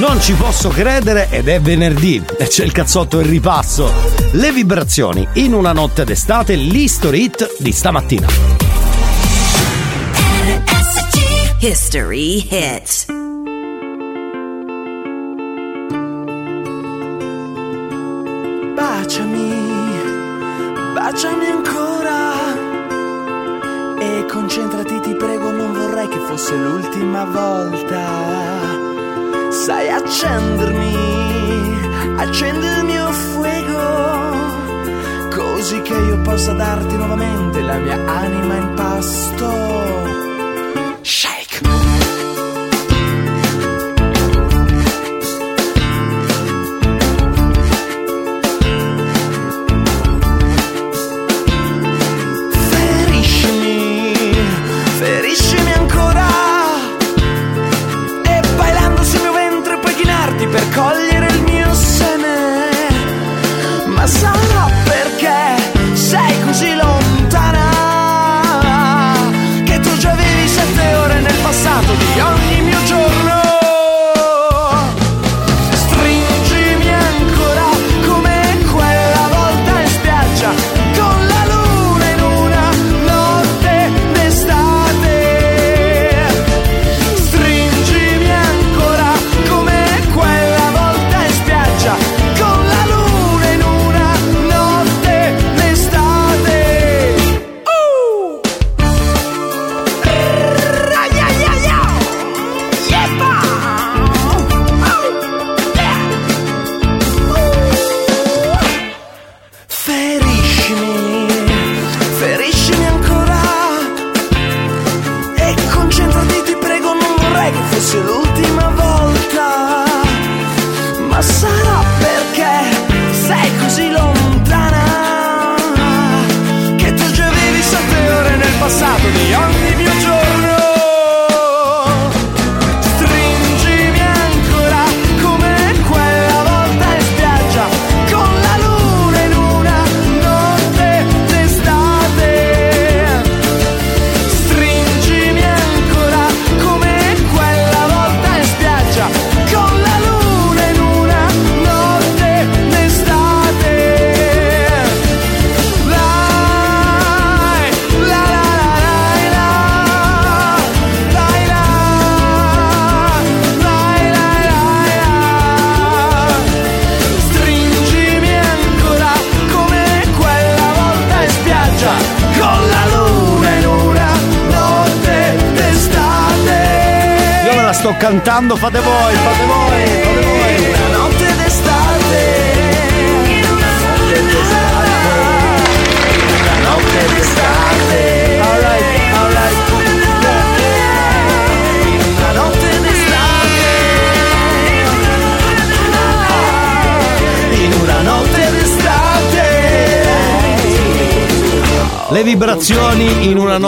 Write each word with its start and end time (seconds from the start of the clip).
Non 0.00 0.18
ci 0.18 0.32
posso 0.32 0.70
credere 0.70 1.28
ed 1.28 1.46
è 1.48 1.60
venerdì 1.60 2.24
e 2.38 2.46
c'è 2.46 2.64
il 2.64 2.72
cazzotto 2.72 3.20
in 3.20 3.28
ripasso. 3.28 3.92
Le 4.32 4.50
vibrazioni 4.50 5.28
in 5.34 5.52
una 5.52 5.74
notte 5.74 6.04
d'estate, 6.04 6.54
l'history 6.54 7.24
hit 7.24 7.56
di 7.58 7.70
stamattina. 7.70 8.26
History 11.58 12.48
hit. 12.48 13.12
Baciami, 18.74 19.54
baciami 20.94 21.46
ancora 21.46 22.32
e 24.00 24.24
concentrati, 24.26 24.98
ti 25.02 25.14
prego, 25.14 25.50
non 25.50 25.74
vorrei 25.74 26.08
che 26.08 26.18
fosse 26.26 26.56
l'ultima 26.56 27.24
volta. 27.24 28.79
Sai 29.50 29.88
accendermi, 29.90 30.94
accendi 32.16 32.66
il 32.66 32.84
mio 32.84 33.10
fuego, 33.10 34.48
così 35.28 35.82
che 35.82 35.92
io 35.94 36.20
possa 36.22 36.52
darti 36.52 36.96
nuovamente 36.96 37.60
la 37.60 37.78
mia 37.78 37.98
anima 38.06 38.54
in 38.54 38.74
pasto. 38.74 40.29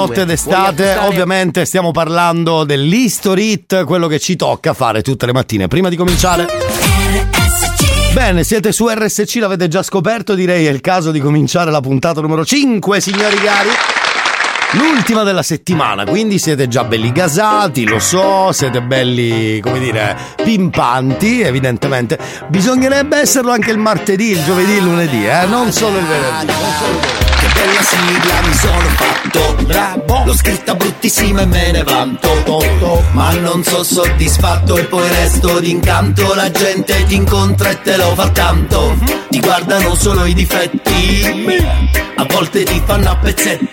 Notte 0.06 0.24
d'estate, 0.24 0.96
ovviamente 1.02 1.64
stiamo 1.64 1.92
parlando 1.92 2.64
dell'history 2.64 3.52
hit, 3.52 3.84
quello 3.84 4.08
che 4.08 4.18
ci 4.18 4.34
tocca 4.34 4.74
fare 4.74 5.00
tutte 5.00 5.26
le 5.26 5.32
mattine. 5.32 5.68
Prima 5.68 5.88
di 5.88 5.94
cominciare, 5.94 6.48
bene, 8.12 8.42
siete 8.42 8.72
su 8.72 8.88
RSC, 8.88 9.36
l'avete 9.36 9.68
già 9.68 9.84
scoperto, 9.84 10.34
direi 10.34 10.66
è 10.66 10.70
il 10.70 10.80
caso 10.80 11.12
di 11.12 11.20
cominciare 11.20 11.70
la 11.70 11.80
puntata 11.80 12.20
numero 12.20 12.44
5, 12.44 13.00
signori 13.00 13.36
cari. 13.36 13.68
L'ultima 14.72 15.22
della 15.22 15.42
settimana, 15.42 16.04
quindi 16.04 16.38
siete 16.38 16.66
già 16.66 16.82
belli 16.82 17.12
gasati, 17.12 17.86
lo 17.86 18.00
so, 18.00 18.50
siete 18.52 18.82
belli, 18.82 19.60
come 19.60 19.78
dire, 19.78 20.16
pimpanti, 20.42 21.42
evidentemente. 21.42 22.18
Bisognerebbe 22.48 23.18
esserlo 23.18 23.52
anche 23.52 23.70
il 23.70 23.78
martedì, 23.78 24.30
il 24.30 24.42
giovedì, 24.42 24.72
il 24.72 24.82
lunedì, 24.82 25.26
eh, 25.26 25.46
non 25.46 25.70
solo 25.70 25.98
il 25.98 26.04
venerdì. 26.04 26.46
non 26.46 26.72
solo 26.78 26.90
il 26.90 26.98
venerdì. 26.98 27.30
Che 27.38 27.46
bella 27.54 27.82
sigla 27.82 28.40
mi 28.48 28.54
sono 28.54 28.88
fatto 28.96 29.21
Bravo. 29.64 30.24
L'ho 30.24 30.34
scritta 30.34 30.74
bruttissima 30.74 31.42
e 31.42 31.46
me 31.46 31.70
ne 31.72 31.82
vanto. 31.82 32.30
Ma 33.12 33.32
non 33.32 33.62
so 33.62 33.82
soddisfatto 33.82 34.76
e 34.76 34.84
poi 34.84 35.08
resto 35.08 35.60
d'incanto. 35.60 36.34
La 36.34 36.50
gente 36.50 37.04
ti 37.04 37.14
incontra 37.14 37.70
e 37.70 37.80
te 37.80 37.96
lo 37.96 38.14
fa 38.14 38.28
tanto. 38.30 38.96
Ti 39.28 39.40
guardano 39.40 39.94
solo 39.94 40.24
i 40.24 40.34
difetti. 40.34 41.46
A 42.16 42.26
volte 42.28 42.62
ti 42.64 42.82
fanno 42.84 43.10
a 43.10 43.16
pezzetti 43.16 43.71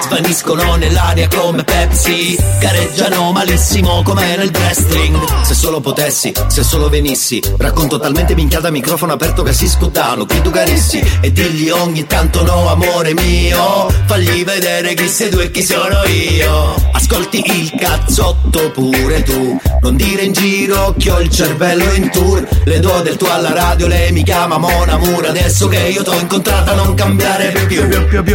Svaniscono 0.00 0.74
nell'aria 0.74 1.28
come 1.28 1.62
Pepsi. 1.62 2.36
Gareggiano 2.58 3.30
malissimo 3.30 4.02
come 4.02 4.36
nel 4.36 4.50
wrestling. 4.52 5.42
Se 5.42 5.54
solo 5.54 5.80
potessi, 5.80 6.32
se 6.48 6.62
solo 6.64 6.88
venissi. 6.88 7.40
Racconto 7.58 8.00
talmente 8.00 8.34
minchiata 8.34 8.68
a 8.68 8.70
microfono 8.70 9.12
aperto 9.12 9.42
che 9.42 9.52
si 9.52 9.68
scottano 9.68 10.26
Qui 10.26 10.40
tu 10.42 10.50
carissi. 10.50 11.02
E 11.20 11.30
digli 11.30 11.70
ogni 11.70 12.06
tanto 12.06 12.42
no 12.42 12.68
amore 12.68 13.14
mio 13.14 13.88
Fagli 14.06 14.44
vedere 14.44 14.94
chi 14.94 15.08
sei 15.08 15.30
tu 15.30 15.38
e 15.38 15.50
chi 15.50 15.62
sono 15.62 16.04
io. 16.04 16.74
Ascolti 16.92 17.44
il 17.46 17.72
cazzotto 17.78 18.70
pure 18.72 19.22
tu 19.22 19.60
Non 19.80 19.96
dire 19.96 20.22
in 20.22 20.32
giro 20.32 20.94
che 20.98 21.10
ho 21.10 21.20
il 21.20 21.30
cervello 21.30 21.92
in 21.92 22.10
tour. 22.10 22.46
Le 22.64 22.80
do 22.80 23.00
del 23.02 23.16
tuo 23.16 23.30
alla 23.30 23.52
radio, 23.52 23.86
lei 23.86 24.12
mi 24.12 24.22
chiama 24.22 24.58
Mona 24.58 24.96
Mur 24.98 25.26
Adesso 25.26 25.68
che 25.68 25.78
io 25.78 26.02
t'ho 26.02 26.18
incontrata 26.18 26.74
non 26.74 26.94
cambiare 26.94 27.52
più. 27.66 27.82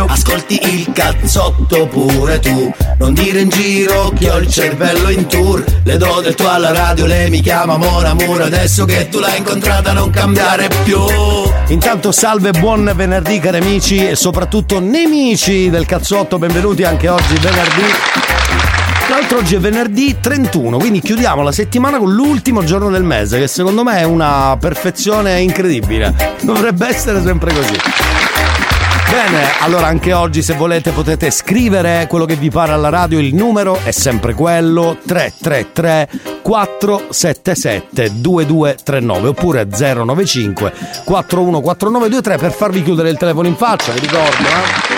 Ascolti 0.08 0.60
il 0.64 0.92
cazzotto 0.94 1.88
pure 1.88 2.40
tu. 2.40 2.74
Non 2.98 3.14
dire 3.14 3.42
in 3.42 3.50
giro 3.50 4.12
che 4.18 4.30
ho 4.30 4.38
il 4.38 4.48
cervello 4.48 5.10
in 5.10 5.28
tour. 5.28 5.64
Le 5.84 5.98
do 5.98 6.22
del 6.22 6.36
tuo 6.36 6.50
alla 6.50 6.72
radio, 6.72 7.06
lei 7.06 7.30
mi 7.30 7.42
chiama 7.42 7.78
Mona 7.78 8.14
Mur 8.14 8.42
Adesso 8.42 8.86
che 8.86 9.10
tu 9.10 9.20
l'hai 9.20 9.38
incontrata 9.38 9.92
non 9.92 10.10
cambiare 10.10 10.70
più. 10.84 11.00
Intanto 11.68 12.12
salve, 12.12 12.52
buon 12.52 12.92
venerdì 12.96 13.40
cari 13.40 13.58
amici 13.58 14.08
e 14.08 14.16
soprattutto 14.16 14.80
nemici 14.80 15.70
del 15.70 15.86
cazzotto, 15.86 16.38
benvenuti 16.38 16.84
anche 16.84 17.10
oggi 17.10 17.36
venerdì. 17.36 18.33
Tra 19.06 19.18
l'altro 19.18 19.38
oggi 19.40 19.56
è 19.56 19.60
venerdì 19.60 20.18
31, 20.20 20.78
quindi 20.78 21.02
chiudiamo 21.02 21.42
la 21.42 21.52
settimana 21.52 21.98
con 21.98 22.14
l'ultimo 22.14 22.64
giorno 22.64 22.90
del 22.90 23.04
mese, 23.04 23.38
che 23.38 23.48
secondo 23.48 23.84
me 23.84 24.00
è 24.00 24.04
una 24.04 24.58
perfezione 24.60 25.42
incredibile. 25.42 26.36
Dovrebbe 26.42 26.88
essere 26.88 27.22
sempre 27.22 27.54
così. 27.54 27.76
Bene, 29.14 29.60
allora 29.60 29.86
anche 29.86 30.12
oggi 30.12 30.42
se 30.42 30.56
volete 30.56 30.90
potete 30.92 31.30
scrivere 31.30 32.08
quello 32.08 32.26
che 32.26 32.36
vi 32.36 32.50
pare 32.50 32.72
alla 32.72 32.90
radio, 32.90 33.20
il 33.20 33.36
numero 33.36 33.78
è 33.84 33.92
sempre 33.92 34.34
quello 34.34 34.98
333 35.06 36.10
477 36.42 38.22
2239 38.22 39.28
oppure 39.28 39.68
095 39.70 40.74
414923 41.04 42.38
per 42.38 42.52
farvi 42.52 42.82
chiudere 42.82 43.10
il 43.10 43.18
telefono 43.18 43.48
in 43.48 43.56
faccia, 43.56 43.92
vi 43.92 44.00
ricordo, 44.00 44.44
eh? 44.44 44.93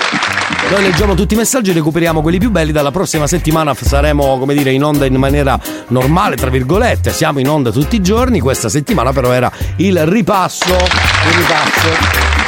Noi 0.70 0.82
leggiamo 0.82 1.14
tutti 1.14 1.36
i 1.36 1.38
messaggi 1.38 1.70
e 1.70 1.74
recuperiamo 1.74 2.22
quelli 2.22 2.40
più 2.40 2.50
belli. 2.50 2.72
Dalla 2.72 2.92
prossima 2.92 3.28
settimana 3.28 3.74
saremo, 3.74 4.38
come 4.40 4.54
dire, 4.56 4.72
in 4.72 4.84
onda 4.84 5.06
in 5.06 5.16
maniera 5.16 5.60
normale, 5.90 6.36
tra 6.36 6.50
virgolette. 6.50 7.12
Siamo 7.12 7.40
in 7.40 7.48
onda 7.48 7.72
tutti 7.72 7.96
i 7.96 8.02
giorni. 8.02 8.40
Questa 8.40 8.70
settimana, 8.70 9.14
però, 9.14 9.32
era 9.32 9.52
il 9.78 10.06
ripasso. 10.06 10.74
Il 10.74 11.38
ripasso. 11.38 12.45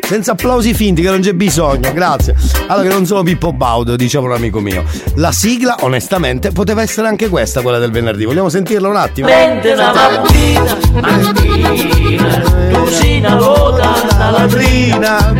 Senza 0.00 0.32
applausi 0.32 0.74
finti, 0.74 1.02
che 1.02 1.10
non 1.10 1.20
c'è 1.20 1.32
bisogno, 1.32 1.92
grazie. 1.92 2.34
Allora, 2.66 2.88
che 2.88 2.94
non 2.94 3.06
sono 3.06 3.22
Pippo 3.22 3.52
Baudo, 3.52 3.96
diceva 3.96 4.26
un 4.26 4.32
amico 4.32 4.60
mio. 4.60 4.84
La 5.16 5.32
sigla, 5.32 5.76
onestamente, 5.80 6.50
poteva 6.50 6.82
essere 6.82 7.08
anche 7.08 7.28
questa, 7.28 7.62
quella 7.62 7.78
del 7.78 7.90
venerdì. 7.90 8.24
Vogliamo 8.24 8.48
sentirla 8.48 8.88
un 8.88 8.96
attimo? 8.96 9.26
Prende 9.26 9.72
una 9.72 9.92
mattina, 9.92 10.76
mattina, 11.00 12.42
cucina 12.72 13.34
la 13.38 14.30
latrina, 14.30 15.34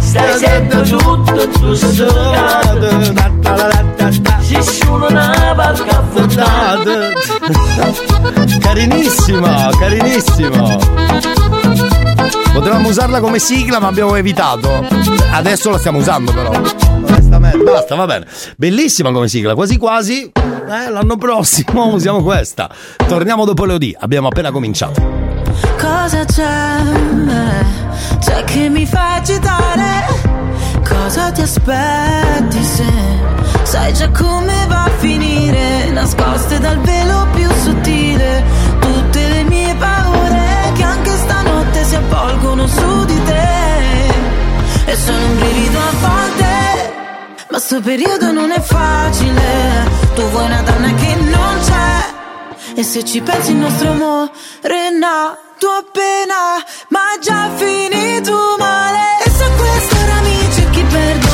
stai 0.00 0.38
sempre 0.38 0.82
tutto 0.82 1.48
tussato, 1.48 3.14
si 4.40 4.62
sciuna 4.62 5.06
una 5.08 5.54
barca 5.54 5.98
affondata. 5.98 7.12
Carinissima, 8.60 9.70
carinissima. 9.78 10.78
Potevamo 12.56 12.88
usarla 12.88 13.20
come 13.20 13.38
sigla, 13.38 13.78
ma 13.78 13.88
abbiamo 13.88 14.16
evitato. 14.16 14.82
Adesso 15.30 15.68
la 15.68 15.76
stiamo 15.76 15.98
usando, 15.98 16.32
però. 16.32 16.50
Basta, 16.50 17.94
va 17.94 18.06
bene. 18.06 18.26
Bellissima 18.56 19.12
come 19.12 19.28
sigla, 19.28 19.54
quasi 19.54 19.76
quasi. 19.76 20.32
Eh, 20.32 20.90
l'anno 20.90 21.18
prossimo 21.18 21.88
usiamo 21.92 22.22
questa. 22.22 22.70
Torniamo 23.06 23.44
dopo 23.44 23.66
le 23.66 23.74
OD, 23.74 23.92
abbiamo 23.98 24.28
appena 24.28 24.50
cominciato. 24.50 25.02
Cosa 25.78 26.24
c'è? 26.24 26.78
C'è 28.20 28.44
che 28.44 28.70
mi 28.70 28.86
fa 28.86 29.16
agitare? 29.16 30.06
Cosa 30.82 31.30
ti 31.32 31.42
aspetti 31.42 32.62
se 32.62 32.84
sai 33.64 33.92
già 33.92 34.08
come 34.08 34.64
va 34.66 34.84
a 34.84 34.90
finire? 34.96 35.90
Nascoste 35.90 36.58
dal 36.58 36.78
velo 36.80 37.26
più 37.34 37.50
sottile 37.62 38.42
tutte 38.80 39.28
le 39.28 39.42
mie 39.44 39.74
paure 39.74 40.25
avvolgono 41.96 42.66
su 42.66 43.04
di 43.04 43.22
te. 43.24 44.08
E 44.86 44.96
sono 44.96 45.26
un 45.26 45.36
brivido 45.36 45.78
a 45.78 45.92
volte, 46.00 46.94
ma 47.50 47.58
sto 47.58 47.80
periodo 47.80 48.32
non 48.32 48.50
è 48.50 48.60
facile. 48.60 49.42
Tu 50.14 50.22
vuoi 50.30 50.44
una 50.44 50.62
donna 50.62 50.94
che 50.94 51.14
non 51.16 51.58
c'è. 51.62 52.74
E 52.76 52.82
se 52.82 53.04
ci 53.04 53.20
pensi 53.20 53.50
il 53.50 53.56
nostro 53.56 53.90
amore 53.90 54.30
è 54.60 54.90
nato 54.90 55.68
appena, 55.68 56.62
ma 56.88 57.04
già 57.20 57.50
finito 57.56 58.56
male. 58.58 59.22
E 59.24 59.30
se 59.30 59.50
questo 59.56 59.96
era 59.96 60.20
mi 60.20 60.52
cerchi, 60.54 60.82
perdonami, 60.82 61.25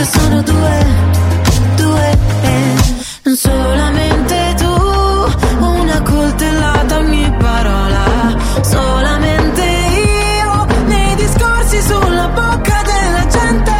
Cose 0.00 0.18
sono 0.18 0.40
due, 0.40 0.86
due, 1.76 2.18
eh. 2.42 3.36
solamente 3.36 4.54
tu, 4.56 5.62
una 5.62 6.00
coltellata 6.00 6.96
ogni 6.96 7.30
parola, 7.38 8.34
solamente 8.62 9.62
io 9.62 10.66
nei 10.86 11.14
discorsi 11.16 11.82
sulla 11.82 12.28
bocca 12.28 12.82
della 12.82 13.26
gente. 13.26 13.72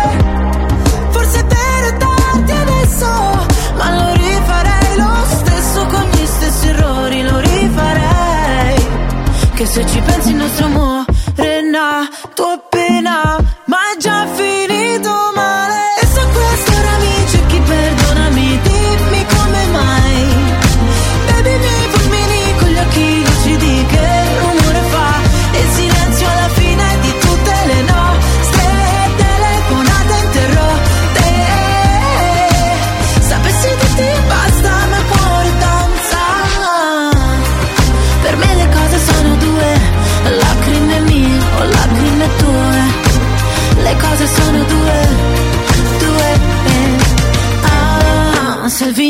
Forse 1.08 1.43
per 1.44 1.96
tardi 1.96 2.52
adesso, 2.52 3.06
ma 3.76 3.94
lo 3.94 4.12
rifarei 4.12 4.96
lo 4.99 5.25
stesso 5.26 5.87
con 5.87 6.05
gli 6.12 6.26
stessi 6.26 6.69
errori, 6.69 7.22
lo 7.22 7.38
rifarei. 7.38 8.88
Che 9.55 9.64
se 9.64 9.87
ci 9.87 10.00
pensi 10.00 10.31
il 10.31 10.37
nostro 10.37 10.69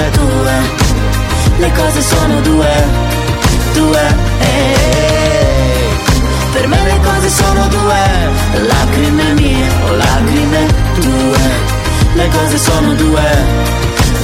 Lacrime 0.00 0.10
tue. 0.10 1.58
Le 1.58 1.72
cose 1.72 2.00
sono 2.02 2.40
due, 2.40 2.84
due. 3.74 4.06
eh. 4.40 5.88
Per 6.52 6.66
me 6.66 6.82
le 6.84 7.00
cose 7.02 7.28
sono 7.28 7.66
due, 7.68 8.66
lacrime 8.66 9.32
mie 9.34 9.68
o 9.88 9.94
lacrime 9.94 10.66
tue. 11.00 11.38
Le 12.14 12.28
cose 12.28 12.58
sono 12.58 12.94
due, 12.94 13.30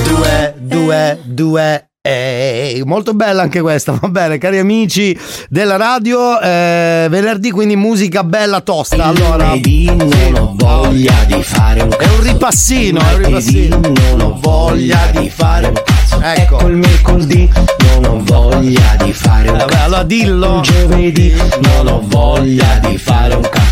due, 0.04 0.54
Due, 0.56 1.20
due. 1.24 1.88
Eh, 2.06 2.82
molto 2.84 3.14
bella 3.14 3.42
anche 3.42 3.60
questa, 3.60 3.98
va 4.00 4.08
bene, 4.08 4.38
cari 4.38 4.58
amici 4.58 5.16
della 5.48 5.76
radio. 5.76 6.40
eh, 6.40 7.06
venerdì 7.10 7.50
quindi 7.50 7.76
musica 7.76 8.22
bella 8.24 8.60
tosta. 8.60 9.04
Allora, 9.04 9.54
non 9.54 10.34
ho 10.38 10.52
voglia 10.56 11.14
di 11.26 11.42
fare 11.42 11.82
un 11.82 11.90
è 11.98 12.06
un 12.06 12.20
ripassino, 12.22 13.00
è 13.00 13.12
un 13.14 13.22
ripassino. 13.24 13.80
non 13.80 14.20
ho 14.20 14.38
voglia 14.40 14.98
di 15.12 15.28
fare 15.30 15.66
un 15.66 15.74
cazzo. 15.74 16.20
Ecco. 16.20 16.66
il 16.66 16.76
mercoledì, 16.76 17.50
non 17.78 18.04
ho 18.04 18.20
voglia 18.22 18.96
di 19.02 19.12
fare 19.12 19.48
un 19.50 19.58
Vabbè, 19.58 19.70
cazzo. 19.70 19.84
allora 19.84 20.02
dillo. 20.04 20.56
Il 20.56 20.60
giovedì, 20.62 21.34
non 21.60 21.86
ho 21.88 22.02
voglia 22.04 22.78
di 22.86 22.96
fare 22.98 23.34
un 23.34 23.42
cazzo. 23.42 23.65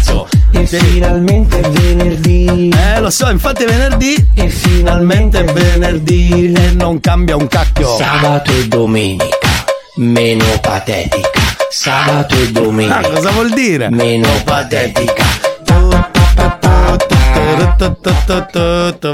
E 0.57 0.67
finalmente 0.67 1.59
è 1.61 1.69
venerdì. 1.69 2.69
Eh, 2.71 3.01
lo 3.01 3.11
so, 3.11 3.29
infatti 3.29 3.65
è 3.65 3.67
venerdì 3.67 4.15
E 4.35 4.49
finalmente 4.49 5.41
è 5.41 5.45
venerdì 5.53 6.53
e 6.53 6.71
non 6.73 7.01
cambia 7.01 7.37
un 7.37 7.49
cacchio. 7.49 7.97
sabato 7.97 8.51
e 8.53 8.69
domenica. 8.69 9.49
meno 9.97 10.45
patetica. 10.61 11.41
Sabato 11.71 12.37
e 12.37 12.51
domenica. 12.53 12.99
Ah, 12.99 13.03
cosa 13.09 13.31
vuol 13.33 13.51
dire? 13.53 13.91
Meno 13.91 14.29
patetica. 14.45 15.25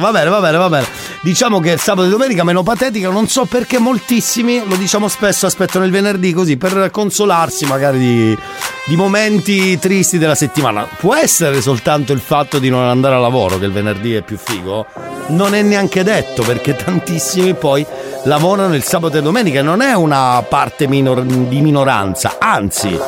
Va 0.00 0.10
bene, 0.12 0.30
va 0.30 0.40
bene, 0.40 0.56
va 0.56 0.68
bene. 0.68 0.86
Diciamo 1.20 1.60
che 1.60 1.76
sabato 1.76 2.06
e 2.06 2.10
domenica 2.10 2.42
meno 2.42 2.62
patetica, 2.62 3.10
non 3.10 3.28
so 3.28 3.44
perché 3.44 3.78
moltissimi, 3.78 4.62
lo 4.66 4.76
diciamo 4.76 5.08
spesso, 5.08 5.46
aspettano 5.46 5.84
il 5.84 5.90
venerdì 5.90 6.32
così 6.32 6.56
per 6.56 6.90
consolarsi 6.90 7.66
magari 7.66 7.98
di, 7.98 8.38
di 8.86 8.96
momenti 8.96 9.78
tristi 9.78 10.18
della 10.18 10.34
settimana. 10.34 10.88
Può 10.98 11.14
essere 11.14 11.60
soltanto 11.60 12.12
il 12.12 12.20
fatto 12.20 12.58
di 12.58 12.70
non 12.70 12.82
andare 12.84 13.14
a 13.14 13.18
lavoro 13.18 13.58
che 13.58 13.66
il 13.66 13.72
venerdì 13.72 14.14
è 14.14 14.22
più 14.22 14.38
figo? 14.38 14.86
Non 15.28 15.54
è 15.54 15.62
neanche 15.62 16.02
detto 16.02 16.42
perché 16.42 16.74
tantissimi 16.74 17.54
poi 17.54 17.84
lavorano 18.24 18.74
il 18.74 18.82
sabato 18.82 19.18
e 19.18 19.22
domenica, 19.22 19.62
non 19.62 19.80
è 19.82 19.92
una 19.94 20.42
parte 20.48 20.86
minor- 20.88 21.22
di 21.22 21.60
minoranza, 21.60 22.36
anzi, 22.38 22.98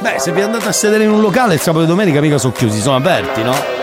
beh, 0.00 0.18
se 0.18 0.32
vi 0.32 0.40
andate 0.40 0.68
a 0.68 0.72
sedere 0.72 1.04
in 1.04 1.10
un 1.10 1.20
locale 1.20 1.54
il 1.54 1.60
sabato 1.60 1.84
e 1.84 1.88
domenica 1.88 2.20
mica 2.20 2.38
sono 2.38 2.52
chiusi, 2.52 2.80
sono 2.80 2.96
aperti, 2.96 3.42
no? 3.42 3.77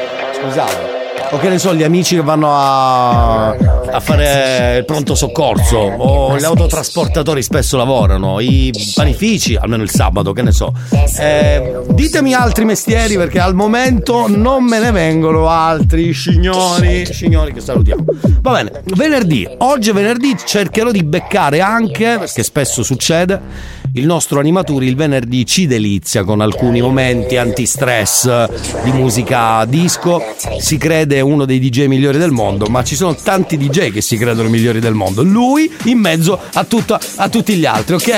Scusate. 0.46 0.94
O 1.32 1.40
che 1.40 1.50
ne 1.50 1.58
so, 1.58 1.74
gli 1.74 1.82
amici 1.82 2.16
che 2.16 2.22
vanno 2.22 2.54
a, 2.54 3.50
a 3.50 4.00
fare 4.00 4.78
il 4.78 4.86
pronto 4.86 5.16
soccorso 5.16 5.78
o 5.78 6.38
gli 6.38 6.44
autotrasportatori 6.44 7.42
spesso 7.42 7.78
lavorano, 7.78 8.40
i 8.40 8.72
panifici, 8.94 9.56
almeno 9.56 9.82
il 9.82 9.90
sabato, 9.90 10.34
che 10.34 10.44
ne 10.44 10.52
so. 10.52 10.72
Eh, 11.18 11.82
ditemi 11.90 12.34
altri 12.34 12.64
mestieri 12.64 13.16
perché 13.16 13.40
al 13.40 13.56
momento 13.56 14.28
non 14.28 14.66
me 14.66 14.80
ne 14.80 14.92
vengono 14.92 15.50
altri, 15.50 16.14
signori, 16.14 17.08
signori 17.12 17.54
che 17.54 17.60
salutiamo. 17.60 18.04
Va 18.42 18.52
bene, 18.52 18.84
venerdì, 18.94 19.50
oggi 19.58 19.90
è 19.90 19.94
venerdì, 19.94 20.38
cercherò 20.46 20.92
di 20.92 21.04
beccare 21.04 21.60
anche, 21.60 22.18
perché 22.20 22.44
spesso 22.44 22.84
succede, 22.84 23.74
il 23.98 24.06
nostro 24.06 24.40
animatore 24.40 24.86
il 24.86 24.96
venerdì 24.96 25.46
ci 25.46 25.68
delizia 25.68 26.24
con 26.24 26.42
alcuni 26.42 26.82
momenti 26.82 27.38
antistress 27.38 28.50
di 28.84 28.92
musica 28.92 29.64
disco. 29.66 30.22
Si 30.60 30.78
crede 30.78 31.22
uno 31.22 31.46
dei 31.46 31.60
DJ 31.60 31.86
migliori 31.86 32.18
del 32.18 32.32
mondo, 32.32 32.66
ma 32.66 32.84
ci 32.84 32.96
sono 32.96 33.16
tanti 33.16 33.58
DJ 33.58 33.92
che 33.92 34.02
si 34.02 34.18
credono 34.18 34.50
migliori 34.50 34.80
del 34.80 34.94
mondo. 34.94 35.24
Lui 35.24 35.72
in 35.86 36.00
mezzo 36.00 36.38
a, 36.54 36.64
tutta, 36.66 37.00
a 37.16 37.30
tutti 37.30 37.56
gli 37.56 37.66
altri, 37.66 37.96
ok? 37.96 38.10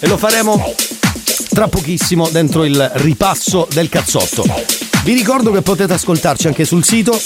E 0.00 0.06
lo 0.06 0.16
faremo 0.16 0.74
tra 1.50 1.68
pochissimo 1.68 2.28
dentro 2.30 2.64
il 2.64 2.90
ripasso 2.94 3.68
del 3.72 3.90
cazzotto. 3.90 4.44
Vi 5.04 5.12
ricordo 5.12 5.50
che 5.50 5.60
potete 5.60 5.92
ascoltarci 5.92 6.46
anche 6.46 6.64
sul 6.64 6.84
sito 6.84 7.18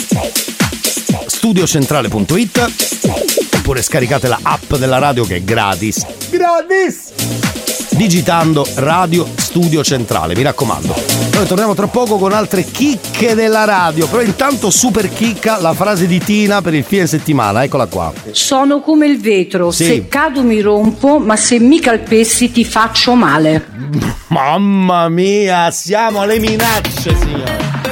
studiocentrale.it 1.26 3.51
oppure 3.62 3.80
scaricate 3.80 4.26
la 4.26 4.40
app 4.42 4.74
della 4.74 4.98
radio 4.98 5.24
che 5.24 5.36
è 5.36 5.42
gratis. 5.42 6.04
Gratis! 6.30 7.12
digitando 7.94 8.66
Radio 8.76 9.28
Studio 9.36 9.84
Centrale, 9.84 10.34
mi 10.34 10.42
raccomando. 10.42 10.92
Noi 11.34 11.46
torniamo 11.46 11.74
tra 11.74 11.86
poco 11.86 12.16
con 12.16 12.32
altre 12.32 12.64
chicche 12.64 13.34
della 13.36 13.64
radio, 13.64 14.08
però 14.08 14.22
intanto 14.22 14.70
super 14.70 15.08
chicca 15.12 15.60
la 15.60 15.74
frase 15.74 16.08
di 16.08 16.18
Tina 16.18 16.60
per 16.62 16.74
il 16.74 16.82
fine 16.82 17.06
settimana, 17.06 17.62
eccola 17.62 17.86
qua. 17.86 18.12
Sono 18.32 18.80
come 18.80 19.06
il 19.06 19.20
vetro, 19.20 19.70
Sì. 19.70 19.84
se 19.84 20.08
cado 20.08 20.42
mi 20.42 20.60
rompo, 20.60 21.18
ma 21.18 21.36
se 21.36 21.60
mi 21.60 21.78
calpessi 21.78 22.50
ti 22.50 22.64
faccio 22.64 23.14
male. 23.14 23.68
Mamma 24.28 25.08
mia, 25.08 25.70
siamo 25.70 26.22
alle 26.22 26.40
minacce, 26.40 27.14
signore. 27.16 27.91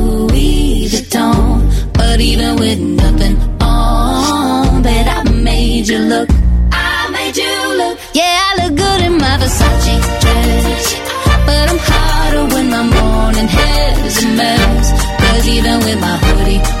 even 2.21 2.55
with 2.57 2.79
nothing 2.79 3.35
on, 3.61 4.83
bet 4.83 5.07
I 5.07 5.23
made 5.31 5.87
you 5.87 5.97
look. 5.97 6.29
I 6.71 7.09
made 7.11 7.35
you 7.35 7.77
look. 7.77 7.97
Yeah, 8.13 8.37
I 8.47 8.51
look 8.61 8.77
good 8.77 9.01
in 9.07 9.17
my 9.17 9.37
Versace 9.41 10.21
dress. 10.21 10.85
But 11.47 11.69
I'm 11.71 11.79
hotter 11.81 12.45
when 12.53 12.69
my 12.69 12.83
morning 12.83 13.47
hair 13.47 14.05
is 14.05 14.23
a 14.23 14.27
mess. 14.27 14.91
Cause 15.19 15.47
even 15.47 15.79
with 15.79 15.99
my 15.99 16.17
hoodie 16.17 16.80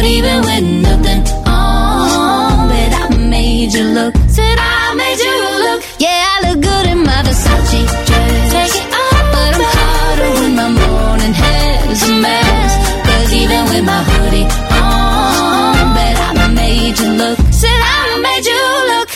But 0.00 0.08
even 0.08 0.40
with 0.40 0.64
nothing 0.80 1.22
on, 1.44 2.68
bet 2.70 2.92
I 3.02 3.14
made 3.18 3.70
you 3.74 3.84
look. 3.84 4.14
Said 4.28 4.56
I 4.58 4.94
made 4.96 5.20
you 5.20 5.36
look. 5.64 5.84
Yeah, 5.98 6.24
I 6.24 6.48
look 6.48 6.62
good 6.62 6.86
in 6.86 7.04
my 7.04 7.20
Versace 7.20 7.84
dress. 8.08 8.50
Take 8.50 8.80
it 8.80 8.88
off, 8.96 9.24
but 9.34 9.52
I'm 9.56 9.64
hotter 9.76 10.30
when 10.40 10.54
my 10.56 10.68
morning 10.72 11.34
hair 11.34 11.92
is 11.92 12.02
a 12.08 12.12
mess. 12.16 12.72
Cause 13.04 13.34
even 13.34 13.62
with 13.68 13.84
my 13.84 14.02
hoodie 14.08 14.48
on, 14.72 15.92
bet 15.92 16.16
I 16.16 16.48
made 16.48 16.98
you 16.98 17.10
look. 17.20 17.38
Said 17.52 17.68
I 17.68 18.20
made 18.24 18.46
you 18.48 18.64
look. 18.90 19.08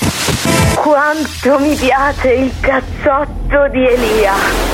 Quanto 0.84 1.58
mi 1.60 1.74
piace 1.76 2.28
il 2.28 2.52
cazzotto 2.60 3.68
di 3.72 3.88
Elia. 3.88 4.73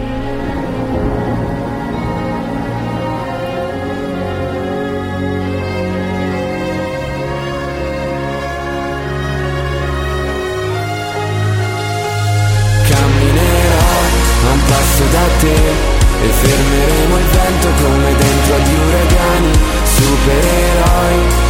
E 15.43 16.29
fermeremo 16.29 17.17
il 17.17 17.25
vento 17.25 17.67
come 17.81 18.15
dentro 18.15 18.55
agli 18.55 18.75
uragani, 18.75 19.51
supereroi. 19.83 21.41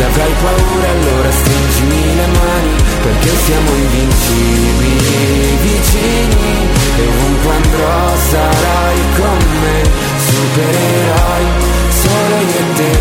Se 0.00 0.06
avrai 0.06 0.32
paura 0.32 0.88
allora 0.88 1.30
stringimi 1.30 2.16
le 2.16 2.26
mani 2.26 2.74
perché 3.02 3.36
siamo 3.44 3.70
invincibili 3.74 5.58
vicini 5.60 6.68
e 6.96 7.06
ovunque 7.06 7.52
andrò 7.52 8.16
sarai 8.30 8.98
con 9.14 9.38
me, 9.60 9.82
supereroi 10.26 11.44
solo 11.90 12.34
io 12.40 12.56
e 12.56 12.74
te. 12.76 12.98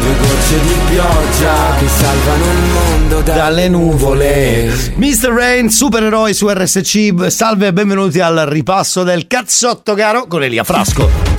Due 0.00 0.14
gocce 0.18 0.60
di 0.62 0.74
pioggia 0.90 1.54
che 1.78 1.86
salvano 1.86 2.44
il 2.44 2.70
mondo 2.72 3.20
dalle 3.20 3.68
nuvole. 3.68 4.72
Mr. 4.96 5.28
Rain, 5.28 5.70
supereroi 5.70 6.34
su 6.34 6.48
RSC. 6.48 7.30
Salve 7.30 7.68
e 7.68 7.72
benvenuti 7.72 8.18
al 8.18 8.46
ripasso 8.48 9.04
del 9.04 9.28
cazzotto 9.28 9.94
caro 9.94 10.26
con 10.26 10.42
Elia 10.42 10.64
Frasco. 10.64 11.31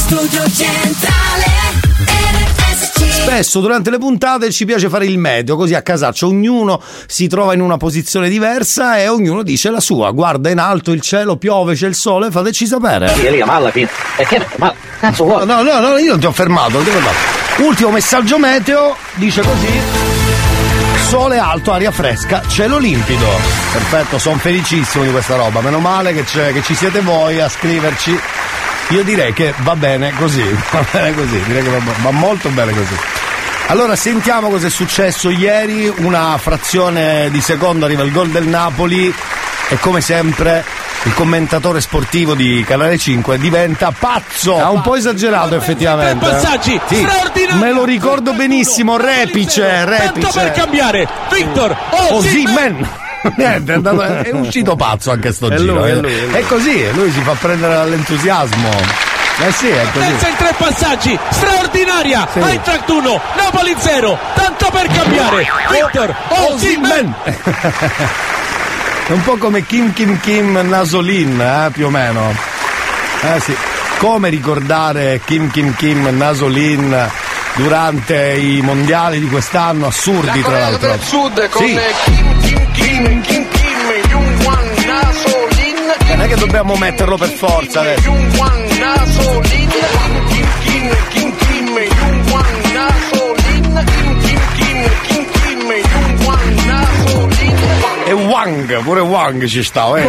Studio 0.00 0.42
Centrale 0.50 1.44
Spesso 2.94 3.60
durante 3.60 3.90
le 3.90 3.98
puntate 3.98 4.50
ci 4.50 4.64
piace 4.64 4.88
fare 4.88 5.04
il 5.04 5.18
medio, 5.18 5.56
così 5.56 5.74
a 5.74 5.82
casaccio 5.82 6.26
ognuno 6.26 6.80
si 7.06 7.26
trova 7.28 7.52
in 7.54 7.60
una 7.60 7.76
posizione 7.76 8.28
diversa 8.28 8.98
e 8.98 9.08
ognuno 9.08 9.42
dice 9.42 9.70
la 9.70 9.78
sua. 9.80 10.10
Guarda 10.10 10.48
in 10.50 10.58
alto 10.58 10.90
il 10.92 11.00
cielo, 11.00 11.36
piove, 11.36 11.74
c'è 11.74 11.86
il 11.86 11.94
sole, 11.94 12.30
fateci 12.30 12.66
sapere. 12.66 13.08
Sì, 13.14 13.26
Elia, 13.26 13.44
ma 13.46 13.54
alla 13.56 13.70
fine. 13.70 13.88
Perché? 14.16 14.44
Ma 14.56 14.74
cazzo 14.98 15.24
vuoi? 15.24 15.46
No, 15.46 15.62
no, 15.62 15.78
no, 15.80 15.98
io 15.98 16.10
non 16.12 16.20
ti 16.20 16.26
ho 16.26 16.32
fermato, 16.32 16.70
non 16.72 16.82
ti 16.82 16.88
ho 16.88 16.92
fermato. 16.92 17.16
Ultimo 17.58 17.90
messaggio 17.90 18.38
meteo, 18.38 18.96
dice 19.14 19.42
così. 19.42 19.80
Sole 21.08 21.38
alto, 21.38 21.72
aria 21.72 21.90
fresca, 21.92 22.42
cielo 22.48 22.78
limpido. 22.78 23.26
Perfetto, 23.72 24.18
sono 24.18 24.38
felicissimo 24.38 25.04
di 25.04 25.10
questa 25.10 25.36
roba. 25.36 25.60
Meno 25.60 25.78
male 25.78 26.12
che, 26.14 26.24
c'è- 26.24 26.52
che 26.52 26.62
ci 26.62 26.74
siete 26.74 27.00
voi 27.00 27.38
a 27.40 27.48
scriverci. 27.48 28.18
Io 28.90 29.02
direi 29.04 29.32
che 29.32 29.54
va 29.58 29.76
bene 29.76 30.12
così, 30.16 30.42
va 30.72 30.84
bene 30.90 31.14
così, 31.14 31.40
direi 31.46 31.62
che 31.62 31.68
va, 31.70 31.78
va 32.02 32.10
molto 32.10 32.48
bene 32.50 32.72
così. 32.72 32.94
Allora 33.68 33.94
sentiamo 33.94 34.48
cosa 34.48 34.66
è 34.66 34.70
successo 34.70 35.30
ieri, 35.30 35.92
una 35.98 36.36
frazione 36.38 37.28
di 37.30 37.40
secondo 37.40 37.84
arriva 37.84 38.02
il 38.02 38.10
gol 38.10 38.28
del 38.30 38.48
Napoli 38.48 39.14
e 39.68 39.78
come 39.78 40.00
sempre 40.00 40.64
il 41.04 41.14
commentatore 41.14 41.80
sportivo 41.80 42.34
di 42.34 42.64
Canale 42.66 42.98
5 42.98 43.38
diventa 43.38 43.92
pazzo. 43.96 44.58
Ha 44.58 44.70
un 44.70 44.80
po' 44.80 44.96
esagerato 44.96 45.54
effettivamente. 45.54 46.26
Tre 46.26 46.34
passaggi 46.34 46.80
Sì, 46.88 46.96
straordinari. 46.96 47.58
me 47.60 47.72
lo 47.72 47.84
ricordo 47.84 48.32
benissimo, 48.32 48.96
repice, 48.96 49.84
repice. 49.84 50.10
Tanto 50.20 50.30
per 50.32 50.50
cambiare. 50.50 51.08
Victor 51.32 51.76
Osimhen. 52.10 52.88
Niente, 53.36 53.72
è, 53.72 53.74
andato- 53.76 54.02
è 54.02 54.30
uscito 54.32 54.76
pazzo 54.76 55.10
anche 55.10 55.32
sto 55.32 55.48
È 55.48 55.56
giro. 55.56 55.74
lui, 55.80 55.90
è 55.90 55.92
eh. 55.92 56.00
lui, 56.00 56.12
è 56.12 56.24
lui. 56.26 56.34
È 56.34 56.46
così, 56.46 56.92
lui 56.92 57.10
si 57.12 57.20
fa 57.20 57.32
prendere 57.32 57.74
dall'entusiasmo. 57.74 58.68
Eh 59.46 59.52
sì, 59.52 59.68
è 59.68 59.86
così. 59.92 60.06
Pensa 60.06 60.28
in 60.28 60.36
tre 60.36 60.54
passaggi, 60.56 61.18
straordinaria! 61.30 62.28
Sì. 62.30 62.38
Eintracht 62.40 62.88
1, 62.88 63.20
Napoli 63.36 63.74
0, 63.78 64.18
tanto 64.34 64.68
per 64.70 64.86
cambiare! 64.88 65.46
Victor 65.70 66.14
Osimhen! 66.28 67.14
È 69.06 69.12
un 69.12 69.22
po' 69.24 69.36
come 69.38 69.64
Kim 69.66 69.92
Kim 69.92 70.20
Kim 70.20 70.52
Nasolin, 70.68 71.40
eh, 71.40 71.70
più 71.72 71.86
o 71.86 71.90
meno. 71.90 72.32
Eh 73.22 73.40
sì. 73.40 73.56
Come 73.98 74.28
ricordare 74.28 75.20
Kim 75.24 75.50
Kim 75.50 75.74
Kim 75.74 76.06
Nasolin 76.16 77.08
durante 77.56 78.32
i 78.34 78.60
mondiali 78.62 79.18
di 79.18 79.26
quest'anno, 79.28 79.88
assurdi 79.88 80.40
tra 80.42 80.58
l'altro. 80.60 80.90
del 80.90 81.00
Sud 81.02 81.48
con 81.48 81.66
Sì. 81.66 81.78
Kim 82.04 82.40
Kim 82.40 82.59
Kim 82.72 83.20
Kim 83.22 83.48
Kim 83.48 83.78
Jungwan 84.08 84.66
Nasolin 84.86 85.76
Non 86.16 86.20
è 86.22 86.28
che 86.28 86.36
dobbiamo 86.36 86.76
metterlo 86.76 87.16
per 87.16 87.28
forza 87.30 87.80
adesso. 87.80 88.00
Jungwan 88.02 88.66
Nasolin 88.78 89.68
Kim 89.68 90.26
Kim 90.28 90.48
Kim 90.60 90.96
Kim 91.10 91.19
Wang, 98.40 98.82
pure 98.82 99.00
Wang 99.00 99.44
ci 99.44 99.62
sta, 99.62 99.94
eh. 99.96 100.08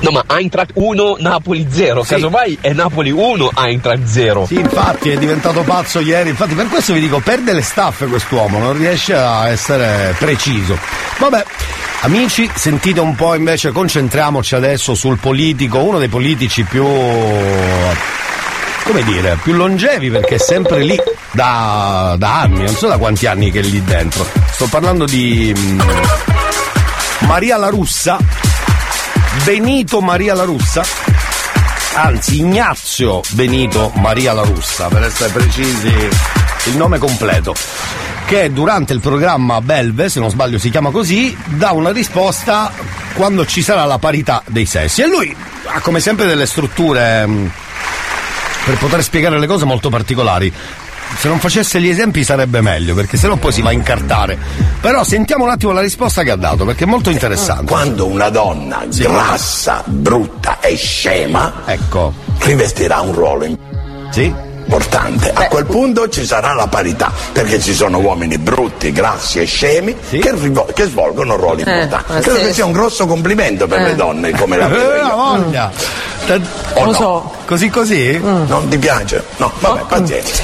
No, 0.00 0.10
ma 0.10 0.24
Eintracht 0.26 0.70
1, 0.72 1.16
Napoli 1.18 1.66
0. 1.68 2.02
Sì. 2.02 2.14
Casomai 2.14 2.56
è 2.62 2.72
Napoli 2.72 3.10
1, 3.10 3.50
Eintracht 3.54 4.04
0. 4.04 4.46
Sì, 4.46 4.54
infatti 4.54 5.10
è 5.10 5.18
diventato 5.18 5.60
pazzo 5.62 6.00
ieri. 6.00 6.30
Infatti, 6.30 6.54
per 6.54 6.68
questo 6.68 6.94
vi 6.94 7.00
dico, 7.00 7.18
perde 7.18 7.52
le 7.52 7.60
staffe 7.60 8.06
quest'uomo, 8.06 8.58
non 8.58 8.74
riesce 8.74 9.14
a 9.14 9.48
essere 9.48 10.14
preciso. 10.18 10.78
Vabbè. 11.18 11.44
Amici, 12.00 12.50
sentite 12.54 13.00
un 13.00 13.14
po' 13.14 13.34
invece, 13.34 13.70
concentriamoci 13.70 14.54
adesso 14.54 14.94
sul 14.94 15.18
politico, 15.18 15.82
uno 15.82 15.98
dei 15.98 16.08
politici 16.08 16.62
più. 16.62 16.86
come 16.86 17.92
dire, 19.04 19.36
più 19.42 19.52
longevi 19.52 20.08
perché 20.08 20.36
è 20.36 20.38
sempre 20.38 20.82
lì 20.82 20.98
da, 21.32 22.14
da 22.16 22.40
anni, 22.40 22.64
non 22.64 22.74
so 22.74 22.88
da 22.88 22.96
quanti 22.96 23.26
anni 23.26 23.50
che 23.50 23.58
è 23.58 23.62
lì 23.62 23.84
dentro. 23.84 24.26
Sto 24.52 24.68
parlando 24.68 25.04
di. 25.04 25.54
Mm, 27.22 27.26
Maria 27.26 27.56
la 27.56 27.68
Russa, 27.68 28.18
Benito 29.44 30.00
Maria 30.00 30.34
la 30.34 30.44
Russa, 30.44 30.84
anzi 31.94 32.38
Ignazio 32.38 33.20
Benito 33.30 33.92
Maria 33.96 34.32
la 34.32 34.42
Russa, 34.42 34.88
per 34.88 35.02
essere 35.04 35.30
precisi 35.30 35.92
il 36.66 36.76
nome 36.76 36.98
completo. 36.98 37.54
che 38.26 38.52
durante 38.52 38.92
il 38.92 39.00
programma 39.00 39.60
Belve, 39.62 40.10
se 40.10 40.20
non 40.20 40.28
sbaglio 40.28 40.58
si 40.58 40.68
chiama 40.68 40.90
così, 40.90 41.34
dà 41.46 41.70
una 41.72 41.92
risposta 41.92 42.70
quando 43.14 43.46
ci 43.46 43.62
sarà 43.62 43.84
la 43.86 43.96
parità 43.98 44.42
dei 44.46 44.66
sessi. 44.66 45.00
E 45.00 45.06
lui 45.06 45.34
ha 45.64 45.80
come 45.80 45.98
sempre 45.98 46.26
delle 46.26 46.44
strutture 46.44 47.24
mh, 47.26 47.50
per 48.66 48.76
poter 48.76 49.02
spiegare 49.02 49.38
le 49.38 49.46
cose 49.46 49.64
molto 49.64 49.88
particolari. 49.88 50.52
Se 51.18 51.26
non 51.26 51.40
facesse 51.40 51.80
gli 51.80 51.88
esempi 51.88 52.22
sarebbe 52.22 52.60
meglio, 52.60 52.94
perché 52.94 53.16
sennò 53.16 53.34
poi 53.36 53.50
si 53.52 53.60
va 53.60 53.70
a 53.70 53.72
incartare. 53.72 54.38
Però 54.80 55.02
sentiamo 55.02 55.44
un 55.44 55.50
attimo 55.50 55.72
la 55.72 55.80
risposta 55.80 56.22
che 56.22 56.30
ha 56.30 56.36
dato, 56.36 56.64
perché 56.64 56.84
è 56.84 56.86
molto 56.86 57.10
interessante. 57.10 57.64
Quando 57.72 58.06
una 58.06 58.28
donna 58.28 58.84
grassa, 58.88 59.82
brutta 59.84 60.58
e 60.60 60.76
scema 60.76 61.62
ecco. 61.66 62.12
rivestirà 62.40 63.00
un 63.00 63.12
ruolo 63.14 63.44
in- 63.46 63.56
importante. 64.64 65.32
A 65.32 65.48
quel 65.48 65.64
punto 65.66 66.08
ci 66.08 66.24
sarà 66.24 66.52
la 66.52 66.68
parità, 66.68 67.10
perché 67.32 67.58
ci 67.60 67.74
sono 67.74 67.98
uomini 67.98 68.38
brutti, 68.38 68.92
grassi 68.92 69.40
e 69.40 69.44
scemi 69.44 69.96
che, 70.10 70.32
rivo- 70.34 70.68
che 70.72 70.84
svolgono 70.84 71.34
ruoli 71.36 71.62
Eh, 71.62 71.82
importanti. 71.82 72.22
Credo 72.22 72.38
sì. 72.38 72.44
che 72.46 72.52
sia 72.52 72.64
un 72.64 72.72
grosso 72.72 73.06
complimento 73.06 73.66
per 73.66 73.80
Eh. 73.80 73.84
le 73.86 73.94
donne 73.96 74.30
come 74.32 74.56
la 74.56 74.68
vedo 74.68 74.92
Eh, 74.94 74.96
la 75.00 75.06
io. 75.06 75.14
voglia. 75.16 75.72
O 76.74 76.84
Lo 76.84 76.90
no? 76.90 76.92
so. 76.92 77.32
Così 77.46 77.70
così? 77.70 78.18
Non 78.18 78.68
ti 78.68 78.78
piace? 78.78 79.24
No, 79.38 79.50
vabbè, 79.58 79.80
pazienza. 79.88 80.42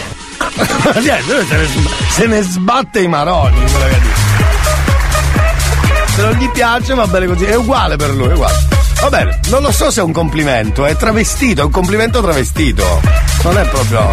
Niente, 1.00 1.46
se 2.10 2.26
ne, 2.26 2.42
sbatte 2.42 3.00
i 3.00 3.08
maroni. 3.08 3.58
dice. 3.60 3.74
Se 6.14 6.22
non 6.22 6.32
gli 6.34 6.48
piace 6.50 6.94
va 6.94 7.06
bene 7.06 7.26
così, 7.26 7.44
è 7.44 7.54
uguale 7.54 7.96
per 7.96 8.10
lui, 8.10 8.28
è 8.28 8.32
uguale. 8.32 8.72
Va 9.04 9.10
bene, 9.10 9.38
non 9.48 9.60
lo 9.60 9.70
so 9.70 9.90
se 9.90 10.00
è 10.00 10.02
un 10.02 10.12
complimento, 10.12 10.86
è 10.86 10.96
travestito, 10.96 11.60
è 11.60 11.64
un 11.64 11.70
complimento 11.70 12.22
travestito. 12.22 13.02
Non 13.42 13.58
è 13.58 13.68
proprio. 13.68 14.08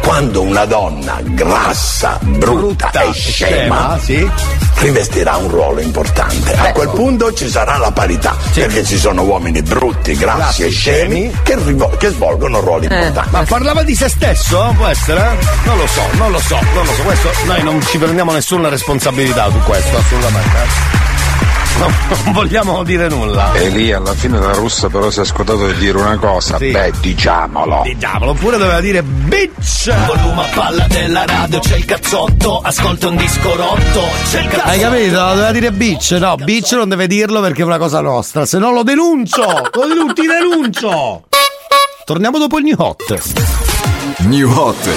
Quando 0.00 0.42
una 0.42 0.64
donna 0.64 1.18
grassa, 1.22 2.20
brutta, 2.22 2.92
e 2.92 3.12
scema, 3.12 3.98
rivestirà 4.76 5.34
un 5.38 5.48
ruolo 5.48 5.80
importante. 5.80 6.54
A 6.54 6.70
quel 6.70 6.88
punto 6.90 7.32
ci 7.32 7.48
sarà 7.48 7.78
la 7.78 7.90
parità, 7.90 8.36
perché 8.54 8.84
ci 8.84 8.96
sono 8.96 9.22
uomini 9.22 9.60
brutti, 9.60 10.14
grassi 10.14 10.38
Grassi 10.38 10.62
e 10.62 10.66
e 10.66 10.70
scemi 10.70 11.32
che, 11.42 11.56
rivo- 11.56 11.96
che 11.98 12.10
svolgono 12.10 12.60
ruoli 12.60 12.84
importanti. 12.84 13.30
Ma 13.32 13.42
parlava 13.42 13.82
di 13.82 13.96
se 13.96 14.08
stesso? 14.08 14.72
Può 14.76 14.86
essere? 14.86 15.36
Non 15.64 15.78
lo 15.78 15.86
so, 15.88 16.02
non 16.12 16.30
lo 16.30 16.38
so, 16.38 16.60
non 16.74 16.84
lo 16.84 16.92
so. 16.92 17.02
Questo 17.02 17.30
noi 17.46 17.62
non 17.64 17.82
ci 17.84 17.98
prendiamo 17.98 18.30
nessuna 18.30 18.68
responsabilità 18.68 19.50
su 19.50 19.58
questo, 19.64 19.96
assolutamente. 19.96 21.17
No, 21.78 21.86
non 22.24 22.32
vogliamo 22.32 22.82
dire 22.82 23.08
nulla. 23.08 23.52
E 23.52 23.68
lì 23.68 23.92
alla 23.92 24.14
fine 24.14 24.38
la 24.38 24.52
russa 24.52 24.88
però 24.88 25.10
si 25.10 25.20
è 25.20 25.24
scordato 25.24 25.66
di 25.66 25.74
dire 25.76 25.98
una 25.98 26.16
cosa, 26.16 26.58
beh 26.58 26.92
diciamolo. 27.00 27.82
Diciamolo, 27.84 28.32
oppure 28.32 28.56
doveva 28.58 28.80
dire 28.80 29.02
bitch! 29.02 29.94
Volume 30.06 30.42
a 30.42 30.48
palla 30.54 30.86
della 30.88 31.24
radio, 31.24 31.60
c'è 31.60 31.76
il 31.76 31.84
cazzotto, 31.84 32.60
ascolta 32.60 33.08
un 33.08 33.16
disco 33.16 33.54
rotto, 33.54 34.02
c'è 34.28 34.40
il 34.40 34.48
cazzotto. 34.48 34.68
Hai 34.68 34.80
capito? 34.80 35.14
Doveva 35.14 35.52
dire 35.52 35.70
bitch. 35.72 36.10
No, 36.12 36.34
bitch 36.36 36.72
non 36.72 36.88
deve 36.88 37.06
dirlo 37.06 37.40
perché 37.40 37.62
è 37.62 37.64
una 37.64 37.78
cosa 37.78 38.00
nostra, 38.00 38.44
se 38.44 38.58
no 38.58 38.72
lo 38.72 38.82
denuncio! 38.82 39.42
Lo 39.72 39.86
denun- 39.86 40.14
ti 40.14 40.26
denuncio! 40.26 41.22
Torniamo 42.04 42.38
dopo 42.38 42.58
il 42.58 42.64
new 42.64 42.76
hot. 42.78 43.46
New 44.20 44.50
Hot. 44.50 44.88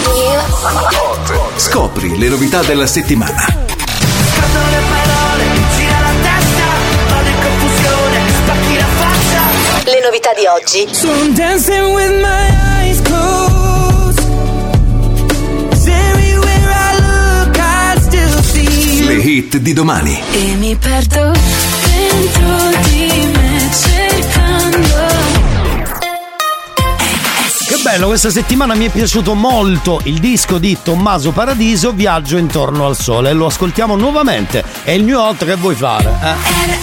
Scopri 1.58 2.18
le 2.18 2.30
novità 2.30 2.64
della 2.64 2.88
settimana. 2.88 3.46
Le 9.92 10.00
novità 10.00 10.32
di 10.34 10.46
oggi. 10.46 10.88
So 10.90 11.10
I'm 11.10 11.34
dancing 11.34 11.94
with 11.94 12.22
my 12.22 12.48
eyes 12.80 13.02
closed. 13.02 14.20
everywhere 15.86 16.70
I 16.70 16.96
look, 17.02 17.58
I 17.58 18.00
still 18.00 18.42
see. 18.42 19.06
Le 19.06 19.16
hit 19.16 19.58
di 19.58 19.74
domani. 19.74 20.18
E 20.32 20.56
mi 20.56 20.78
perdo 20.78 21.34
dentro 21.84 22.80
di 22.84 23.28
me 23.34 23.70
cercando. 23.84 25.10
Che 27.68 27.78
bello, 27.84 28.08
questa 28.08 28.30
settimana 28.30 28.74
mi 28.76 28.86
è 28.86 28.90
piaciuto 28.90 29.34
molto 29.34 30.00
il 30.06 30.20
disco 30.20 30.58
di 30.58 30.78
Tommaso 30.82 31.32
Paradiso, 31.32 31.92
Viaggio 31.92 32.38
intorno 32.38 32.86
al 32.86 32.96
sole. 32.96 33.34
Lo 33.34 33.48
ascoltiamo 33.48 33.98
nuovamente. 33.98 34.64
È 34.84 34.92
il 34.92 35.04
new 35.04 35.20
hot 35.20 35.44
che 35.44 35.56
vuoi 35.56 35.76
fare? 35.76 36.18
Eh? 36.24 36.80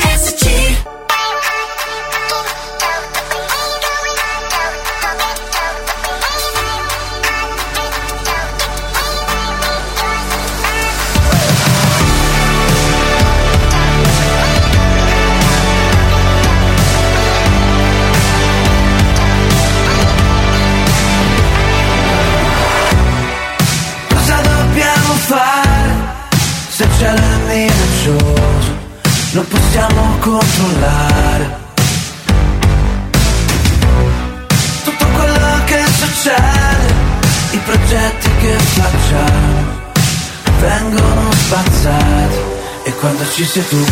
Ci 43.38 43.44
sei 43.44 43.64
tu 43.68 43.84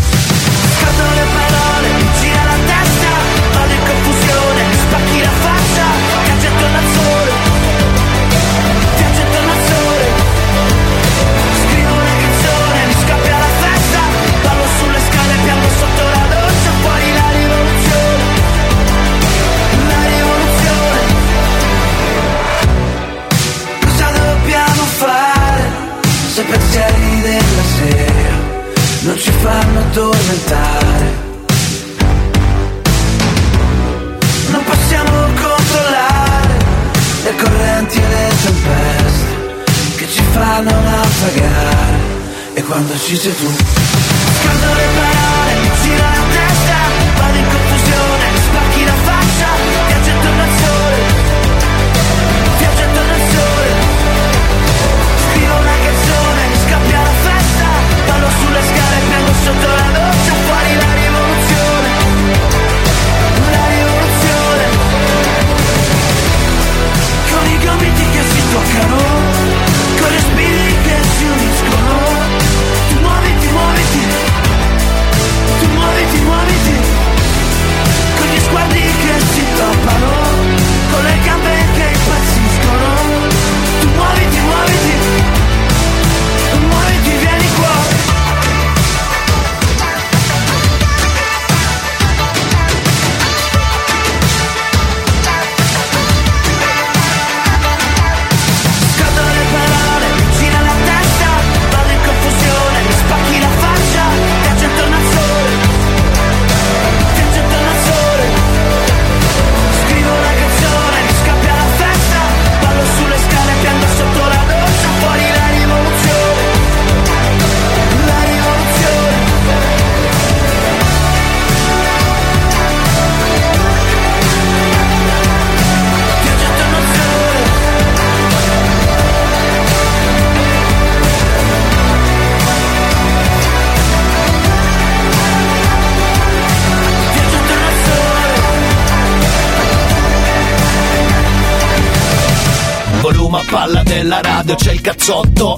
scattano 0.76 1.15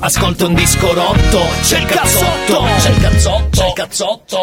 ascolta 0.09 0.47
un 0.47 0.55
disco 0.55 0.94
rotto, 0.94 1.38
c'è 1.61 1.81
il 1.81 1.85
cazzotto, 1.85 2.64
c'è 2.79 2.88
il 2.88 3.01
cazzotto, 3.01 3.51
c'è 3.51 3.66
il 3.66 3.73
cazzotto. 3.75 4.38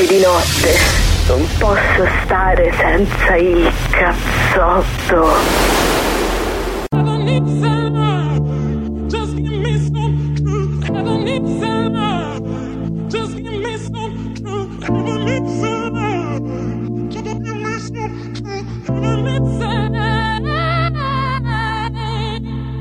anche 0.00 0.06
di 0.06 0.20
notte. 0.20 0.74
Non 1.28 1.46
posso 1.58 2.08
stare 2.24 2.72
senza 2.72 3.36
il 3.36 3.70
cazzotto. 3.90 5.28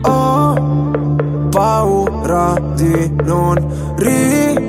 Ho 0.02 1.50
paura 1.50 2.56
di 2.76 3.14
non 3.24 3.96
riuscire 3.98 4.69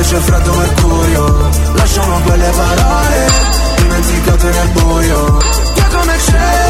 Invece 0.00 0.16
freddo 0.16 0.54
mercurio 0.54 1.50
Lasciamo 1.74 2.20
quelle 2.20 2.50
parole 2.56 3.26
Dimenticate 3.76 4.50
nel 4.50 4.68
buio 4.72 5.36
Che 5.74 5.82
come 5.92 6.18
cenere 6.18 6.68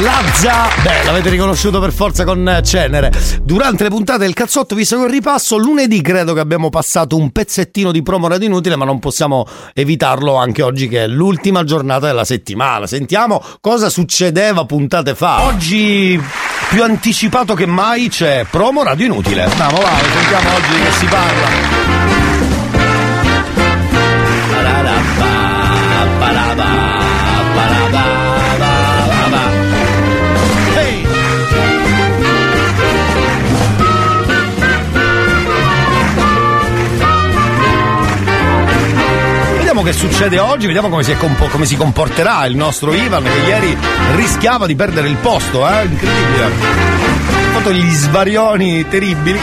Lazza! 0.00 0.68
Beh, 0.82 1.04
l'avete 1.04 1.28
riconosciuto 1.28 1.80
per 1.80 1.92
forza 1.92 2.24
con 2.24 2.60
Cenere. 2.62 3.12
Durante 3.42 3.82
le 3.82 3.90
puntate 3.90 4.20
del 4.20 4.32
cazzotto, 4.32 4.74
visto 4.74 4.98
che 4.98 5.10
ripasso, 5.10 5.58
lunedì 5.58 6.00
credo 6.00 6.32
che 6.32 6.40
abbiamo 6.40 6.70
passato 6.70 7.16
un 7.16 7.30
pezzettino 7.30 7.92
di 7.92 8.00
promo 8.00 8.26
radio 8.26 8.46
inutile, 8.46 8.76
ma 8.76 8.86
non 8.86 8.98
possiamo 8.98 9.46
evitarlo 9.74 10.36
anche 10.36 10.62
oggi 10.62 10.88
che 10.88 11.04
è 11.04 11.06
l'ultima 11.06 11.64
giornata 11.64 12.06
della 12.06 12.24
settimana. 12.24 12.86
Sentiamo 12.86 13.42
cosa 13.60 13.90
succedeva 13.90 14.64
puntate 14.64 15.14
fa. 15.14 15.42
Oggi 15.42 16.18
più 16.70 16.84
anticipato 16.84 17.54
che 17.54 17.66
mai 17.66 18.08
c'è 18.08 18.46
promo 18.48 18.84
radio 18.84 19.06
inutile. 19.06 19.42
Andiamo, 19.42 19.80
vai, 19.80 20.04
sentiamo 20.12 20.54
oggi 20.54 20.68
di 20.68 20.82
che 20.82 20.92
si 20.92 21.06
parla. 21.06 21.48
Ehi! 21.48 21.90
Vediamo 39.82 39.98
che 39.98 40.14
succede 40.14 40.38
oggi, 40.38 40.66
vediamo 40.66 40.90
come 40.90 41.02
si, 41.02 41.16
compo- 41.16 41.46
come 41.46 41.64
si 41.64 41.74
comporterà 41.74 42.44
il 42.44 42.54
nostro 42.54 42.92
Ivan 42.92 43.22
che 43.22 43.48
ieri 43.48 43.74
rischiava 44.14 44.66
di 44.66 44.74
perdere 44.74 45.08
il 45.08 45.16
posto, 45.16 45.66
eh? 45.66 45.84
Incredibile. 45.84 46.44
Ha 46.44 47.52
fatto 47.54 47.72
gli 47.72 47.90
svarioni 47.90 48.86
terribili. 48.86 49.40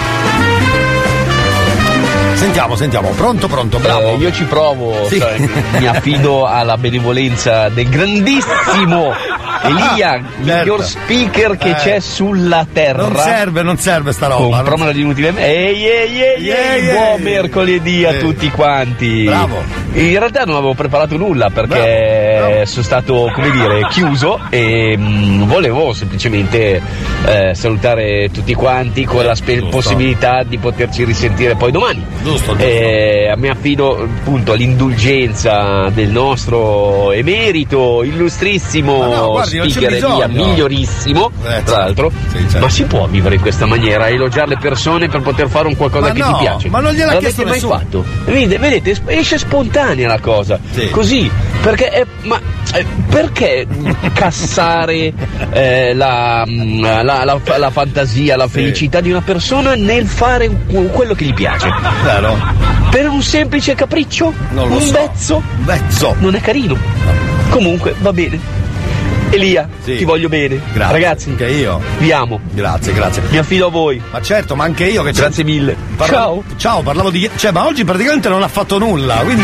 Sentiamo, 2.35 2.75
sentiamo, 2.75 3.09
pronto, 3.09 3.47
pronto, 3.47 3.79
bravo. 3.79 4.09
Eh, 4.09 4.15
io 4.17 4.31
ci 4.31 4.43
provo, 4.43 5.07
Sì. 5.09 5.17
sai, 5.17 5.49
mi 5.79 5.87
affido 5.87 6.45
alla 6.45 6.77
benevolenza 6.77 7.69
del 7.69 7.89
grandissimo 7.89 9.11
Elia, 9.63 10.11
Ah, 10.13 10.21
miglior 10.39 10.83
certo. 10.83 10.83
speaker 10.83 11.57
che 11.57 11.69
Eh. 11.71 11.75
c'è 11.75 11.99
sulla 11.99 12.65
terra. 12.71 13.03
Non 13.07 13.15
serve, 13.17 13.61
non 13.63 13.77
serve 13.77 14.11
sta 14.11 14.27
roba. 14.27 14.61
Promola 14.61 14.91
di 14.91 15.01
inutile. 15.01 15.33
Ehi, 15.35 15.85
ehi, 15.85 16.21
ehi, 16.21 16.49
ehi, 16.49 16.91
buon 16.91 17.21
mercoledì 17.21 18.05
a 18.05 18.13
tutti 18.13 18.49
quanti. 18.51 19.23
Bravo. 19.25 19.63
In 19.93 20.17
realtà 20.19 20.43
non 20.43 20.55
avevo 20.55 20.73
preparato 20.75 21.17
nulla 21.17 21.49
perché 21.49 22.63
sono 22.65 22.83
stato, 22.83 23.31
come 23.33 23.49
dire, 23.51 23.87
chiuso 23.89 24.39
e 24.49 24.95
mm, 24.97 25.43
volevo 25.43 25.91
semplicemente 25.93 26.81
eh, 27.25 27.55
salutare 27.55 28.29
tutti 28.31 28.53
quanti 28.53 29.05
con 29.05 29.25
la 29.25 29.33
spe- 29.35 29.63
possibilità 29.69 30.43
di 30.43 30.57
poterci 30.59 31.03
risentire 31.03 31.55
poi 31.55 31.71
domani. 31.71 32.05
Giusto, 32.21 32.51
giusto. 32.51 32.63
Eh, 32.63 33.33
mi 33.37 33.49
affido 33.49 33.97
appunto 34.03 34.51
all'indulgenza 34.53 35.89
del 35.93 36.09
nostro 36.09 37.11
emerito, 37.11 38.03
illustrissimo 38.03 38.97
Ma 38.99 39.15
no, 39.15 39.36
guardi, 39.37 39.71
speaker 39.71 40.27
migliorissimo, 40.29 41.31
Eh, 41.45 41.63
tra 41.63 41.77
l'altro. 41.77 42.11
sì, 42.31 42.37
certo. 42.39 42.59
Ma 42.59 42.69
si 42.69 42.83
può 42.85 43.07
vivere 43.07 43.35
in 43.35 43.41
questa 43.41 43.65
maniera, 43.65 44.07
elogiare 44.09 44.49
le 44.49 44.57
persone 44.57 45.07
per 45.09 45.21
poter 45.21 45.49
fare 45.49 45.67
un 45.67 45.75
qualcosa 45.75 46.07
Ma 46.07 46.13
che 46.13 46.19
no, 46.19 46.31
ti 46.37 46.43
piace? 46.43 46.69
ma 46.69 46.79
non 46.79 46.91
gliel'ha 46.93 47.05
L'avete 47.13 47.19
chiesto 47.25 47.43
mai 47.43 47.51
nessuno. 47.53 47.77
fatto? 47.77 48.05
Vedete, 48.25 48.57
vedete, 48.57 48.91
es- 48.91 49.01
esce 49.05 49.37
spontanea 49.37 50.07
la 50.07 50.19
cosa. 50.19 50.59
Sì. 50.71 50.89
Così, 50.89 51.29
perché 51.61 51.89
è- 51.89 52.05
ma 52.23 52.39
eh, 52.73 52.85
perché 53.09 53.65
cassare 54.13 55.13
eh, 55.51 55.93
la, 55.93 56.43
mm, 56.47 56.81
la- 56.81 57.23
la- 57.23 57.39
la 57.57 57.69
fantasia, 57.71 58.35
la 58.35 58.47
felicità 58.47 58.99
di 58.99 59.09
una 59.09 59.21
persona 59.21 59.75
nel 59.75 60.05
fare 60.05 60.49
quello 60.91 61.13
che 61.13 61.25
gli 61.25 61.33
piace? 61.33 61.69
Vero? 62.03 62.37
Per 62.89 63.07
un 63.07 63.21
semplice 63.21 63.75
capriccio? 63.75 64.33
Non 64.51 64.71
un 64.71 64.81
so. 64.81 64.91
vezzo? 64.91 65.41
Vezzo. 65.59 66.15
Non 66.19 66.35
è 66.35 66.41
carino. 66.41 66.75
Comunque, 67.49 67.95
va 67.99 68.11
bene. 68.13 68.39
Elia, 69.29 69.67
Sì. 69.83 69.97
ti 69.97 70.03
voglio 70.05 70.29
bene. 70.29 70.59
Grazie. 70.73 70.93
Ragazzi, 70.93 71.29
Anche 71.29 71.47
io. 71.47 71.81
vi 71.99 72.11
amo. 72.11 72.39
Grazie, 72.51 72.93
grazie. 72.93 73.21
Mi 73.29 73.37
affido 73.37 73.67
a 73.67 73.69
voi. 73.69 74.01
Ma 74.11 74.21
certo, 74.21 74.55
ma 74.55 74.63
anche 74.63 74.85
io 74.85 75.03
che 75.03 75.11
c'è- 75.11 75.19
Grazie 75.21 75.43
mille. 75.43 75.75
Parlavo- 75.95 76.43
Ciao, 76.57 76.81
parlavo 76.81 77.09
di. 77.09 77.29
Cioè, 77.35 77.51
ma 77.51 77.65
oggi 77.65 77.83
praticamente 77.83 78.29
non 78.29 78.41
ha 78.41 78.47
fatto 78.47 78.77
nulla, 78.77 79.15
quindi. 79.23 79.43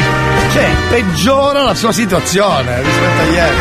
Cioè, 0.53 0.67
peggiora 0.89 1.63
la 1.63 1.75
sua 1.75 1.91
situazione 1.91 2.81
rispetto 2.81 3.21
a 3.21 3.33
ieri. 3.33 3.55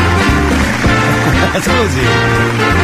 Scusi. 1.61 2.82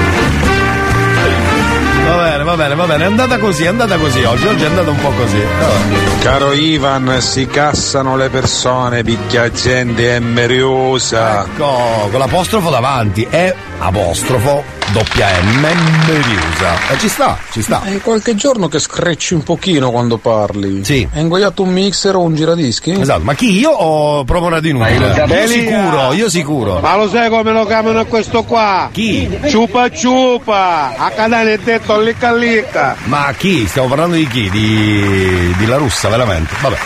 Va 2.48 2.56
bene, 2.56 2.74
va 2.74 2.86
bene. 2.86 3.04
È 3.04 3.06
andata 3.06 3.36
così, 3.36 3.64
è 3.64 3.66
andata 3.66 3.98
così 3.98 4.24
oggi. 4.24 4.46
Oggi 4.46 4.62
è 4.62 4.68
andata 4.68 4.88
un 4.88 4.98
po' 4.98 5.10
così. 5.10 5.36
Vabbè. 5.36 6.18
Caro 6.22 6.54
Ivan, 6.54 7.20
si 7.20 7.46
cassano 7.46 8.16
le 8.16 8.30
persone, 8.30 9.02
picchia 9.02 9.50
gente 9.50 10.16
è 10.16 10.18
meriosa. 10.18 11.44
Ecco, 11.44 12.08
con 12.10 12.18
l'apostrofo 12.18 12.70
davanti. 12.70 13.26
È 13.28 13.54
apostrofo 13.80 14.77
doppia 14.92 15.28
M 15.42 15.60
Meriusa. 16.06 16.88
E 16.90 16.98
ci 16.98 17.08
sta, 17.08 17.38
ci 17.50 17.62
sta. 17.62 17.82
È 17.82 18.00
qualche 18.00 18.34
giorno 18.34 18.68
che 18.68 18.78
screcci 18.78 19.34
un 19.34 19.42
pochino 19.42 19.90
quando 19.90 20.16
parli. 20.16 20.84
Sì. 20.84 21.06
Hai 21.12 21.20
ingoiato 21.20 21.62
un 21.62 21.70
mixer 21.70 22.14
o 22.14 22.20
un 22.20 22.34
giradischi? 22.34 22.98
Esatto, 22.98 23.22
ma 23.22 23.34
chi 23.34 23.58
io 23.58 23.70
o 23.70 24.24
provo 24.24 24.48
radio 24.48 24.70
inutile? 24.70 25.14
Io 25.14 25.24
Elia. 25.24 25.46
sicuro, 25.46 26.12
io 26.12 26.28
sicuro. 26.28 26.80
Ma 26.80 26.96
lo 26.96 27.08
sai 27.08 27.28
come 27.28 27.52
lo 27.52 27.66
chiamano 27.66 28.04
questo 28.06 28.42
qua? 28.44 28.88
Chi? 28.92 29.38
Ciupa 29.48 29.90
ciupa! 29.90 30.94
A 30.96 31.10
cadane 31.10 31.54
è 31.54 31.58
detto 31.58 32.00
licca 32.00 32.34
licca! 32.34 32.96
Ma 33.04 33.32
chi? 33.36 33.66
Stiamo 33.66 33.88
parlando 33.88 34.16
di 34.16 34.26
chi? 34.26 34.48
Di, 34.50 35.54
di 35.56 35.66
La 35.66 35.76
Russa, 35.76 36.08
veramente. 36.08 36.54
Vabbè. 36.60 36.76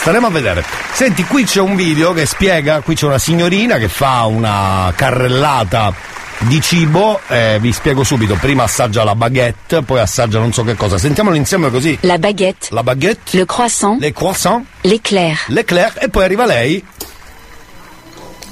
Staremo 0.00 0.26
a 0.26 0.30
vedere. 0.30 0.64
Senti, 0.92 1.24
qui 1.24 1.44
c'è 1.44 1.60
un 1.60 1.76
video 1.76 2.12
che 2.12 2.26
spiega, 2.26 2.80
qui 2.80 2.96
c'è 2.96 3.06
una 3.06 3.18
signorina 3.18 3.76
che 3.76 3.88
fa 3.88 4.24
una 4.24 4.92
carrellata 4.96 5.94
di 6.40 6.60
cibo, 6.60 7.20
eh, 7.28 7.58
vi 7.60 7.72
spiego 7.72 8.04
subito, 8.04 8.34
prima 8.34 8.64
assaggia 8.64 9.04
la 9.04 9.14
baguette, 9.14 9.82
poi 9.82 10.00
assaggia 10.00 10.38
non 10.38 10.52
so 10.52 10.64
che 10.64 10.74
cosa. 10.74 10.98
Sentiamolo 10.98 11.36
insieme 11.36 11.70
così. 11.70 11.96
La 12.02 12.18
baguette. 12.18 12.68
La 12.70 12.82
baguette. 12.82 13.36
Le 13.36 13.44
croissant. 13.44 13.98
Le 14.00 14.12
croissant. 14.12 14.64
L'éclair. 14.82 15.38
L'éclair 15.48 15.92
e 15.98 16.08
poi 16.08 16.24
arriva 16.24 16.46
lei. 16.46 16.84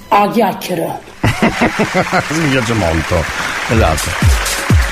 A 0.09 0.29
chiacchiera. 0.29 0.99
Mi 1.21 2.49
piace 2.51 2.73
molto. 2.75 3.25
Esatto. 3.69 4.11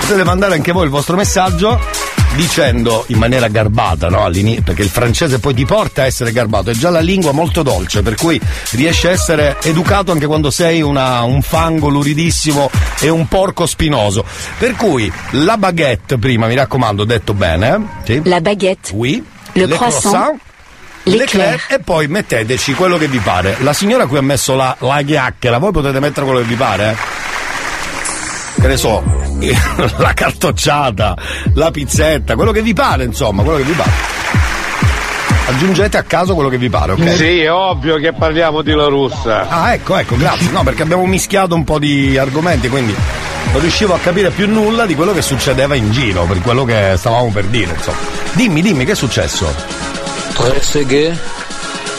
Potete 0.01 0.24
mandare 0.24 0.55
anche 0.55 0.72
voi 0.72 0.84
il 0.84 0.91
vostro 0.91 1.16
messaggio 1.16 2.07
dicendo 2.35 3.05
in 3.09 3.18
maniera 3.18 3.49
garbata, 3.49 4.09
no? 4.09 4.24
All'inizio, 4.24 4.62
perché 4.62 4.83
il 4.83 4.89
francese 4.89 5.39
poi 5.39 5.55
ti 5.55 5.64
porta 5.64 6.03
a 6.03 6.07
essere 6.07 6.31
garbato, 6.33 6.70
è 6.70 6.74
già 6.74 6.91
la 6.91 7.01
lingua 7.01 7.33
molto 7.33 7.62
dolce, 7.62 8.03
per 8.03 8.14
cui 8.14 8.41
riesci 8.72 9.07
a 9.07 9.11
essere 9.11 9.57
educato 9.62 10.12
anche 10.12 10.26
quando 10.26 10.51
sei 10.51 10.81
una- 10.83 11.22
un 11.22 11.43
fango 11.43 11.89
luridissimo 11.89 12.70
e 13.01 13.09
un 13.09 13.26
porco 13.29 13.66
spinoso. 13.66 14.24
Per 14.59 14.74
cui 14.76 15.11
la 15.33 15.57
baguette 15.57 16.18
prima, 16.18 16.47
mi 16.47 16.55
raccomando, 16.55 17.05
detto 17.05 17.35
bene? 17.35 17.87
Sì? 18.05 18.20
La 18.24 18.41
baguette. 18.41 18.91
Oui. 18.95 19.24
Le 19.53 19.66
Le 19.66 19.74
croissant. 19.74 20.37
L'éclair 21.05 21.64
e 21.70 21.79
poi 21.79 22.07
metteteci 22.07 22.74
quello 22.74 22.99
che 22.99 23.09
vi 23.09 23.18
pare. 23.18 23.57
La 23.61 23.72
signora 23.72 24.07
qui 24.07 24.18
ha 24.18 24.22
messo 24.22 24.55
la, 24.55 24.76
la 24.81 25.01
chiacchiera, 25.03 25.57
voi 25.57 25.72
potete 25.72 26.01
mettere 26.01 26.26
quello 26.26 26.41
che 26.43 26.47
vi 26.47 26.55
pare, 26.55 26.91
eh? 26.91 26.97
Che 28.61 28.66
ne 28.66 28.76
so, 28.76 29.02
la 29.98 30.12
cartocciata, 30.12 31.16
la 31.54 31.70
pizzetta, 31.70 32.34
quello 32.34 32.50
che 32.50 32.62
vi 32.62 32.74
pare, 32.74 33.04
insomma, 33.04 33.42
quello 33.42 33.59
che 33.59 33.64
vi 33.64 33.72
pare. 33.72 33.90
Aggiungete 35.46 35.96
a 35.96 36.02
caso 36.02 36.34
quello 36.34 36.50
che 36.50 36.59
vi 36.59 36.68
pare, 36.68 36.92
ok? 36.92 37.16
Sì, 37.16 37.40
è 37.40 37.50
ovvio 37.50 37.96
che 37.96 38.12
parliamo 38.12 38.61
di 38.61 38.72
La 38.72 38.86
Russa. 38.86 39.48
Ah, 39.48 39.72
ecco, 39.72 39.96
ecco, 39.96 40.16
grazie. 40.16 40.50
No, 40.50 40.62
perché 40.62 40.82
abbiamo 40.82 41.06
mischiato 41.06 41.54
un 41.54 41.64
po' 41.64 41.78
di 41.78 42.18
argomenti, 42.18 42.68
quindi 42.68 42.94
non 43.52 43.61
riuscivo 43.61 43.94
a 43.94 43.98
capire 43.98 44.30
più 44.30 44.46
nulla 44.46 44.84
di 44.84 44.94
quello 44.94 45.12
che 45.12 45.22
succedeva 45.22 45.74
in 45.74 45.90
giro, 45.90 46.24
per 46.24 46.40
quello 46.42 46.64
che 46.64 46.94
stavamo 46.96 47.30
per 47.30 47.44
dire, 47.46 47.72
insomma. 47.74 47.96
Dimmi, 48.32 48.61
dimmi, 48.61 48.84
che 48.84 48.92
è 48.92 48.96
successo? 48.96 49.54
Tre 50.34 50.61
seghe, 50.61 51.16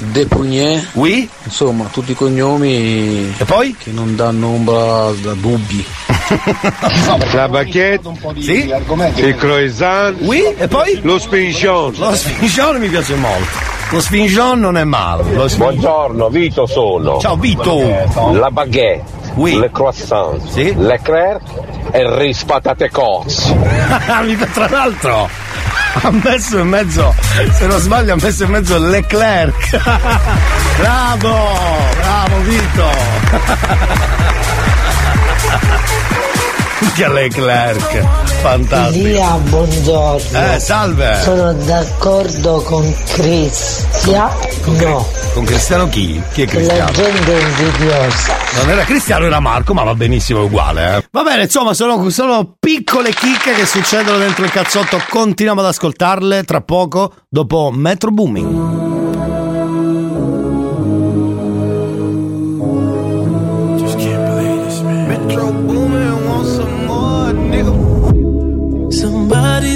De 0.01 0.25
Pugné. 0.27 0.81
Oui. 0.93 1.29
Insomma, 1.43 1.85
tutti 1.91 2.11
i 2.11 2.15
cognomi. 2.15 3.33
E 3.37 3.43
poi? 3.45 3.75
Che 3.77 3.91
non 3.91 4.15
danno 4.15 4.47
ombra 4.47 5.11
da 5.21 5.33
dubbi. 5.33 5.85
La 7.33 7.47
baguette, 7.49 8.09
Sì? 8.39 8.71
il 9.15 9.35
croissant, 9.35 10.15
Oui, 10.21 10.43
e 10.57 10.67
poi? 10.67 10.99
lo 11.01 11.17
spinchon. 11.19 11.93
Lo 11.97 12.15
spingion 12.15 12.77
mi 12.77 12.87
piace 12.87 13.15
molto. 13.15 13.47
Lo 13.91 13.99
spingion 13.99 14.59
non 14.59 14.77
è 14.77 14.83
male. 14.83 15.23
Buongiorno, 15.23 16.29
Vito 16.29 16.65
sono. 16.67 17.19
Ciao 17.19 17.35
Vito. 17.35 17.79
La 18.33 18.51
baguette, 18.51 19.03
le 19.35 19.69
croissant, 19.71 20.39
l'eclair 20.55 21.39
e 21.91 21.99
il 22.01 22.07
riz 22.09 22.43
patate 22.43 22.89
cozze. 22.91 23.53
Mi- 24.23 24.37
Tra 24.53 24.69
l'altro 24.69 25.27
ha 25.93 26.11
messo 26.11 26.59
in 26.59 26.67
mezzo, 26.67 27.15
se 27.51 27.67
non 27.67 27.79
sbaglio, 27.79 28.13
ha 28.13 28.17
messo 28.21 28.43
in 28.43 28.51
mezzo 28.51 28.77
Leclerc. 28.77 29.81
bravo, 30.77 31.57
bravo 31.97 32.41
Vito. 32.41 32.87
Che 36.95 37.07
Leclerc, 37.09 38.05
fantastico. 38.41 39.05
Lia, 39.05 39.31
buongiorno. 39.35 40.53
Eh, 40.53 40.59
salve. 40.59 41.19
Sono 41.21 41.51
d'accordo 41.53 42.61
con 42.61 42.95
Cristiano. 43.05 44.33
Con 45.33 45.43
Cristiano 45.43 45.89
chi? 45.89 46.21
Chi 46.31 46.43
è 46.43 46.45
La 46.45 46.51
Cristiano? 46.51 46.91
gente 46.91 47.37
è 47.37 47.43
invidiosa. 47.43 48.33
Non 48.55 48.69
era 48.69 48.83
Cristiano, 48.83 49.25
era 49.25 49.39
Marco, 49.41 49.73
ma 49.73 49.83
va 49.83 49.93
benissimo 49.93 50.43
uguale. 50.43 50.97
Eh. 50.97 51.07
Va 51.11 51.23
bene, 51.23 51.43
insomma, 51.43 51.73
sono, 51.73 52.09
sono 52.09 52.55
piccole 52.57 53.11
chicche 53.13 53.53
che 53.53 53.65
succedono 53.65 54.17
dentro 54.17 54.45
il 54.45 54.51
cazzotto. 54.51 55.01
Continuiamo 55.09 55.59
ad 55.59 55.67
ascoltarle 55.67 56.43
tra 56.43 56.61
poco, 56.61 57.13
dopo 57.27 57.71
Metro 57.73 58.11
Booming. 58.11 59.18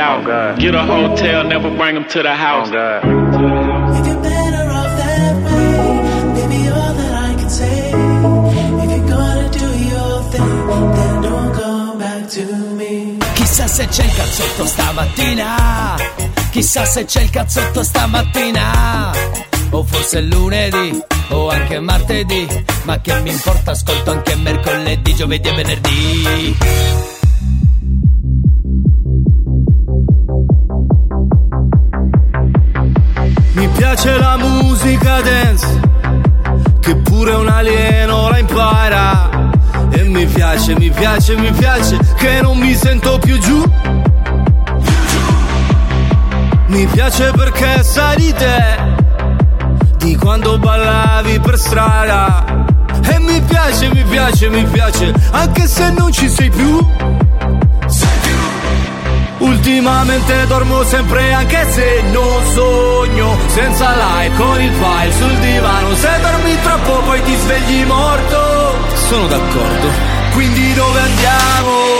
Out. 0.00 0.24
Get 0.58 0.74
a 0.74 0.82
hotel, 0.82 1.44
never 1.44 1.70
bring 1.70 1.94
them 1.94 2.06
to 2.08 2.22
the 2.22 2.34
house. 2.34 2.68
If 2.68 4.06
you're 4.06 4.22
better 4.22 4.68
off 4.70 4.96
that 4.96 5.34
way, 5.44 6.00
maybe 6.34 6.68
all 6.70 6.94
that 6.94 7.14
I 7.30 7.34
can 7.36 7.48
say. 7.48 7.92
If 8.82 8.90
you're 8.90 9.06
gonna 9.06 9.48
do 9.50 9.68
your 9.92 10.22
thing, 10.30 10.66
then 10.96 11.22
don't 11.22 11.52
come 11.52 11.98
back 11.98 12.26
to 12.28 12.44
me. 12.74 13.18
Chissà 13.34 13.66
se 13.66 13.86
c'è 13.86 14.04
il 14.04 14.14
cazzotto 14.14 14.66
stamattina. 14.66 15.96
Chissà 16.50 16.84
se 16.84 17.04
c'è 17.04 17.22
il 17.22 17.30
cazzotto 17.30 17.82
stamattina. 17.82 19.12
O 19.72 19.84
forse 19.84 20.20
lunedì, 20.22 21.00
o 21.28 21.48
anche 21.48 21.78
martedì. 21.78 22.48
Ma 22.84 23.00
che 23.00 23.20
mi 23.20 23.30
importa, 23.30 23.70
ascolto 23.72 24.10
anche 24.10 24.34
mercoledì, 24.34 25.14
giovedì 25.14 25.48
e 25.48 25.52
venerdì. 25.52 26.58
Impara. 38.90 39.30
E 39.92 40.02
mi 40.04 40.26
piace, 40.26 40.74
mi 40.76 40.90
piace, 40.90 41.36
mi 41.36 41.50
piace, 41.52 41.98
che 42.16 42.40
non 42.42 42.58
mi 42.58 42.74
sento 42.74 43.18
più 43.18 43.38
giù. 43.38 43.62
Mi 46.66 46.86
piace 46.86 47.32
perché 47.32 47.82
sai 47.82 48.16
di 48.16 48.32
te, 48.32 48.78
di 49.98 50.16
quando 50.16 50.58
ballavi 50.58 51.40
per 51.40 51.58
strada. 51.58 52.44
E 53.08 53.18
mi 53.18 53.40
piace, 53.42 53.88
mi 53.92 54.02
piace, 54.04 54.48
mi 54.48 54.64
piace, 54.64 55.12
anche 55.30 55.66
se 55.66 55.90
non 55.90 56.12
ci 56.12 56.28
sei 56.28 56.50
più. 56.50 56.86
Ultimamente 59.38 60.46
dormo 60.46 60.84
sempre 60.84 61.32
anche 61.32 61.66
se 61.70 62.02
non 62.12 62.44
sogno 62.52 63.38
Senza 63.46 63.94
like 63.96 64.36
con 64.36 64.60
il 64.60 64.70
file 64.70 65.12
sul 65.12 65.38
divano 65.38 65.94
Se 65.94 66.08
dormi 66.20 66.60
troppo 66.62 67.00
poi 67.06 67.22
ti 67.22 67.34
svegli 67.36 67.84
morto 67.86 68.49
Sono 69.10 69.26
d'accordo 69.26 69.88
Quindi 70.34 70.72
dove 70.72 71.00
andiamo? 71.00 71.99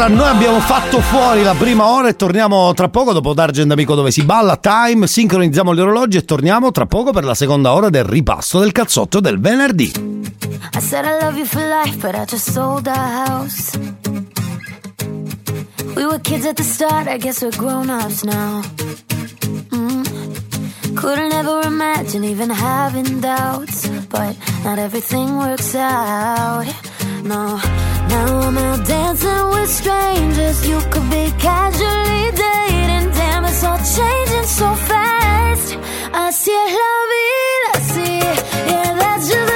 Allora, 0.00 0.14
noi 0.14 0.28
abbiamo 0.34 0.60
fatto 0.60 0.98
fuori 1.02 1.42
la 1.42 1.52
prima 1.52 1.86
ora 1.86 2.08
e 2.08 2.16
torniamo 2.16 2.72
tra 2.72 2.88
poco 2.88 3.12
dopo 3.12 3.34
D'Argent 3.34 3.70
Amico 3.70 3.94
dove 3.94 4.10
si 4.10 4.22
balla 4.22 4.56
time, 4.56 5.06
sincronizziamo 5.06 5.74
gli 5.74 5.80
orologi 5.80 6.16
e 6.16 6.24
torniamo 6.24 6.70
tra 6.70 6.86
poco 6.86 7.12
per 7.12 7.24
la 7.24 7.34
seconda 7.34 7.74
ora 7.74 7.90
del 7.90 8.04
ripasso 8.04 8.60
del 8.60 8.72
cazzotto 8.72 9.20
del 9.20 9.38
venerdì. 9.38 9.92
I 10.74 10.80
said 10.80 11.04
I 11.04 11.22
love 11.22 11.36
you 11.36 11.44
for 11.44 11.60
life, 11.60 11.98
but 11.98 12.14
I 12.14 12.24
just 12.24 12.50
sold 12.50 12.86
our 12.86 13.26
house. 13.26 13.78
We 15.94 16.06
were 16.06 16.18
kids 16.22 16.46
at 16.46 16.56
the 16.56 16.62
start, 16.62 17.06
I 17.06 17.18
guess 17.18 17.42
we're 17.42 17.54
grown 17.54 17.90
ups 17.90 18.24
now. 18.24 18.62
Mm. 19.68 20.94
Couldn't 20.94 21.34
ever 21.34 21.60
imagine 21.66 22.24
even 22.24 22.48
having 22.48 23.20
doubts, 23.20 23.86
but 24.08 24.34
not 24.64 24.78
everything 24.78 25.36
works 25.36 25.74
out. 25.74 26.64
No, 27.22 27.60
now 28.08 28.40
I'm 28.40 28.56
out 28.56 28.86
dancing 28.86 29.48
with 29.50 29.68
strangers. 29.68 30.66
You 30.66 30.80
could 30.90 31.10
be 31.10 31.30
casually 31.38 32.30
dating, 32.32 33.12
damn, 33.12 33.44
it's 33.44 33.62
all 33.62 33.76
changing 33.76 34.44
so 34.46 34.74
fast. 34.74 35.76
Así 36.12 36.50
es 36.50 36.72
la 36.72 36.94
vida, 37.12 37.70
así, 37.74 38.18
yeah, 38.70 38.94
that's 38.98 39.28
just 39.28 39.49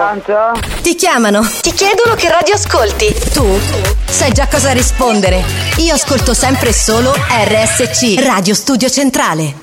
Pronto? 0.00 0.58
Ti 0.80 0.94
chiamano, 0.94 1.46
ti 1.60 1.72
chiedono 1.72 2.14
che 2.14 2.30
radio 2.30 2.54
ascolti. 2.54 3.14
Tu 3.34 3.44
sai 4.06 4.32
già 4.32 4.48
cosa 4.48 4.72
rispondere. 4.72 5.44
Io 5.76 5.92
ascolto 5.92 6.32
sempre 6.32 6.72
solo 6.72 7.12
RSC, 7.12 8.18
Radio 8.24 8.54
Studio 8.54 8.88
Centrale. 8.88 9.54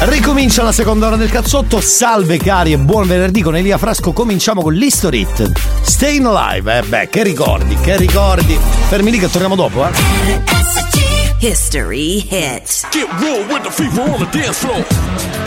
Ricomincia 0.00 0.64
la 0.64 0.72
seconda 0.72 1.06
ora 1.06 1.14
del 1.14 1.30
cazzotto. 1.30 1.80
Salve 1.80 2.36
cari 2.38 2.72
e 2.72 2.78
buon 2.78 3.06
venerdì 3.06 3.42
con 3.42 3.54
Elia 3.54 3.78
Frasco. 3.78 4.12
Cominciamo 4.12 4.60
con 4.60 4.74
l'History 4.74 5.20
Hit. 5.20 5.52
Staying 5.82 6.26
Alive. 6.26 6.78
Eh 6.78 6.82
beh, 6.82 7.08
che 7.10 7.22
ricordi, 7.22 7.76
che 7.76 7.96
ricordi. 7.96 8.58
Fermi 8.88 9.12
lì 9.12 9.20
che 9.20 9.30
torniamo 9.30 9.54
dopo, 9.54 9.86
eh. 9.86 9.90
History 11.38 12.26
Hits. 12.28 12.88
Get 12.90 13.06
real 13.20 13.46
with 13.48 13.62
the 13.62 13.70
fever 13.70 14.00
on 14.00 14.18
the 14.18 14.36
dance 14.36 14.58
floor. 14.58 15.37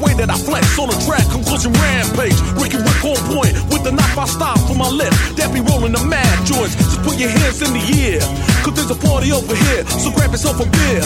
Way 0.00 0.16
that 0.16 0.28
I 0.32 0.36
flex 0.36 0.78
on 0.80 0.88
a 0.88 0.98
track? 1.04 1.24
Conclusion 1.28 1.72
rampage. 1.76 2.36
Ricky 2.56 2.80
Rick 2.80 3.00
on 3.04 3.20
point 3.30 3.54
with 3.68 3.84
the 3.84 3.92
knife 3.92 4.16
I 4.16 4.26
style 4.26 4.58
for 4.66 4.74
my 4.74 4.88
left. 4.88 5.36
That 5.36 5.52
be 5.52 5.60
rolling 5.60 5.92
the 5.92 6.02
mad 6.04 6.34
joints. 6.48 6.74
Just 6.76 7.00
put 7.04 7.20
your 7.20 7.30
hands 7.30 7.60
in 7.60 7.70
the 7.76 7.84
air. 8.00 8.20
Cause 8.64 8.74
there's 8.74 8.90
a 8.90 8.98
party 8.98 9.30
over 9.32 9.54
here. 9.54 9.84
So 10.00 10.10
grab 10.10 10.32
yourself 10.32 10.58
a 10.58 10.66
beer. 10.66 11.04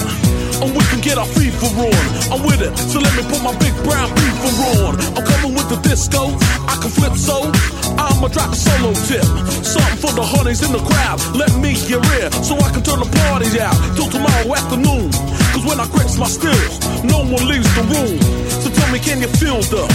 And 0.62 0.70
we 0.70 0.82
can 0.86 1.02
get 1.02 1.18
our 1.18 1.26
fever 1.26 1.66
on. 1.66 2.04
I'm 2.30 2.40
with 2.46 2.62
it. 2.62 2.72
So 2.78 3.02
let 3.02 3.12
me 3.18 3.26
put 3.26 3.42
my 3.42 3.52
big 3.58 3.74
brown 3.82 4.08
beaver 4.14 4.54
on. 4.86 4.94
I'm 5.18 5.24
coming 5.26 5.52
with 5.58 5.68
the 5.68 5.78
disco. 5.82 6.30
I 6.70 6.78
can 6.78 6.90
flip 6.90 7.18
so. 7.18 7.50
I'ma 7.98 8.28
drop 8.30 8.54
a 8.54 8.56
solo 8.56 8.94
tip. 9.10 9.26
Something 9.62 9.98
for 9.98 10.12
the 10.14 10.22
honeys 10.22 10.62
in 10.62 10.72
the 10.72 10.82
crowd. 10.82 11.18
Let 11.34 11.50
me 11.58 11.74
hear 11.74 12.00
it. 12.22 12.32
So 12.46 12.54
I 12.56 12.70
can 12.70 12.82
turn 12.82 13.00
the 13.02 13.10
party 13.26 13.60
out 13.60 13.74
till 13.96 14.08
tomorrow 14.08 14.54
afternoon. 14.54 15.10
Cause 15.54 15.64
when 15.66 15.78
I 15.78 15.86
grips 15.86 16.18
my 16.18 16.26
stills, 16.26 16.80
no 17.04 17.18
one 17.18 17.46
leaves 17.46 17.72
the 17.76 17.82
room. 17.82 18.18
So 18.60 18.70
tell 18.70 18.92
me, 18.92 18.98
can 18.98 19.20
you 19.20 19.28
feel 19.28 19.60
the 19.62 19.86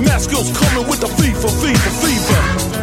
mask 0.00 0.30
skills 0.30 0.50
coming 0.58 0.88
with 0.88 1.00
the 1.00 1.06
fever, 1.06 1.46
fever, 1.46 1.90
fever? 2.02 2.73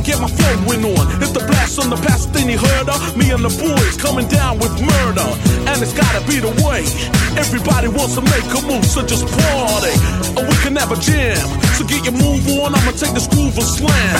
Me 0.00 0.06
get 0.06 0.20
my 0.20 0.32
flowing 0.32 0.80
on. 0.96 1.04
If 1.20 1.36
the 1.36 1.44
blast 1.44 1.76
on 1.76 1.90
the 1.90 2.00
past, 2.00 2.32
then 2.32 2.48
you 2.48 2.56
heard 2.56 2.88
her. 2.88 2.98
Me 3.20 3.28
and 3.36 3.44
the 3.44 3.52
boys 3.52 4.00
coming 4.00 4.24
down 4.32 4.56
with 4.56 4.72
murder. 4.80 5.28
And 5.68 5.76
it's 5.76 5.92
gotta 5.92 6.24
be 6.24 6.40
the 6.40 6.48
way. 6.64 6.88
Everybody 7.36 7.92
wants 7.92 8.16
to 8.16 8.24
make 8.24 8.48
a 8.48 8.64
move, 8.64 8.80
so 8.88 9.04
just 9.04 9.28
party. 9.28 9.92
And 10.40 10.48
we 10.48 10.56
can 10.64 10.72
have 10.80 10.88
a 10.88 10.96
jam. 10.96 11.44
So 11.76 11.84
get 11.84 12.08
your 12.08 12.16
move 12.16 12.40
on, 12.64 12.72
I'ma 12.72 12.96
take 12.96 13.12
this 13.12 13.28
groove 13.28 13.52
and 13.60 13.68
slam. 13.68 14.16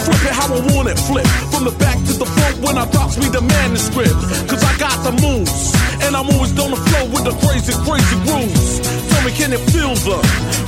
Flip 0.00 0.22
it 0.24 0.32
how 0.32 0.48
I 0.48 0.60
want 0.72 0.88
it, 0.88 0.96
flip. 0.96 1.28
From 1.52 1.68
the 1.68 1.76
back 1.76 2.00
to 2.08 2.12
the 2.16 2.24
front 2.24 2.64
when 2.64 2.80
I 2.80 2.88
drops 2.88 3.20
me 3.20 3.28
the 3.28 3.44
manuscript. 3.44 4.16
Cause 4.48 4.64
I 4.64 4.72
got 4.80 4.96
the 5.04 5.12
moves. 5.20 5.76
And 6.08 6.16
I'm 6.16 6.24
always 6.32 6.56
on 6.56 6.72
the 6.72 6.80
flow 6.88 7.04
with 7.12 7.28
the 7.28 7.36
crazy, 7.44 7.76
crazy 7.84 8.16
grooves. 8.24 8.80
Tell 9.12 9.22
me, 9.28 9.32
can 9.36 9.52
it 9.52 9.60
feel 9.76 9.92
the 9.92 10.16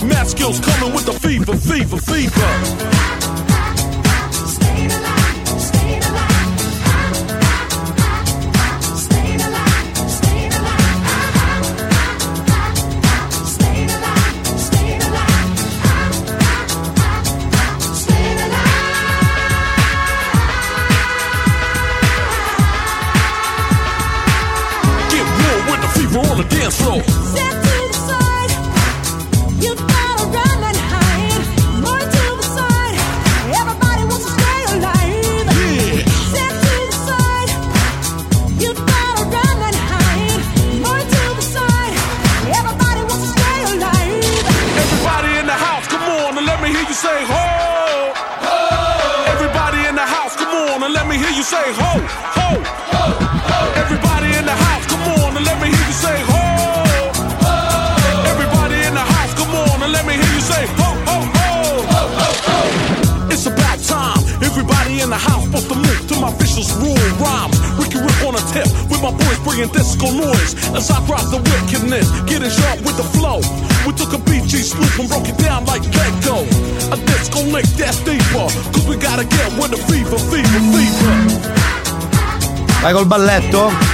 math 0.04 0.36
skills 0.36 0.60
coming 0.60 0.92
with 0.92 1.08
the 1.08 1.16
fever, 1.16 1.56
fever, 1.56 1.96
fever? 1.96 3.23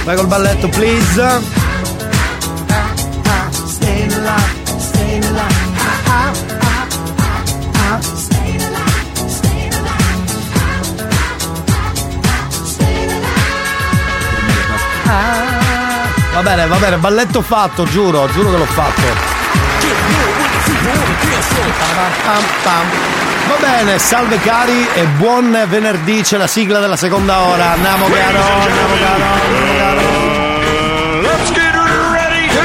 Vai 0.03 0.15
col 0.15 0.27
balletto, 0.27 0.67
please. 0.69 1.59
Va 16.33 16.41
bene, 16.41 16.65
va 16.65 16.77
bene, 16.77 16.97
balletto 16.97 17.41
fatto, 17.43 17.83
giuro, 17.85 18.27
giuro 18.31 18.49
che 18.49 18.57
l'ho 18.57 18.65
fatto. 18.65 19.01
Va 23.51 23.57
bene, 23.57 23.99
salve 23.99 24.39
cari 24.39 24.87
e 24.93 25.05
buon 25.17 25.65
venerdì, 25.67 26.21
c'è 26.21 26.37
la 26.37 26.47
sigla 26.47 26.79
della 26.79 26.95
seconda 26.95 27.41
ora. 27.41 27.71
Andiamo 27.71 28.07
caro, 28.07 28.39
andiamo 28.39 28.95
caro, 28.95 29.23
andiamo 29.23 29.77
caro. 29.77 31.21
Let's 31.21 31.51
get 31.51 31.73
ready 32.13 32.47
to 32.47 32.61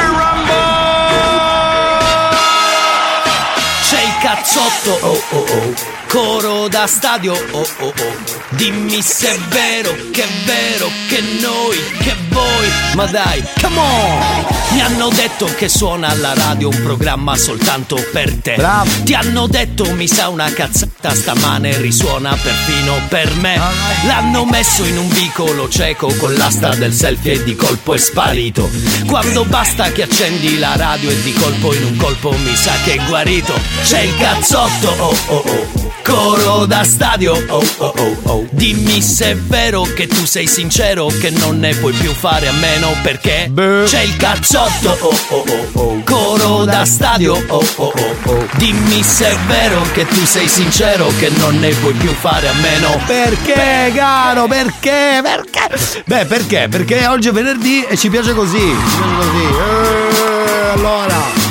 C'è 3.82 4.00
il 4.00 4.16
cazzotto, 4.20 4.98
oh 5.00 5.22
oh 5.30 5.46
oh. 5.48 5.74
Coro 6.06 6.68
da 6.68 6.86
stadio, 6.86 7.32
oh 7.32 7.68
oh 7.80 7.86
oh. 7.86 8.16
Dimmi 8.50 9.02
se 9.02 9.34
è 9.34 9.38
vero, 9.48 9.92
che 10.12 10.22
è 10.22 10.28
vero, 10.44 10.88
che 11.08 11.20
noi, 11.40 11.82
che 11.98 12.14
voi. 12.36 12.68
Ma 12.94 13.06
dai, 13.06 13.42
come 13.60 13.78
on! 13.78 14.46
Mi 14.72 14.80
hanno 14.82 15.08
detto 15.08 15.46
che 15.56 15.68
suona 15.68 16.08
alla 16.08 16.34
radio 16.34 16.68
un 16.68 16.82
programma 16.82 17.36
soltanto 17.36 17.96
per 18.12 18.34
te. 18.34 18.54
Bravo. 18.56 18.90
Ti 19.04 19.14
hanno 19.14 19.46
detto 19.46 19.90
mi 19.94 20.06
sa 20.06 20.28
una 20.28 20.52
cazzata 20.52 21.14
stamane 21.14 21.80
risuona 21.80 22.36
perfino 22.36 23.00
per 23.08 23.34
me. 23.36 23.58
L'hanno 24.06 24.44
messo 24.44 24.84
in 24.84 24.98
un 24.98 25.08
vicolo 25.08 25.68
cieco 25.68 26.14
con 26.16 26.34
l'asta 26.34 26.74
del 26.74 26.92
selfie 26.92 27.32
e 27.32 27.44
di 27.44 27.56
colpo 27.56 27.94
è 27.94 27.98
sparito. 27.98 28.68
Quando 29.06 29.44
basta 29.44 29.90
che 29.92 30.02
accendi 30.02 30.58
la 30.58 30.76
radio 30.76 31.10
e 31.10 31.22
di 31.22 31.32
colpo 31.32 31.74
in 31.74 31.84
un 31.84 31.96
colpo 31.96 32.32
mi 32.32 32.54
sa 32.54 32.72
che 32.84 32.94
è 32.94 33.04
guarito. 33.06 33.54
C'è 33.82 34.00
il 34.00 34.16
cazzotto, 34.16 34.88
oh 34.88 35.16
oh 35.28 35.42
oh. 35.46 35.95
Coro 36.06 36.66
da 36.66 36.84
stadio, 36.84 37.32
oh 37.48 37.64
oh 37.78 37.92
oh 37.96 38.16
oh. 38.22 38.46
Dimmi 38.50 39.02
se 39.02 39.32
è 39.32 39.36
vero 39.36 39.82
che 39.82 40.06
tu 40.06 40.24
sei 40.24 40.46
sincero, 40.46 41.08
che 41.08 41.30
non 41.30 41.58
ne 41.58 41.74
puoi 41.74 41.92
più 41.94 42.12
fare 42.12 42.46
a 42.46 42.52
meno 42.52 42.94
perché 43.02 43.50
c'è 43.52 44.02
il 44.02 44.16
cazzotto, 44.16 44.96
oh 45.00 45.18
oh 45.30 45.44
oh 45.48 45.68
oh. 45.72 46.02
Coro 46.04 46.64
da 46.64 46.84
stadio, 46.84 47.34
oh 47.48 47.66
oh 47.74 47.92
oh 47.96 48.16
oh. 48.26 48.46
Dimmi 48.52 49.02
se 49.02 49.32
è 49.32 49.36
vero 49.48 49.82
che 49.92 50.06
tu 50.06 50.24
sei 50.24 50.46
sincero, 50.46 51.08
che 51.18 51.28
non 51.38 51.58
ne 51.58 51.70
puoi 51.70 51.94
più 51.94 52.12
fare 52.12 52.46
a 52.48 52.54
meno 52.54 53.00
Perché, 53.04 53.92
caro? 53.92 54.46
Perché? 54.46 55.20
Perché? 55.22 56.02
Beh, 56.04 56.24
perché? 56.26 56.68
Perché 56.70 57.04
oggi 57.08 57.28
è 57.28 57.32
venerdì 57.32 57.82
e 57.82 57.96
ci 57.96 58.08
piace 58.10 58.32
così. 58.32 58.58
Ci 58.58 58.96
piace 58.96 59.16
così. 59.16 59.42
Eh, 59.42 60.68
allora. 60.72 61.45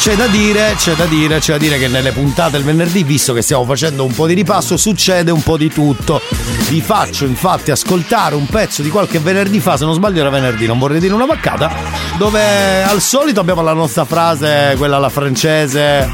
C'è 0.00 0.16
da 0.16 0.28
dire, 0.28 0.76
c'è 0.78 0.94
da 0.94 1.04
dire, 1.04 1.40
c'è 1.40 1.52
da 1.52 1.58
dire 1.58 1.76
che 1.76 1.86
nelle 1.86 2.12
puntate 2.12 2.52
del 2.52 2.62
venerdì, 2.62 3.04
visto 3.04 3.34
che 3.34 3.42
stiamo 3.42 3.66
facendo 3.66 4.02
un 4.02 4.14
po' 4.14 4.26
di 4.26 4.32
ripasso, 4.32 4.78
succede 4.78 5.30
un 5.30 5.42
po' 5.42 5.58
di 5.58 5.68
tutto. 5.68 6.22
Vi 6.70 6.80
faccio 6.80 7.26
infatti 7.26 7.70
ascoltare 7.70 8.34
un 8.34 8.46
pezzo 8.46 8.80
di 8.80 8.88
qualche 8.88 9.18
venerdì 9.18 9.60
fa, 9.60 9.76
se 9.76 9.84
non 9.84 9.92
sbaglio 9.92 10.20
era 10.20 10.30
venerdì, 10.30 10.64
non 10.64 10.78
vorrei 10.78 11.00
dire 11.00 11.12
una 11.12 11.26
vaccata, 11.26 11.70
dove 12.16 12.82
al 12.82 13.02
solito 13.02 13.40
abbiamo 13.40 13.60
la 13.60 13.74
nostra 13.74 14.06
frase, 14.06 14.74
quella 14.78 14.96
alla 14.96 15.10
francese, 15.10 16.10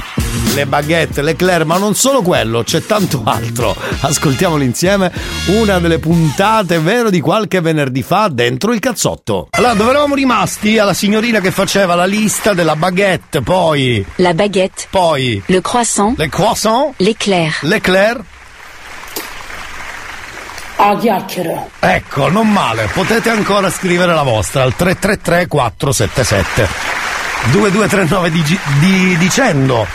le 0.56 0.64
baguette, 0.64 1.20
l'eclair, 1.20 1.66
ma 1.66 1.76
non 1.76 1.94
solo 1.94 2.22
quello, 2.22 2.62
c'è 2.62 2.82
tanto 2.86 3.20
altro. 3.26 3.76
Ascoltiamolo 4.00 4.62
insieme, 4.62 5.12
una 5.48 5.78
delle 5.78 5.98
puntate, 5.98 6.78
vero, 6.78 7.10
di 7.10 7.20
qualche 7.20 7.60
venerdì 7.60 8.02
fa 8.02 8.28
dentro 8.32 8.72
il 8.72 8.80
cazzotto. 8.80 9.48
Allora, 9.50 9.74
dove 9.74 9.90
eravamo 9.90 10.14
rimasti? 10.14 10.78
Alla 10.78 10.94
signorina 10.94 11.40
che 11.40 11.50
faceva 11.50 11.94
la 11.94 12.06
lista 12.06 12.54
della 12.54 12.74
baguette, 12.74 13.42
poi 13.42 14.02
La 14.16 14.32
baguette. 14.32 14.86
Poi. 14.88 15.42
Le 15.44 15.60
croissant. 15.60 16.14
Le 16.16 16.28
croissant. 16.30 16.94
L'éclair. 16.96 17.52
L'eclair. 17.60 18.18
A 20.78 20.96
chiacchiera. 20.96 21.66
Ecco, 21.80 22.28
non 22.30 22.50
male. 22.50 22.88
Potete 22.94 23.28
ancora 23.28 23.70
scrivere 23.70 24.14
la 24.14 24.22
vostra 24.22 24.62
al 24.62 24.74
333 24.74 25.46
477 25.48 26.68
2239 27.50 28.30
di, 28.30 28.58
di- 28.80 29.16
dicendo 29.18 29.86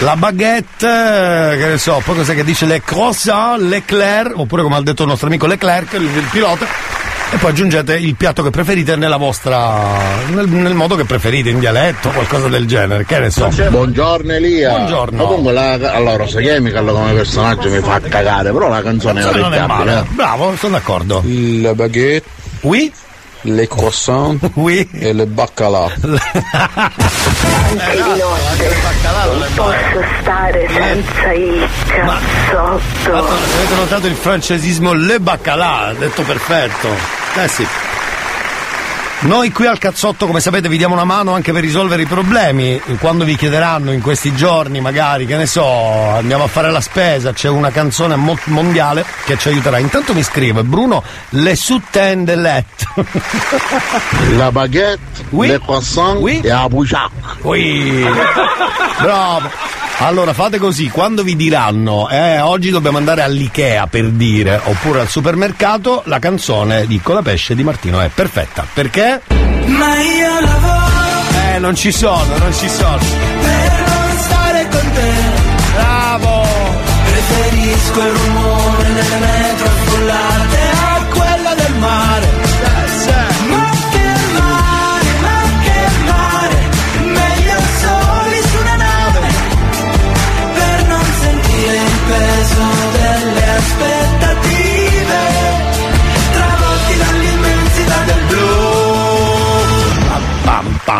la 0.00 0.16
baguette, 0.16 0.86
eh, 0.86 1.56
che 1.56 1.66
ne 1.66 1.78
so, 1.78 2.00
poi 2.04 2.16
cos'è 2.16 2.34
che 2.34 2.44
dice 2.44 2.66
le 2.66 2.82
croissant, 2.82 3.60
l'eclair, 3.60 4.32
oppure 4.34 4.62
come 4.62 4.76
ha 4.76 4.80
detto 4.82 5.02
il 5.02 5.08
nostro 5.08 5.28
amico 5.28 5.46
Leclerc, 5.46 5.92
il, 5.92 6.02
il 6.02 6.28
pilota, 6.30 6.66
e 7.30 7.36
poi 7.36 7.50
aggiungete 7.50 7.96
il 7.96 8.14
piatto 8.16 8.42
che 8.42 8.50
preferite 8.50 8.96
nella 8.96 9.16
vostra. 9.16 9.96
Nel, 10.34 10.48
nel 10.48 10.74
modo 10.74 10.96
che 10.96 11.04
preferite, 11.04 11.50
in 11.50 11.60
dialetto, 11.60 12.08
qualcosa 12.10 12.48
del 12.48 12.66
genere, 12.66 13.04
che 13.06 13.18
ne 13.20 13.30
so. 13.30 13.48
Buongiorno 13.48 14.32
Elia. 14.32 14.70
Buongiorno. 14.70 15.24
Comunque 15.24 15.52
la, 15.52 15.72
allora, 15.92 16.26
se 16.26 16.42
Chemical 16.42 16.84
come 16.84 17.12
personaggio 17.12 17.70
mi 17.70 17.80
fa 17.80 18.00
cagare, 18.00 18.50
però 18.52 18.68
la 18.68 18.82
canzone 18.82 19.20
è 19.20 19.22
Canzone 19.22 19.40
non 19.42 19.52
è 19.54 19.58
orecchiabile. 19.58 19.94
male. 19.94 20.06
Bravo, 20.10 20.56
sono 20.56 20.72
d'accordo. 20.72 21.22
La 21.24 21.74
baguette. 21.74 22.28
Oui. 22.62 22.92
Le 23.42 23.66
croissant. 23.66 24.36
Oui. 24.54 24.88
E 24.92 25.12
le 25.12 25.26
baccalà. 25.26 25.84
Anche 25.84 26.12
di 27.92 28.18
notte 28.18 28.68
non 29.24 29.48
posso 29.54 30.04
stare 30.20 30.68
senza 30.68 31.32
il 31.32 31.68
cazzotto. 31.86 33.14
Avete 33.14 33.74
notato 33.74 34.06
il 34.06 34.14
francesismo 34.14 34.92
le 34.92 35.18
baccalà, 35.20 35.94
detto 35.98 36.22
perfetto. 36.22 36.88
Eh 37.34 37.48
sì. 37.48 37.66
Noi 39.22 39.52
qui 39.52 39.66
al 39.66 39.78
cazzotto, 39.78 40.26
come 40.26 40.40
sapete, 40.40 40.68
vi 40.68 40.76
diamo 40.76 40.94
una 40.94 41.04
mano 41.04 41.32
anche 41.32 41.52
per 41.52 41.62
risolvere 41.62 42.02
i 42.02 42.06
problemi. 42.06 42.80
Quando 42.98 43.24
vi 43.24 43.36
chiederanno 43.36 43.92
in 43.92 44.00
questi 44.00 44.34
giorni, 44.34 44.80
magari, 44.80 45.26
che 45.26 45.36
ne 45.36 45.46
so, 45.46 45.64
andiamo 45.64 46.42
a 46.42 46.48
fare 46.48 46.72
la 46.72 46.80
spesa, 46.80 47.32
c'è 47.32 47.48
una 47.48 47.70
canzone 47.70 48.16
mo- 48.16 48.36
mondiale 48.46 49.04
che 49.24 49.38
ci 49.38 49.46
aiuterà. 49.46 49.78
Intanto 49.78 50.12
mi 50.12 50.24
scrive 50.24 50.64
Bruno 50.64 51.04
Le 51.30 51.54
Soutien 51.54 52.24
de 52.24 52.34
Let. 52.34 52.64
La 54.36 54.50
baguette, 54.50 55.24
le 55.30 55.60
croissant 55.60 56.26
e 56.26 56.48
la 56.48 56.68
bouchac. 56.68 57.10
Oui. 57.42 58.04
Bravo. 59.00 59.50
Allora 59.98 60.32
fate 60.32 60.58
così, 60.58 60.88
quando 60.88 61.22
vi 61.22 61.36
diranno 61.36 62.08
eh, 62.08 62.40
oggi 62.40 62.70
dobbiamo 62.70 62.98
andare 62.98 63.22
all'Ikea 63.22 63.86
per 63.86 64.08
dire, 64.08 64.60
oppure 64.64 65.00
al 65.00 65.08
supermercato, 65.08 66.02
la 66.06 66.18
canzone 66.18 66.88
di 66.88 67.00
Colapesce 67.00 67.54
di 67.54 67.62
Martino 67.62 68.00
è 68.00 68.10
perfetta. 68.12 68.66
Perché? 68.72 69.11
Ma 69.66 69.94
io 70.00 70.40
lavoro 70.40 70.90
Eh, 71.54 71.58
non 71.58 71.74
ci 71.74 71.92
sono, 71.92 72.36
non 72.38 72.52
ci 72.54 72.68
sono. 72.68 72.98
per 72.98 73.82
non 73.86 74.18
stare 74.18 74.68
con 74.70 74.92
te. 74.92 75.12
Bravo! 75.74 76.46
Preferisco 77.04 78.00
il 78.00 78.12
rumore 78.12 78.92
delle 78.94 79.41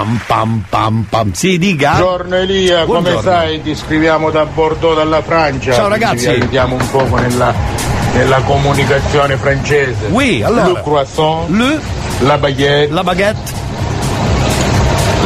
Pam 0.02 0.20
pam 0.26 0.64
pam 0.68 1.06
pam. 1.08 1.32
Sì, 1.32 1.58
dica. 1.58 1.90
Buongiorno 1.92 2.34
Elia, 2.34 2.84
come 2.86 3.02
Buongiorno. 3.02 3.20
sai 3.20 3.62
ti 3.62 3.72
scriviamo 3.76 4.30
da 4.30 4.44
Bordeaux 4.46 4.96
dalla 4.96 5.22
Francia. 5.22 5.72
Ciao, 5.74 5.86
ragazzi. 5.86 6.26
Vi 6.26 6.32
aiutiamo 6.32 6.74
un 6.74 6.90
poco 6.90 7.18
nella, 7.18 7.54
nella 8.14 8.40
comunicazione 8.40 9.36
francese. 9.36 10.06
Oui, 10.08 10.42
allora. 10.42 10.66
Le 10.72 10.80
croissant, 10.82 11.48
Le, 11.50 11.80
la 12.18 12.36
baguette, 12.36 12.92
la 12.92 13.04
baguette, 13.04 13.52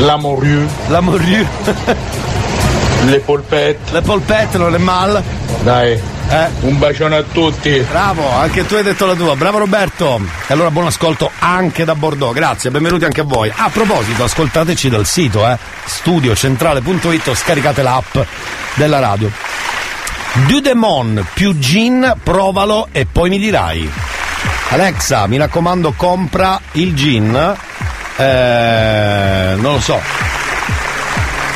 la 0.01 0.16
morue, 0.16 0.66
la 0.89 1.01
morue, 1.01 1.47
le 3.07 3.18
polpette. 3.20 3.93
le 3.93 4.01
polpette, 4.03 4.59
non 4.59 4.74
è 4.74 4.79
mal. 4.79 5.22
Dai, 5.62 5.99
Eh? 6.29 6.49
Un 6.62 6.79
bacione 6.79 7.16
a 7.16 7.22
tutti. 7.22 7.79
Bravo, 7.89 8.29
anche 8.33 8.66
tu 8.66 8.74
hai 8.74 8.83
detto 8.83 9.07
la 9.07 9.14
tua. 9.14 9.37
Bravo 9.37 9.59
Roberto. 9.59 10.20
E 10.47 10.53
allora 10.53 10.70
buon 10.70 10.87
ascolto 10.87 11.31
anche 11.39 11.85
da 11.85 11.95
Bordeaux. 11.95 12.35
Grazie, 12.35 12.70
benvenuti 12.70 13.05
anche 13.05 13.20
a 13.20 13.24
voi. 13.24 13.53
A 13.55 13.68
proposito, 13.70 14.24
ascoltateci 14.24 14.89
dal 14.89 15.07
sito, 15.07 15.49
eh, 15.49 15.57
studiocentrale.it 15.85 17.29
o 17.29 17.35
scaricate 17.35 17.83
l'app 17.83 18.18
della 18.74 18.99
radio. 18.99 19.31
Dudemon 20.47 21.24
più 21.33 21.57
gin, 21.59 22.14
provalo 22.22 22.89
e 22.91 23.07
poi 23.07 23.31
mi 23.31 23.39
dirai. 23.39 23.91
Alexa, 24.70 25.27
mi 25.29 25.37
raccomando, 25.37 25.93
compra 25.97 26.61
il 26.72 26.95
gin. 26.95 27.57
Eh, 28.16 29.55
non 29.57 29.74
lo 29.74 29.81
so. 29.81 30.01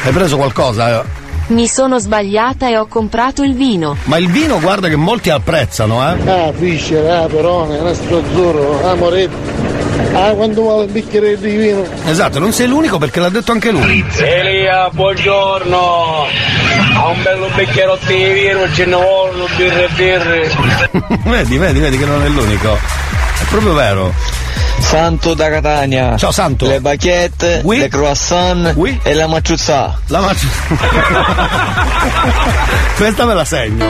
Hai 0.04 0.12
preso 0.12 0.36
qualcosa? 0.36 1.19
Mi 1.50 1.66
sono 1.66 1.98
sbagliata 1.98 2.68
e 2.68 2.78
ho 2.78 2.86
comprato 2.86 3.42
il 3.42 3.54
vino. 3.54 3.96
Ma 4.04 4.18
il 4.18 4.28
vino 4.30 4.60
guarda 4.60 4.86
che 4.86 4.94
molti 4.94 5.30
apprezzano, 5.30 6.00
eh? 6.00 6.30
Ah, 6.30 6.52
Fischer, 6.52 7.04
ah, 7.10 7.26
Perone, 7.26 7.80
Nastro 7.80 8.18
Azzurro, 8.18 8.88
ah, 8.88 8.94
Moretti. 8.94 9.34
Ah, 10.14 10.30
quando 10.34 10.60
vuole 10.62 10.84
un 10.84 10.92
bicchiere 10.92 11.36
di 11.36 11.56
vino. 11.56 11.84
Esatto, 12.06 12.38
non 12.38 12.52
sei 12.52 12.68
l'unico 12.68 12.98
perché 12.98 13.18
l'ha 13.18 13.30
detto 13.30 13.50
anche 13.50 13.72
lui. 13.72 14.04
Elia, 14.18 14.90
buongiorno! 14.92 16.26
Ha 16.94 17.08
un 17.08 17.22
bello 17.24 17.48
bicchierotto 17.52 18.06
di 18.06 18.32
vino, 18.32 18.72
ce 18.72 18.84
ne 18.84 18.94
vogliono 18.94 19.46
birre 19.56 19.84
e 19.84 19.88
birre. 19.96 20.50
vedi, 21.26 21.58
vedi, 21.58 21.80
vedi 21.80 21.98
che 21.98 22.06
non 22.06 22.22
è 22.22 22.28
l'unico. 22.28 22.74
È 22.74 23.44
proprio 23.48 23.72
vero. 23.72 24.14
Santo 24.80 25.34
da 25.34 25.48
Catania. 25.48 26.16
Ciao 26.16 26.32
Santo. 26.32 26.66
Le 26.66 26.80
baguette, 26.80 27.62
le 27.64 27.88
croissant 27.88 28.74
e 29.02 29.14
la 29.14 29.26
macciuzzà. 29.26 29.98
La 30.06 30.20
macciuzzà. 30.20 30.60
Questa 32.96 33.24
me 33.24 33.34
la 33.34 33.44
segno. 33.44 33.86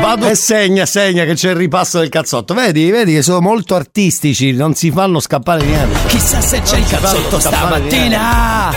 Vado 0.00 0.28
e 0.28 0.34
segna, 0.36 0.86
segna 0.86 1.24
che 1.24 1.34
c'è 1.34 1.50
il 1.50 1.56
ripasso 1.56 1.98
del 1.98 2.08
cazzotto. 2.08 2.54
Vedi, 2.54 2.90
vedi 2.90 3.14
che 3.14 3.22
sono 3.22 3.40
molto 3.40 3.74
artistici, 3.74 4.52
non 4.52 4.74
si 4.74 4.90
fanno 4.90 5.18
scappare 5.18 5.64
niente. 5.64 5.98
Chissà 6.06 6.40
se 6.40 6.60
c'è 6.60 6.78
il 6.78 6.86
cazzotto 6.86 7.40
stamattina. 7.40 8.72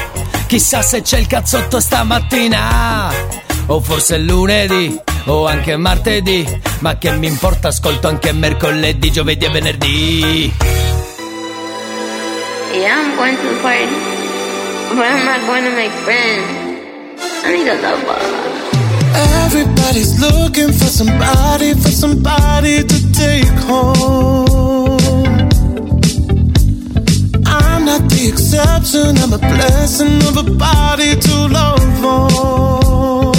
Chissà 0.48 0.82
se 0.82 1.02
c'è 1.02 1.20
il 1.20 1.28
cazzotto 1.28 1.80
stamattina. 1.80 3.10
O 3.68 3.80
forse 3.80 4.16
è 4.16 4.20
lunedì, 4.20 5.00
o 5.26 5.46
anche 5.46 5.78
martedì. 5.78 6.62
Ma 6.80 6.98
che 6.98 7.12
mi 7.12 7.28
importa, 7.28 7.68
ascolto 7.68 8.08
anche 8.08 8.34
mercoledì, 8.34 9.12
giovedì 9.12 9.46
e 9.46 9.50
venerdì. 9.50 10.54
Yeah, 12.74 12.96
I'm 12.96 13.18
going 13.18 13.36
to 13.36 13.44
the 13.54 13.60
party, 13.62 13.86
but 14.96 15.06
I'm 15.06 15.26
not 15.26 15.42
going 15.46 15.66
to 15.66 15.72
make 15.76 15.92
friends. 16.08 16.48
I 17.44 17.52
need 17.52 17.68
a 17.68 17.76
lover. 17.82 18.16
Everybody's 19.44 20.18
looking 20.22 20.72
for 20.72 20.86
somebody, 20.86 21.74
for 21.74 21.92
somebody 21.92 22.82
to 22.82 23.12
take 23.12 23.52
home. 23.68 24.98
I'm 27.46 27.84
not 27.84 28.10
the 28.10 28.30
exception, 28.32 29.18
I'm 29.18 29.34
a 29.34 29.38
blessing 29.38 30.24
of 30.30 30.38
a 30.38 30.44
body 30.56 31.20
to 31.20 31.36
love 31.52 32.06
on. 32.06 33.34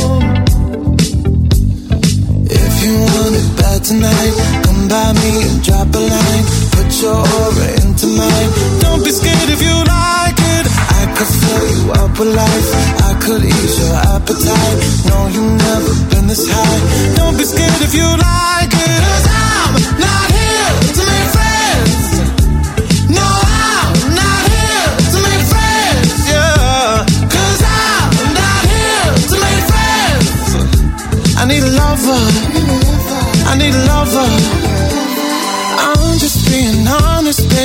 If 2.51 2.85
you 2.85 2.93
want 3.01 3.35
it 3.41 3.57
bad 3.57 3.83
tonight, 3.83 4.35
come 4.64 4.89
by 4.89 5.12
me 5.14 5.43
and 5.49 5.64
drop 5.64 5.89
a 5.95 5.99
line. 5.99 6.62
Your 7.03 7.19
into 7.83 8.07
mine. 8.07 8.51
Don't 8.79 9.03
be 9.03 9.11
scared 9.11 9.51
if 9.51 9.61
you 9.61 9.75
like 9.75 10.39
it. 10.39 10.67
I 10.71 11.13
could 11.19 11.27
fill 11.27 11.67
you 11.75 11.93
up 11.99 12.17
with 12.17 12.33
life. 12.33 12.69
I 13.03 13.19
could 13.19 13.43
ease 13.43 13.79
your 13.81 13.97
appetite. 14.15 14.79
No, 15.11 15.27
you've 15.27 15.59
never 15.59 15.93
been 16.15 16.29
this 16.29 16.47
high. 16.49 17.17
Don't 17.17 17.37
be 17.37 17.43
scared 17.43 17.83
if 17.83 17.93
you 17.93 18.07
like 18.07 18.71
it. 18.71 19.01
Cause 19.03 19.27
I'm 19.35 19.99
not 19.99 20.32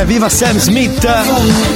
va 0.00 0.04
bene, 0.04 0.04
viva 0.04 0.28
Sam 0.28 0.58
Smith. 0.58 1.04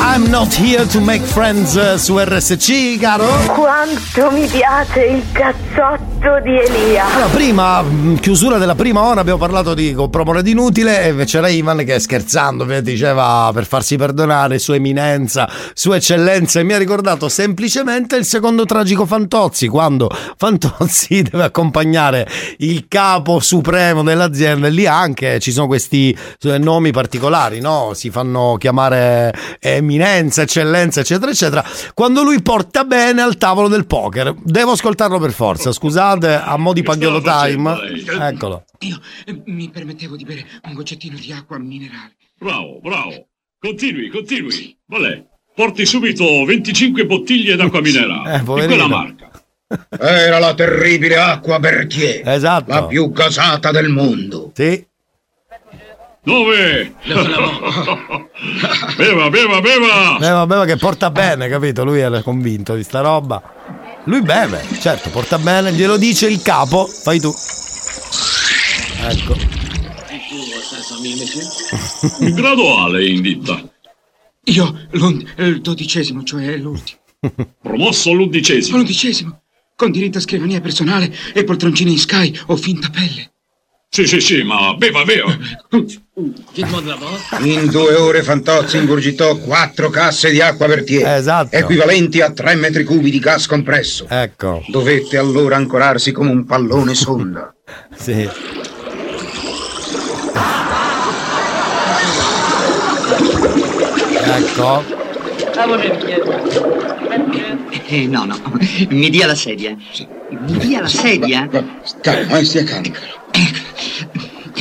I'm 0.01 0.31
not 0.31 0.53
here 0.55 0.87
to 0.87 1.01
make 1.01 1.23
friends 1.23 1.77
eh, 1.77 1.99
su 1.99 2.19
RSC, 2.19 2.99
caro. 2.99 3.27
Quanto 3.47 4.31
mi 4.31 4.47
piace 4.47 5.05
il 5.05 5.25
cazzotto 5.33 6.14
di 6.25 6.59
Elia. 6.59 7.05
Allora, 7.05 7.29
prima, 7.29 7.85
chiusura 8.19 8.57
della 8.57 8.75
prima 8.75 9.03
ora, 9.03 9.21
abbiamo 9.21 9.39
parlato 9.39 9.75
di 9.75 9.93
compromored 9.93 10.47
inutile 10.47 11.09
e 11.09 11.25
c'era 11.27 11.49
Ivan 11.49 11.85
che 11.85 12.01
scherzando 12.01 12.67
eh, 12.67 12.81
diceva 12.81 13.51
per 13.53 13.67
farsi 13.67 13.97
perdonare 13.97 14.59
Sua 14.59 14.77
Eminenza, 14.77 15.47
Sua 15.75 15.97
Eccellenza 15.97 16.61
e 16.61 16.63
mi 16.63 16.73
ha 16.73 16.79
ricordato 16.79 17.29
semplicemente 17.29 18.17
il 18.17 18.25
secondo 18.25 18.65
tragico 18.65 19.05
Fantozzi, 19.05 19.69
quando 19.69 20.09
Fantozzi 20.39 21.21
deve 21.31 21.45
accompagnare 21.45 22.27
il 22.59 22.87
capo 22.89 23.41
supremo 23.41 24.03
dell'azienda 24.03 24.69
e 24.69 24.71
lì 24.71 24.87
anche 24.87 25.39
ci 25.41 25.53
sono 25.53 25.67
questi 25.67 26.17
eh, 26.41 26.57
nomi 26.57 26.91
particolari, 26.91 27.61
no? 27.61 27.91
Si 27.93 28.09
fanno 28.09 28.57
chiamare 28.59 29.35
Eminenza, 29.61 30.41
Eccellenza, 30.41 31.01
eccetera, 31.01 31.31
eccetera, 31.31 31.63
quando 31.93 32.23
lui 32.23 32.41
porta 32.41 32.85
bene 32.85 33.21
al 33.21 33.37
tavolo 33.37 33.69
del 33.69 33.85
poker. 33.85 34.35
Devo 34.43 34.73
ascoltarlo 34.73 35.19
per 35.19 35.33
forza, 35.33 35.71
scusate, 35.71 36.13
a 36.23 36.57
mo' 36.57 36.73
di 36.73 36.83
Paghiolo 36.83 37.21
Time. 37.21 37.77
Eccolo. 38.29 38.65
Io 38.81 39.01
eh, 39.25 39.43
mi 39.47 39.71
permettevo 39.71 40.17
di 40.17 40.25
bere 40.25 40.45
un 40.65 40.75
goccettino 40.75 41.17
di 41.19 41.33
acqua 41.33 41.59
minerale. 41.59 42.17
Bravo, 42.39 42.81
bravo. 42.81 43.27
Continui, 43.59 44.09
continui. 44.09 44.77
Vale. 44.87 45.29
Porti 45.55 45.87
subito 45.87 46.45
25 46.45 47.07
bottiglie 47.07 47.57
d'acqua 47.57 47.81
minerale. 47.81 48.35
Eh, 48.35 48.39
di 48.39 48.45
quella 48.45 48.89
marca. 48.89 49.31
Era 49.99 50.39
la 50.39 50.55
terribile 50.55 51.17
acqua 51.17 51.59
Berthier. 51.59 52.27
Esatto. 52.29 52.71
La 52.71 52.87
più 52.87 53.11
gasata 53.11 53.71
del 53.71 53.89
mondo. 53.89 54.53
Sì. 54.55 54.87
Dove? 56.23 56.95
beva, 58.97 59.29
beva, 59.29 59.61
beva! 59.61 60.17
Beva, 60.19 60.47
beva 60.47 60.65
che 60.65 60.77
porta 60.77 61.11
bene, 61.11 61.49
capito? 61.49 61.85
Lui 61.85 62.01
era 62.01 62.23
convinto 62.23 62.75
di 62.75 62.83
sta 62.83 63.03
roba. 63.03 63.43
Lui 64.07 64.21
beve, 64.21 64.63
certo, 64.81 65.09
porta 65.09 65.39
bene, 65.39 65.73
glielo 65.73 65.97
dice 65.97 66.27
il 66.27 66.43
capo, 66.43 66.87
fai 66.87 67.19
tu. 67.21 67.33
Ecco. 69.01 69.35
Il 72.21 72.35
graduale 72.35 73.07
in 73.07 73.23
ditta. 73.23 73.63
Io, 74.45 74.87
l'und- 74.91 75.35
il 75.39 75.61
dodicesimo, 75.63 76.23
cioè 76.23 76.57
l'ultimo. 76.59 77.01
Promosso 77.63 78.11
all'undicesimo. 78.11 78.77
L'undicesimo. 78.77 79.41
Con 79.75 79.91
diritto 79.91 80.19
a 80.19 80.21
scrivania 80.21 80.61
personale 80.61 81.13
e 81.33 81.43
poltroncine 81.45 81.91
in 81.91 81.99
sky 81.99 82.39
o 82.47 82.57
finta 82.57 82.91
pelle. 82.91 83.33
Sì, 83.89 84.07
sì, 84.07 84.21
sì, 84.21 84.43
ma 84.43 84.75
beva, 84.75 85.05
beva. 85.05 85.37
In 86.17 87.67
due 87.71 87.95
ore 87.97 88.23
Fantozzi 88.23 88.77
ingurgitò 88.77 89.37
quattro 89.37 89.91
casse 89.91 90.31
di 90.31 90.41
acqua 90.41 90.69
vertiere, 90.69 91.17
esatto. 91.17 91.57
equivalenti 91.57 92.21
a 92.21 92.31
tre 92.31 92.55
metri 92.55 92.85
cubi 92.85 93.11
di 93.11 93.19
gas 93.19 93.47
compresso. 93.47 94.07
Ecco. 94.09 94.63
Dovette 94.69 95.19
allora 95.19 95.57
ancorarsi 95.57 96.13
come 96.13 96.31
un 96.31 96.45
pallone 96.45 96.95
sonda. 96.95 97.53
Sì. 97.97 98.29
Ecco. 104.37 104.85
Eh, 107.89 108.07
no, 108.07 108.25
no, 108.25 108.37
mi 108.91 109.11
dia 109.11 109.27
la 109.27 109.35
sedia. 109.35 109.77
Mi 110.31 110.59
dia 110.59 110.81
la 110.81 110.89
sedia. 110.89 111.49
Calma, 112.01 112.45
stia 112.45 112.63
calmo. 112.63 112.93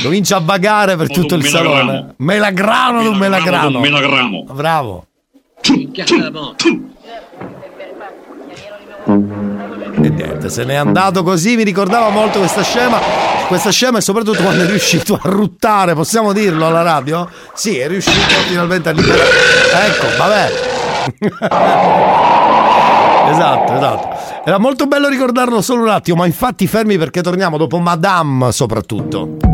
Comincia 0.04 0.36
a 0.36 0.40
vagare 0.40 0.96
per 0.96 1.10
tutto 1.10 1.34
il 1.34 1.46
salone. 1.46 2.14
Melagrano 2.18 3.02
d'un 3.02 3.16
melagrano. 3.16 3.80
Melagramo. 3.80 4.44
Bravo. 4.52 5.06
E 9.06 10.10
niente, 10.10 10.50
se 10.50 10.64
n'è 10.64 10.74
andato 10.74 11.22
così, 11.22 11.56
mi 11.56 11.62
ricordava 11.62 12.10
molto 12.10 12.38
questa 12.38 12.62
scema. 12.62 12.98
Questa 13.46 13.70
scema 13.70 13.96
e 13.98 14.02
soprattutto 14.02 14.42
quando 14.42 14.64
è 14.64 14.66
riuscito 14.66 15.14
a 15.14 15.20
ruttare, 15.22 15.94
possiamo 15.94 16.34
dirlo 16.34 16.66
alla 16.66 16.82
radio? 16.82 17.26
Sì, 17.54 17.78
è 17.78 17.88
riuscito 17.88 18.34
finalmente 18.46 18.90
a 18.90 18.92
liberare. 18.92 19.30
Ecco, 19.86 20.06
vabbè. 20.18 20.50
esatto, 23.32 23.74
esatto. 23.74 24.08
Era 24.44 24.58
molto 24.58 24.86
bello 24.86 25.08
ricordarlo 25.08 25.62
solo 25.62 25.84
un 25.84 25.88
attimo, 25.88 26.18
ma 26.18 26.26
infatti 26.26 26.66
fermi 26.66 26.98
perché 26.98 27.22
torniamo 27.22 27.56
dopo 27.56 27.78
Madame 27.78 28.52
soprattutto. 28.52 29.53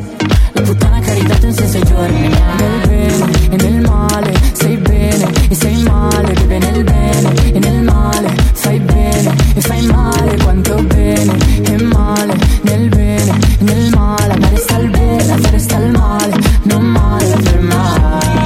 La 0.53 0.61
puttana 0.61 0.99
che 0.99 1.11
ha 1.11 1.13
ridato 1.13 1.51
senso 1.51 1.77
ai 1.77 1.83
giorni 1.83 2.27
Nel 2.57 2.87
bene 2.87 3.49
e 3.49 3.55
nel 3.55 3.81
male. 3.81 4.33
Sei 4.53 4.77
bene 4.77 5.29
e 5.49 5.55
sei 5.55 5.81
male 5.83 6.33
Bebe 6.33 6.57
nel 6.59 6.83
bene 6.83 7.51
e 7.53 7.59
nel 7.59 7.83
male. 7.83 8.29
Fai 8.53 8.79
bene 8.79 9.35
e 9.55 9.61
fai 9.61 9.81
male 9.85 10.37
Quanto 10.37 10.75
bene 10.83 11.37
e 11.63 11.83
male. 11.83 12.33
Nel 12.63 12.89
bene 12.89 13.31
e 13.59 13.63
nel 13.63 13.89
male 13.95 14.37
Ma 14.39 14.49
resta 14.49 14.77
il 14.77 14.89
bene, 14.89 15.37
ma 15.37 15.49
resta 15.49 15.77
il 15.77 15.91
male. 15.91 16.35
Non 16.63 16.83
male 16.83 17.35
per 17.41 17.61
mai 17.61 18.39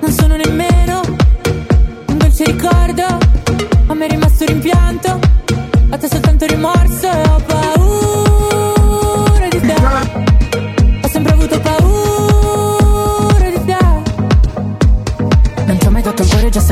Non 0.00 0.10
sono 0.10 0.36
nemmeno 0.36 1.00
un 2.06 2.18
dolce 2.18 2.44
ricordo 2.44 3.04
A 3.86 3.94
me 3.94 4.06
è 4.06 4.10
rimasto 4.10 4.44
rimpianto. 4.44 5.18
A 5.90 5.98
te 5.98 6.08
soltanto 6.08 6.46
rimorso 6.46 7.10
e 7.10 7.28
ho 7.28 7.42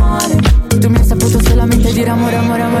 saputo 1.91 1.99
solamente 1.99 1.99
dire 1.99 2.09
amore, 2.09 2.35
amore, 2.35 2.80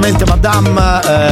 bellissima. 0.00 0.29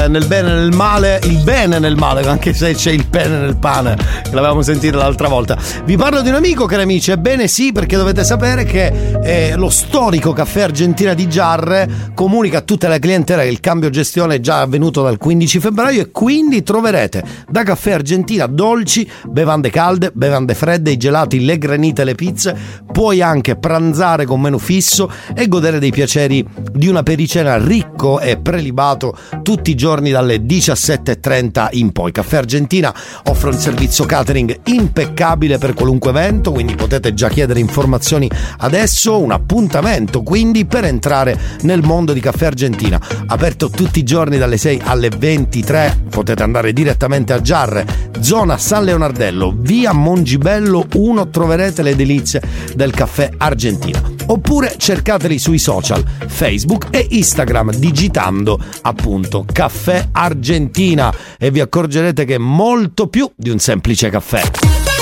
Nel 0.08 0.26
bene 0.26 0.50
e 0.50 0.54
nel 0.54 0.74
male, 0.74 1.20
il 1.24 1.42
bene 1.42 1.78
nel 1.78 1.94
male, 1.94 2.26
anche 2.26 2.54
se 2.54 2.72
c'è 2.72 2.90
il 2.90 3.06
pene 3.06 3.40
nel 3.40 3.58
pane, 3.58 3.94
che 3.94 4.34
l'avevamo 4.34 4.62
sentito 4.62 4.96
l'altra 4.96 5.28
volta. 5.28 5.58
Vi 5.84 5.96
parlo 5.98 6.22
di 6.22 6.30
un 6.30 6.34
amico, 6.34 6.64
cari 6.64 6.82
amici, 6.82 7.10
ebbene 7.10 7.46
sì, 7.46 7.72
perché 7.72 7.96
dovete 7.96 8.24
sapere 8.24 8.64
che 8.64 9.18
eh, 9.22 9.54
lo 9.54 9.68
storico 9.68 10.32
caffè 10.32 10.62
Argentina 10.62 11.12
di 11.12 11.28
Giarre 11.28 12.12
comunica 12.14 12.58
a 12.58 12.60
tutta 12.62 12.88
la 12.88 12.98
clientela 12.98 13.42
che 13.42 13.48
il 13.48 13.60
cambio 13.60 13.90
gestione 13.90 14.36
è 14.36 14.40
già 14.40 14.62
avvenuto 14.62 15.02
dal 15.02 15.18
15 15.18 15.60
febbraio 15.60 16.00
e 16.00 16.10
quindi 16.10 16.62
troverete 16.62 17.22
da 17.46 17.62
caffè 17.62 17.92
Argentina 17.92 18.46
dolci, 18.46 19.08
bevande 19.26 19.68
calde, 19.68 20.10
bevande 20.14 20.54
fredde, 20.54 20.90
i 20.90 20.96
gelati, 20.96 21.44
le 21.44 21.58
granite, 21.58 22.04
le 22.04 22.14
pizze. 22.14 22.56
Puoi 22.90 23.20
anche 23.20 23.56
pranzare 23.56 24.24
con 24.24 24.40
menù 24.40 24.58
fisso 24.58 25.10
e 25.34 25.46
godere 25.48 25.78
dei 25.78 25.90
piaceri 25.90 26.46
di 26.72 26.88
una 26.88 27.02
pericena 27.02 27.58
ricco 27.58 28.20
e 28.20 28.38
prelibato 28.38 29.16
tutti 29.42 29.70
i 29.70 29.74
giorni 29.74 29.96
dalle 30.00 30.38
17.30 30.38 31.68
in 31.72 31.92
poi. 31.92 32.12
Caffè 32.12 32.36
Argentina 32.38 32.94
offre 33.24 33.50
un 33.50 33.58
servizio 33.58 34.04
catering 34.04 34.60
impeccabile 34.64 35.58
per 35.58 35.74
qualunque 35.74 36.10
evento, 36.10 36.52
quindi 36.52 36.74
potete 36.74 37.14
già 37.14 37.28
chiedere 37.28 37.60
informazioni 37.60 38.30
adesso, 38.58 39.20
un 39.20 39.32
appuntamento 39.32 40.22
quindi 40.22 40.64
per 40.66 40.84
entrare 40.84 41.38
nel 41.62 41.82
mondo 41.82 42.12
di 42.12 42.20
Caffè 42.20 42.46
Argentina. 42.46 43.00
Aperto 43.26 43.70
tutti 43.70 43.98
i 43.98 44.04
giorni 44.04 44.38
dalle 44.38 44.56
6 44.56 44.80
alle 44.84 45.08
23, 45.08 46.04
potete 46.08 46.42
andare 46.42 46.72
direttamente 46.72 47.32
a 47.32 47.40
Giarre, 47.40 47.86
zona 48.20 48.58
San 48.58 48.84
Leonardello, 48.84 49.54
via 49.56 49.92
Mongibello 49.92 50.86
1, 50.92 51.28
troverete 51.30 51.82
le 51.82 51.96
delizie 51.96 52.42
del 52.74 52.92
caffè 52.92 53.30
Argentina. 53.36 54.17
Oppure 54.30 54.74
cercateli 54.76 55.38
sui 55.38 55.58
social, 55.58 56.04
Facebook 56.26 56.88
e 56.90 57.06
Instagram 57.10 57.72
digitando 57.72 58.58
appunto 58.82 59.44
Caffè 59.50 60.08
Argentina 60.12 61.12
e 61.38 61.50
vi 61.50 61.60
accorgerete 61.60 62.24
che 62.24 62.34
è 62.34 62.38
molto 62.38 63.08
più 63.08 63.30
di 63.34 63.50
un 63.50 63.58
semplice 63.58 64.10
caffè. 64.10 64.97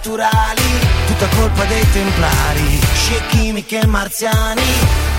Naturali, 0.00 0.80
tutta 1.06 1.28
colpa 1.36 1.64
dei 1.64 1.86
templari. 1.92 2.80
Scie 2.94 3.20
chimiche 3.28 3.86
marziani, 3.86 4.62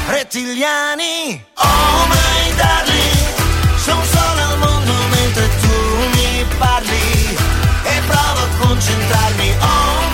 rettiliani. 0.08 1.46
Oh 1.56 2.08
my 2.08 2.56
darling, 2.56 3.78
sono 3.78 4.04
solo 4.04 4.42
al 4.42 4.58
mondo 4.58 4.94
mentre 5.12 5.50
tu 5.62 5.76
mi 6.16 6.46
parli. 6.58 7.38
E 7.84 8.02
provo 8.08 8.42
a 8.42 8.66
concentrarmi. 8.66 9.56
Oh 9.60 10.11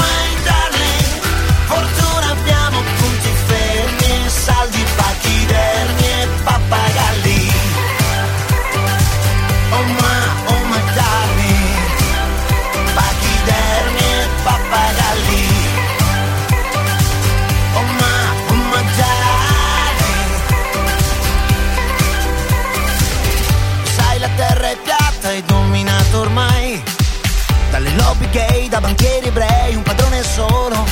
solo. 30.38 30.86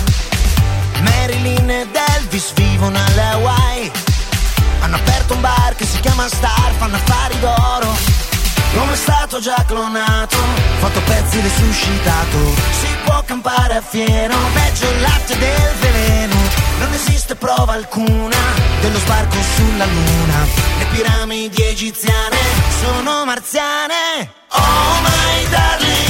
Marilyn 1.01 1.69
ed 1.69 1.95
Elvis 2.15 2.51
vivono 2.53 2.97
alle 2.97 3.21
Hawaii. 3.33 3.91
Hanno 4.81 4.95
aperto 4.95 5.33
un 5.33 5.41
bar 5.41 5.75
che 5.75 5.85
si 5.85 5.99
chiama 5.99 6.27
Star, 6.27 6.71
fanno 6.77 6.95
affari 6.95 7.37
d'oro. 7.39 7.95
L'uomo 8.73 8.91
è 8.91 8.95
stato 8.95 9.39
già 9.39 9.63
clonato, 9.67 10.37
fatto 10.79 10.99
pezzi 11.01 11.39
resuscitato. 11.39 12.37
Si 12.79 12.87
può 13.05 13.21
campare 13.23 13.75
a 13.77 13.81
fieno, 13.81 14.35
peggio 14.53 14.89
il 14.89 15.01
latte 15.01 15.37
del 15.37 15.73
veleno. 15.79 16.35
Non 16.79 16.91
esiste 16.93 17.35
prova 17.35 17.73
alcuna 17.73 18.37
dello 18.81 18.99
sbarco 18.99 19.37
sulla 19.55 19.85
luna. 19.85 20.37
Le 20.79 20.85
piramidi 20.91 21.61
egiziane 21.61 22.37
sono 22.81 23.25
marziane. 23.25 24.31
Oh 24.49 25.01
my 25.01 25.49
darling, 25.49 26.04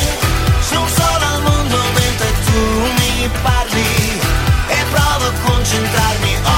parli. 3.41 4.19
E 4.69 4.85
provo 4.91 5.27
a 5.27 5.31
concentrarmi. 5.43 6.54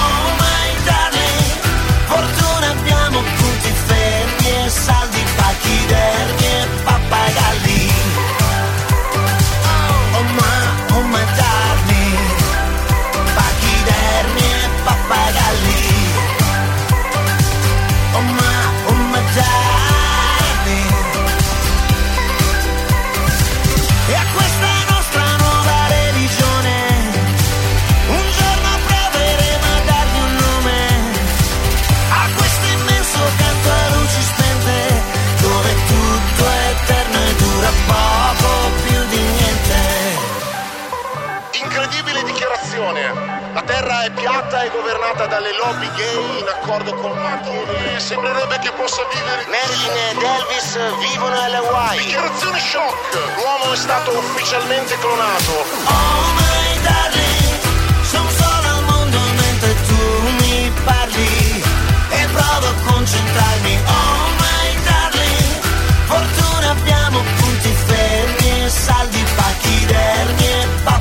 È 44.67 44.71
governata 44.71 45.25
dalle 45.27 45.53
lobby 45.53 45.89
gay 45.95 46.39
in 46.39 46.47
accordo 46.47 46.93
con 46.95 47.13
banchieri. 47.13 47.99
Sembrerebbe 47.99 48.59
che 48.59 48.71
possa 48.71 49.01
vivere. 49.13 49.45
Marilyn 49.47 49.95
ed 50.09 50.21
Elvis 50.21 50.69
vivono 50.99 51.41
alle 51.41 51.57
Hawaii. 51.57 52.05
Dichiarazione 52.05 52.59
shock. 52.59 53.13
L'uomo 53.37 53.71
è 53.71 53.75
stato 53.75 54.11
ufficialmente 54.11 54.97
clonato. 54.99 55.51
Oh 55.51 56.33
my 56.39 56.81
darling, 56.83 57.59
sono 58.03 58.29
solo 58.29 58.67
al 58.75 58.83
mondo 58.83 59.19
mentre 59.41 59.75
tu 59.87 59.99
mi 60.41 60.71
parli 60.83 61.63
e 62.09 62.27
provo 62.33 62.67
a 62.67 62.75
concentrarmi. 62.91 63.79
Oh 63.85 64.27
my 64.43 64.83
darling, 64.83 65.61
fortuna 66.05 66.69
abbiamo 66.71 67.23
punti 67.39 67.71
fermi 67.85 68.65
e 68.65 68.69
saldi 68.69 69.23
pachidermi 69.35 70.45
e 70.45 70.67
pappagalli. 70.83 70.96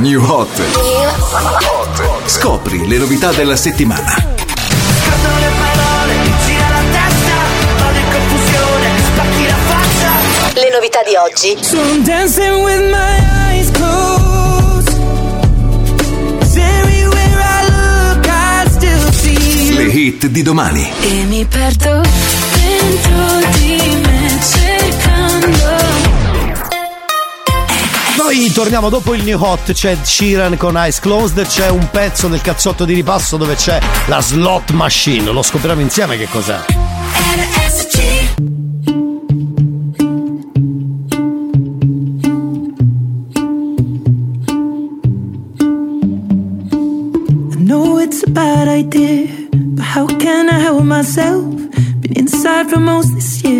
New 0.00 0.24
Hot. 0.24 0.48
Scopri 2.24 2.88
le 2.88 2.96
novità 2.96 3.32
della 3.32 3.54
settimana. 3.54 4.14
Scattano 4.14 5.38
le 5.38 5.50
parole, 5.58 6.14
gira 6.46 6.68
la 6.70 6.82
testa, 6.90 7.34
vado 7.78 7.98
in 7.98 8.04
confusione, 8.10 8.88
spacchi 9.04 9.46
la 9.46 9.56
faccia. 9.68 10.58
Le 10.58 10.70
novità 10.72 11.02
di 11.02 11.16
oggi. 11.16 11.62
So 11.62 11.76
I'm 11.76 12.02
dancing 12.02 12.64
with 12.64 12.90
my 12.90 13.18
eyes 13.50 13.70
closed. 13.72 14.88
everywhere 16.56 17.38
I 17.38 17.62
look, 17.68 18.26
I 18.26 18.68
still 18.70 19.12
see. 19.12 19.74
Le 19.76 19.90
hit 19.90 20.26
di 20.28 20.42
domani. 20.42 20.90
E 21.02 21.24
mi 21.24 21.44
perdo 21.44 22.00
dentro 22.54 23.48
di 23.58 24.00
me 24.02 24.09
Noi 28.22 28.52
torniamo 28.52 28.90
dopo 28.90 29.14
il 29.14 29.24
New 29.24 29.42
Hot, 29.42 29.72
c'è 29.72 29.96
Sheeran 30.00 30.58
con 30.58 30.76
Eyes 30.76 31.00
Closed, 31.00 31.46
c'è 31.46 31.70
un 31.70 31.88
pezzo 31.90 32.28
del 32.28 32.42
cazzotto 32.42 32.84
di 32.84 32.92
ripasso 32.92 33.38
dove 33.38 33.54
c'è 33.54 33.80
la 34.08 34.20
slot 34.20 34.72
machine, 34.72 35.32
lo 35.32 35.42
scopriremo 35.42 35.80
insieme 35.80 36.18
che 36.18 36.28
cos'è. 36.28 36.58
I 47.52 47.64
know 47.64 47.98
it's 47.98 48.22
a 48.22 48.30
bad 48.30 48.68
idea, 48.68 49.28
but 49.50 49.86
how 49.96 50.06
can 50.18 50.48
I 50.50 50.60
help 50.60 50.82
myself? 50.84 51.42
Been 52.00 52.12
inside 52.16 52.68
for 52.68 52.78
most 52.78 53.14
this 53.14 53.42
year, 53.42 53.59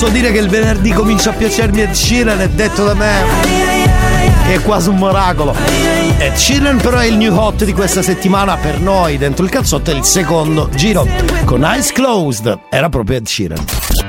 Posso 0.00 0.14
dire 0.14 0.32
che 0.32 0.38
il 0.38 0.48
venerdì 0.48 0.92
comincia 0.92 1.28
a 1.28 1.32
piacermi 1.34 1.82
Ed 1.82 1.92
Sheeran, 1.92 2.40
è 2.40 2.48
detto 2.48 2.86
da 2.86 2.94
me. 2.94 3.22
Che 4.46 4.54
è 4.54 4.62
quasi 4.62 4.88
un 4.88 4.96
miracolo. 4.96 5.54
Ed 6.16 6.32
Sheeran 6.32 6.78
però 6.78 6.96
è 6.96 7.04
il 7.04 7.18
new 7.18 7.36
hot 7.36 7.66
di 7.66 7.74
questa 7.74 8.00
settimana 8.00 8.56
per 8.56 8.80
noi. 8.80 9.18
Dentro 9.18 9.44
il 9.44 9.50
cazzotto 9.50 9.90
è 9.90 9.94
il 9.94 10.04
secondo 10.04 10.70
giro. 10.74 11.06
Con 11.44 11.64
Eyes 11.64 11.92
Closed. 11.92 12.60
Era 12.70 12.88
proprio 12.88 13.18
Ed 13.18 13.26
Sheeran. 13.26 13.99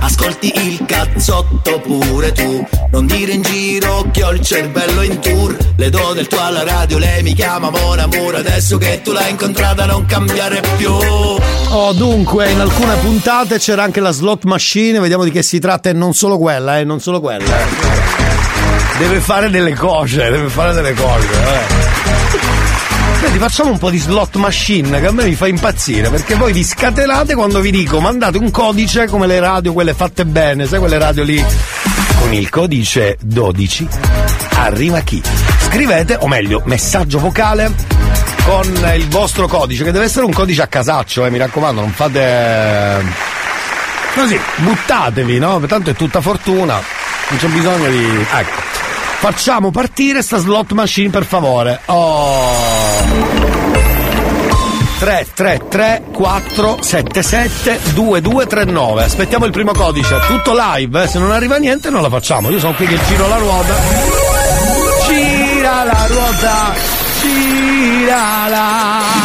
Ascolti 0.00 0.52
il 0.54 0.84
cazzotto 0.86 1.80
pure 1.80 2.32
tu. 2.32 2.66
Non 2.90 3.06
dire 3.06 3.32
in 3.32 3.42
giro 3.42 4.06
che 4.10 4.22
ho 4.22 4.32
il 4.32 4.40
cervello 4.40 5.02
in 5.02 5.18
tour. 5.20 5.56
Le 5.76 5.90
do 5.90 6.12
del 6.14 6.26
tuo 6.26 6.40
alla 6.40 6.64
radio, 6.64 6.98
lei 6.98 7.22
mi 7.22 7.34
chiama 7.34 7.70
Mon 7.70 7.98
Amour 7.98 8.34
Adesso 8.34 8.78
che 8.78 9.00
tu 9.02 9.12
l'hai 9.12 9.30
incontrata 9.30 9.86
non 9.86 10.04
cambiare 10.06 10.62
più. 10.76 10.92
Oh, 10.92 11.92
dunque, 11.92 12.50
in 12.50 12.60
alcune 12.60 12.96
puntate 12.96 13.58
c'era 13.58 13.82
anche 13.82 14.00
la 14.00 14.10
slot 14.10 14.44
machine, 14.44 14.98
vediamo 15.00 15.24
di 15.24 15.30
che 15.30 15.42
si 15.42 15.58
tratta 15.58 15.88
e 15.88 15.92
non 15.92 16.14
solo 16.14 16.38
quella, 16.38 16.78
eh, 16.78 16.84
non 16.84 17.00
solo 17.00 17.20
quella. 17.20 17.54
Deve 18.98 19.20
fare 19.20 19.48
delle 19.50 19.74
cose, 19.74 20.30
deve 20.30 20.48
fare 20.48 20.74
delle 20.74 20.94
cose, 20.94 21.26
eh. 21.26 22.09
Vedi, 23.20 23.38
facciamo 23.38 23.70
un 23.70 23.78
po' 23.78 23.90
di 23.90 23.98
slot 23.98 24.36
machine 24.36 25.00
che 25.00 25.06
a 25.06 25.12
me 25.12 25.24
mi 25.24 25.34
fa 25.34 25.46
impazzire 25.46 26.08
perché 26.08 26.34
voi 26.34 26.52
vi 26.52 26.64
scatenate 26.64 27.34
quando 27.34 27.60
vi 27.60 27.70
dico 27.70 28.00
mandate 28.00 28.38
un 28.38 28.50
codice 28.50 29.06
come 29.06 29.26
le 29.26 29.40
radio, 29.40 29.72
quelle 29.72 29.94
fatte 29.94 30.24
bene, 30.24 30.66
sai 30.66 30.78
quelle 30.78 30.98
radio 30.98 31.22
lì 31.22 31.44
con 32.18 32.32
il 32.32 32.48
codice 32.48 33.18
12 33.20 33.88
arriva 34.60 35.00
chi? 35.00 35.22
Scrivete, 35.58 36.16
o 36.20 36.28
meglio, 36.28 36.62
messaggio 36.64 37.18
vocale 37.18 37.72
con 38.44 38.66
il 38.94 39.08
vostro 39.08 39.46
codice, 39.46 39.84
che 39.84 39.92
deve 39.92 40.06
essere 40.06 40.24
un 40.24 40.32
codice 40.32 40.62
a 40.62 40.66
casaccio, 40.66 41.24
eh, 41.24 41.30
mi 41.30 41.38
raccomando, 41.38 41.80
non 41.80 41.90
fate. 41.90 43.04
Così, 44.14 44.38
buttatevi, 44.56 45.38
no? 45.38 45.60
Tanto 45.60 45.90
è 45.90 45.94
tutta 45.94 46.20
fortuna, 46.20 46.74
non 47.28 47.38
c'è 47.38 47.46
bisogno 47.48 47.88
di. 47.88 48.26
Ecco. 48.34 48.69
Facciamo 49.20 49.70
partire 49.70 50.22
sta 50.22 50.38
slot 50.38 50.72
machine 50.72 51.10
per 51.10 51.26
favore. 51.26 51.78
Oh. 51.84 53.08
3 54.98 55.26
3 55.34 55.60
3 55.68 56.02
4 56.10 56.78
7 56.80 57.22
7 57.22 57.80
2 57.92 58.20
2 58.22 58.46
3 58.46 58.64
9 58.64 59.04
Aspettiamo 59.04 59.44
il 59.44 59.52
primo 59.52 59.72
codice, 59.72 60.20
tutto 60.26 60.54
live, 60.56 61.02
eh? 61.02 61.06
se 61.06 61.18
non 61.18 61.32
arriva 61.32 61.58
niente 61.58 61.90
non 61.90 62.00
la 62.00 62.08
facciamo. 62.08 62.48
Io 62.48 62.58
sono 62.58 62.72
qui 62.72 62.86
che 62.86 62.98
giro 63.08 63.28
la 63.28 63.36
ruota. 63.36 63.74
Gira 65.06 65.84
la 65.84 66.06
ruota, 66.06 66.72
girala 67.20 68.68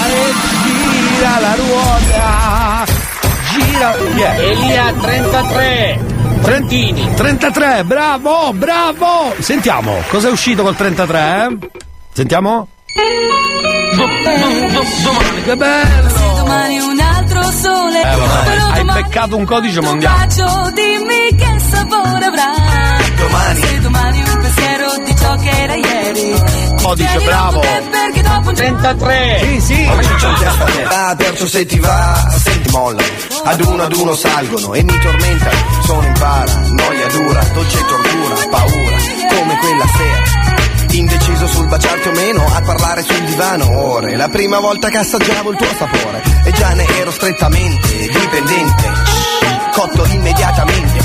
e 0.10 0.34
gira 0.66 1.40
la 1.40 1.56
ruota. 1.56 2.86
Gira. 3.54 3.96
Yeah. 4.18 4.36
Elia 4.42 4.94
33 5.00 6.15
Trentini 6.46 7.12
33, 7.16 7.84
bravo, 7.86 8.54
bravo. 8.54 9.34
Sentiamo, 9.40 9.96
cosa 10.10 10.28
è 10.28 10.32
uscito 10.32 10.62
col 10.62 10.76
33? 10.76 11.20
eh? 11.20 11.70
Sentiamo? 12.14 12.68
Che 15.44 15.56
bello! 15.56 16.36
Domani 16.38 16.80
un 16.80 17.00
altro 17.00 17.42
sole. 17.52 18.00
Eh, 18.00 18.16
vabbè, 18.16 18.58
hai 18.74 18.84
beccato 19.04 19.36
un 19.38 19.46
codice 19.46 19.82
mondiale. 19.82 20.26
bacio, 20.26 20.72
dimmi 20.74 21.36
che 21.36 21.60
sapore 21.60 22.26
avrà. 22.26 23.05
Domani. 23.36 23.60
Se 23.60 23.80
domani 23.82 24.20
un 24.22 24.38
pensiero 24.40 24.94
di 25.04 25.16
ciò 25.18 25.36
che 25.36 25.50
era 25.50 25.74
ieri. 25.76 26.42
Codice, 26.82 27.10
Tieni 27.10 27.26
bravo. 27.26 27.52
l'occhio 27.56 27.70
te 27.70 27.90
Perché 27.90 28.22
dopo 28.22 28.50
un 28.50 28.56
33 28.56 29.40
Sì, 29.42 29.60
sì. 29.62 29.90
Ah, 30.88 31.16
perciò 31.16 31.46
se 31.46 31.66
ti 31.66 31.80
va, 31.80 32.30
senti 32.44 32.70
molla. 32.70 33.04
Ad 33.44 33.60
uno 33.62 33.84
ad 33.84 33.94
uno 33.94 34.16
salgono 34.16 34.74
e 34.74 34.84
mi 34.84 34.98
tormentano 35.00 35.58
Sono 35.84 36.06
in 36.06 36.14
para, 36.14 36.54
noia 36.70 37.08
dura, 37.08 37.44
dolce 37.54 37.78
tortura, 37.86 38.36
paura 38.50 38.98
Come 39.30 39.58
quella 39.58 39.86
sera. 39.98 40.54
Indeciso 40.92 41.48
sul 41.48 41.68
baciarti 41.68 42.08
o 42.08 42.12
meno, 42.14 42.46
a 42.54 42.62
parlare 42.62 43.04
sul 43.04 43.22
divano 43.26 43.80
ore. 43.80 44.16
La 44.16 44.30
prima 44.30 44.60
volta 44.60 44.88
che 44.88 44.98
assaggiavo 45.00 45.52
il 45.52 45.58
tuo 45.58 45.68
sapore. 45.78 46.24
E 46.46 46.52
già 46.54 46.70
ne 46.70 46.86
ero 46.88 47.12
strettamente 47.12 47.90
dipendente. 47.98 48.92
Cotto 49.74 50.06
immediatamente 50.06 51.05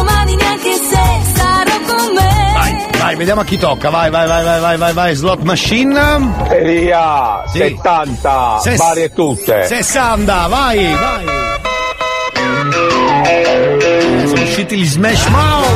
Domani 0.00 0.34
neanche 0.36 0.72
se 0.72 1.00
sarò 1.34 1.78
con 1.86 2.14
me. 2.14 2.52
Vai, 2.54 2.86
vai, 2.98 3.16
vediamo 3.16 3.40
a 3.42 3.44
chi 3.44 3.58
tocca. 3.58 3.90
Vai, 3.90 4.10
vai, 4.10 4.26
vai, 4.26 4.42
vai, 4.44 4.60
vai, 4.60 4.76
vai, 4.78 4.92
vai. 4.94 5.14
Slot 5.14 5.42
machine. 5.44 5.94
Elia, 6.50 7.42
Sì. 7.46 7.58
70, 7.58 8.58
Ses- 8.60 8.78
varie 8.78 9.12
tutte. 9.12 9.66
60, 9.66 10.46
vai, 10.48 10.94
vai. 10.94 11.24
Eh, 13.26 14.24
Sono 14.26 14.42
usciti 14.42 14.76
gli 14.78 14.86
Smash 14.86 15.26
Mouth. 15.26 15.68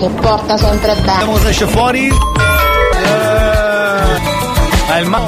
Che 0.00 0.08
porta 0.08 0.56
sempre 0.56 0.94
bene. 0.94 1.10
Vediamo 1.10 1.32
cosa 1.32 1.50
esce 1.50 1.66
fuori. 1.66 2.06
Eh, 2.06 2.10
il 5.00 5.06
ma- 5.06 5.26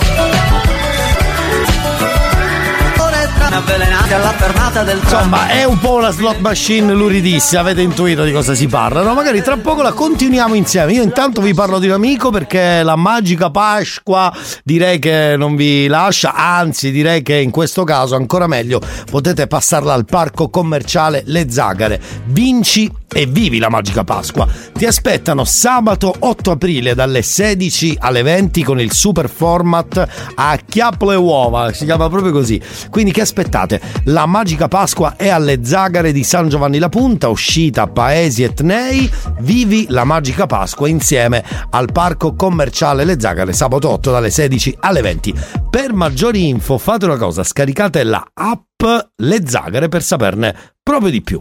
avvelenati 3.54 4.14
alla 4.14 4.30
fermata 4.30 4.82
del 4.82 4.98
Insomma, 5.02 5.48
è 5.48 5.64
un 5.64 5.78
po' 5.78 5.96
una 5.96 6.10
slot 6.10 6.38
machine 6.38 6.94
luridissima, 6.94 7.60
avete 7.60 7.82
intuito 7.82 8.24
di 8.24 8.32
cosa 8.32 8.54
si 8.54 8.66
parla, 8.66 9.02
no? 9.02 9.12
Magari 9.12 9.42
tra 9.42 9.58
poco 9.58 9.82
la 9.82 9.92
continuiamo 9.92 10.54
insieme. 10.54 10.92
Io 10.92 11.02
intanto 11.02 11.42
vi 11.42 11.52
parlo 11.52 11.78
di 11.78 11.88
un 11.88 11.92
amico 11.92 12.30
perché 12.30 12.82
la 12.82 12.96
magica 12.96 13.50
Pasqua 13.50 14.34
direi 14.64 14.98
che 14.98 15.34
non 15.36 15.54
vi 15.54 15.86
lascia, 15.86 16.32
anzi 16.32 16.90
direi 16.90 17.20
che 17.20 17.36
in 17.36 17.50
questo 17.50 17.84
caso 17.84 18.14
ancora 18.14 18.46
meglio 18.46 18.80
potete 19.10 19.46
passarla 19.46 19.92
al 19.92 20.06
parco 20.06 20.48
commerciale 20.48 21.22
Le 21.26 21.50
Zagare. 21.50 22.00
Vinci 22.24 22.90
e 23.12 23.26
vivi 23.26 23.58
la 23.58 23.68
magica 23.68 24.04
Pasqua. 24.04 24.46
Ti 24.72 24.86
aspettano 24.86 25.44
sabato 25.44 26.14
8 26.18 26.50
aprile 26.52 26.94
dalle 26.94 27.22
16 27.22 27.96
alle 28.00 28.22
20 28.22 28.62
con 28.62 28.80
il 28.80 28.92
super 28.92 29.28
format 29.28 30.08
a 30.34 30.58
chiappo 30.64 31.10
le 31.10 31.16
uova, 31.16 31.72
si 31.72 31.84
chiama 31.84 32.08
proprio 32.08 32.32
così. 32.32 32.60
Quindi 32.90 33.12
che 33.12 33.20
aspettate? 33.20 33.80
La 34.04 34.26
magica 34.26 34.68
Pasqua 34.68 35.16
è 35.16 35.28
alle 35.28 35.64
Zagare 35.64 36.12
di 36.12 36.24
San 36.24 36.48
Giovanni 36.48 36.78
la 36.78 36.88
Punta, 36.88 37.28
uscita 37.28 37.86
Paesi 37.86 38.42
Etnei. 38.42 39.10
Vivi 39.40 39.86
la 39.88 40.04
magica 40.04 40.46
Pasqua 40.46 40.88
insieme 40.88 41.44
al 41.70 41.90
parco 41.92 42.34
commerciale 42.34 43.04
Le 43.04 43.18
Zagare 43.18 43.52
sabato 43.52 43.88
8 43.90 44.10
dalle 44.10 44.30
16 44.30 44.76
alle 44.80 45.00
20. 45.02 45.34
Per 45.70 45.92
maggiori 45.92 46.48
info 46.48 46.78
fate 46.78 47.04
una 47.04 47.16
cosa, 47.16 47.42
scaricate 47.42 48.02
la 48.04 48.24
app 48.34 48.82
Le 49.16 49.40
Zagare 49.46 49.88
per 49.88 50.02
saperne 50.02 50.54
proprio 50.82 51.10
di 51.10 51.22
più. 51.22 51.40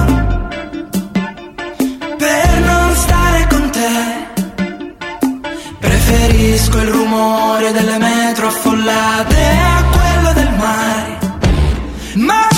Preferisco 6.51 6.79
il 6.79 6.89
rumore 6.89 7.71
delle 7.71 7.97
metro 7.97 8.47
affollate 8.47 9.37
a 9.37 9.85
quello 9.85 10.33
del 10.33 10.53
mare. 10.57 11.19
Ma 12.15 12.50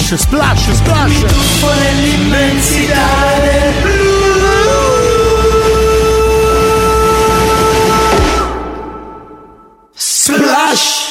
splash, 0.00 0.16
splash, 0.16 0.72
splash. 0.72 1.76
nell'immensità 1.78 3.06
del 3.42 3.72
blu. 3.82 4.20
Splash! 9.92 11.08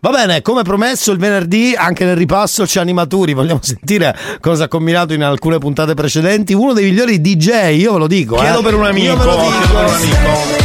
Va 0.00 0.10
bene, 0.10 0.42
come 0.42 0.62
promesso 0.62 1.10
il 1.12 1.18
venerdì 1.18 1.74
anche 1.74 2.04
nel 2.04 2.16
ripasso 2.16 2.64
c'è 2.64 2.80
animaturi, 2.80 3.32
vogliamo 3.32 3.60
sentire 3.62 4.14
cosa 4.40 4.64
ha 4.64 4.68
combinato 4.68 5.14
in 5.14 5.22
alcune 5.22 5.56
puntate 5.56 5.94
precedenti, 5.94 6.52
uno 6.52 6.74
dei 6.74 6.84
migliori 6.90 7.20
DJ, 7.20 7.78
io 7.78 7.94
ve 7.94 7.98
lo 7.98 8.06
dico. 8.06 8.36
Chiedo 8.36 8.60
eh. 8.60 8.62
per 8.62 8.74
un 8.74 8.84
amico, 8.84 9.06
Io 9.06 9.16
ve 9.16 9.24
lo 9.24 9.36
dico. 9.36 9.48
chiedo 9.48 9.72
per 9.72 9.84
un 9.84 9.94
amico. 9.94 10.59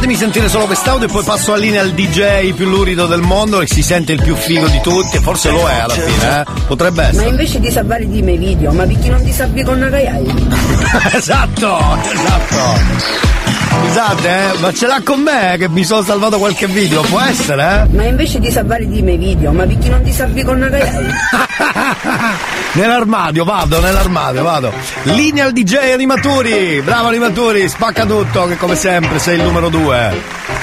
Fatemi 0.00 0.16
sentire 0.16 0.48
solo 0.48 0.64
quest'audio 0.64 1.08
e 1.08 1.10
poi 1.12 1.22
passo 1.22 1.50
la 1.50 1.58
linea 1.58 1.82
al 1.82 1.90
DJ 1.90 2.54
più 2.54 2.66
lurido 2.66 3.06
del 3.06 3.20
mondo 3.20 3.60
e 3.60 3.66
si 3.66 3.82
sente 3.82 4.12
il 4.12 4.22
più 4.22 4.34
figo 4.34 4.66
di 4.66 4.80
tutti 4.80 5.18
e 5.18 5.20
forse 5.20 5.50
lo 5.50 5.68
è 5.68 5.74
alla 5.74 5.92
fine, 5.92 6.40
eh? 6.40 6.44
Potrebbe 6.66 7.02
Ma 7.02 7.08
essere. 7.08 7.28
invece 7.28 7.60
di 7.60 7.70
salvare 7.70 8.08
di 8.08 8.22
miei 8.22 8.38
video, 8.38 8.72
ma 8.72 8.86
perché 8.86 9.10
non 9.10 9.22
ti 9.22 9.30
salvi 9.30 9.62
con 9.62 9.78
Nagayai? 9.78 10.24
esatto, 11.12 11.78
esatto. 12.14 13.59
Scusate, 13.70 14.28
eh, 14.28 14.58
ma 14.58 14.72
ce 14.72 14.86
l'ha 14.86 15.00
con 15.04 15.20
me 15.20 15.56
che 15.58 15.68
mi 15.68 15.84
sono 15.84 16.02
salvato 16.02 16.38
qualche 16.38 16.66
video, 16.66 17.02
può 17.02 17.20
essere, 17.20 17.62
eh? 17.62 17.94
Ma 17.94 18.04
invece 18.04 18.38
di 18.38 18.50
salvare 18.50 18.86
di 18.86 19.00
miei 19.02 19.16
video, 19.16 19.52
ma 19.52 19.64
perché 19.64 19.88
non 19.88 20.02
ti 20.02 20.12
salvi 20.12 20.42
con 20.42 20.58
Nagayai? 20.58 21.06
Nell'armadio, 22.72 23.44
vado, 23.44 23.80
nell'armadio, 23.80 24.42
vado. 24.42 24.72
Linea 25.04 25.46
al 25.46 25.52
DJ 25.52 25.92
Animaturi, 25.92 26.82
bravo 26.82 27.08
Animaturi, 27.08 27.68
spacca 27.68 28.04
tutto, 28.04 28.46
che 28.46 28.56
come 28.56 28.76
sempre 28.76 29.18
sei 29.18 29.38
il 29.38 29.42
numero 29.42 29.68
due. 29.68 30.59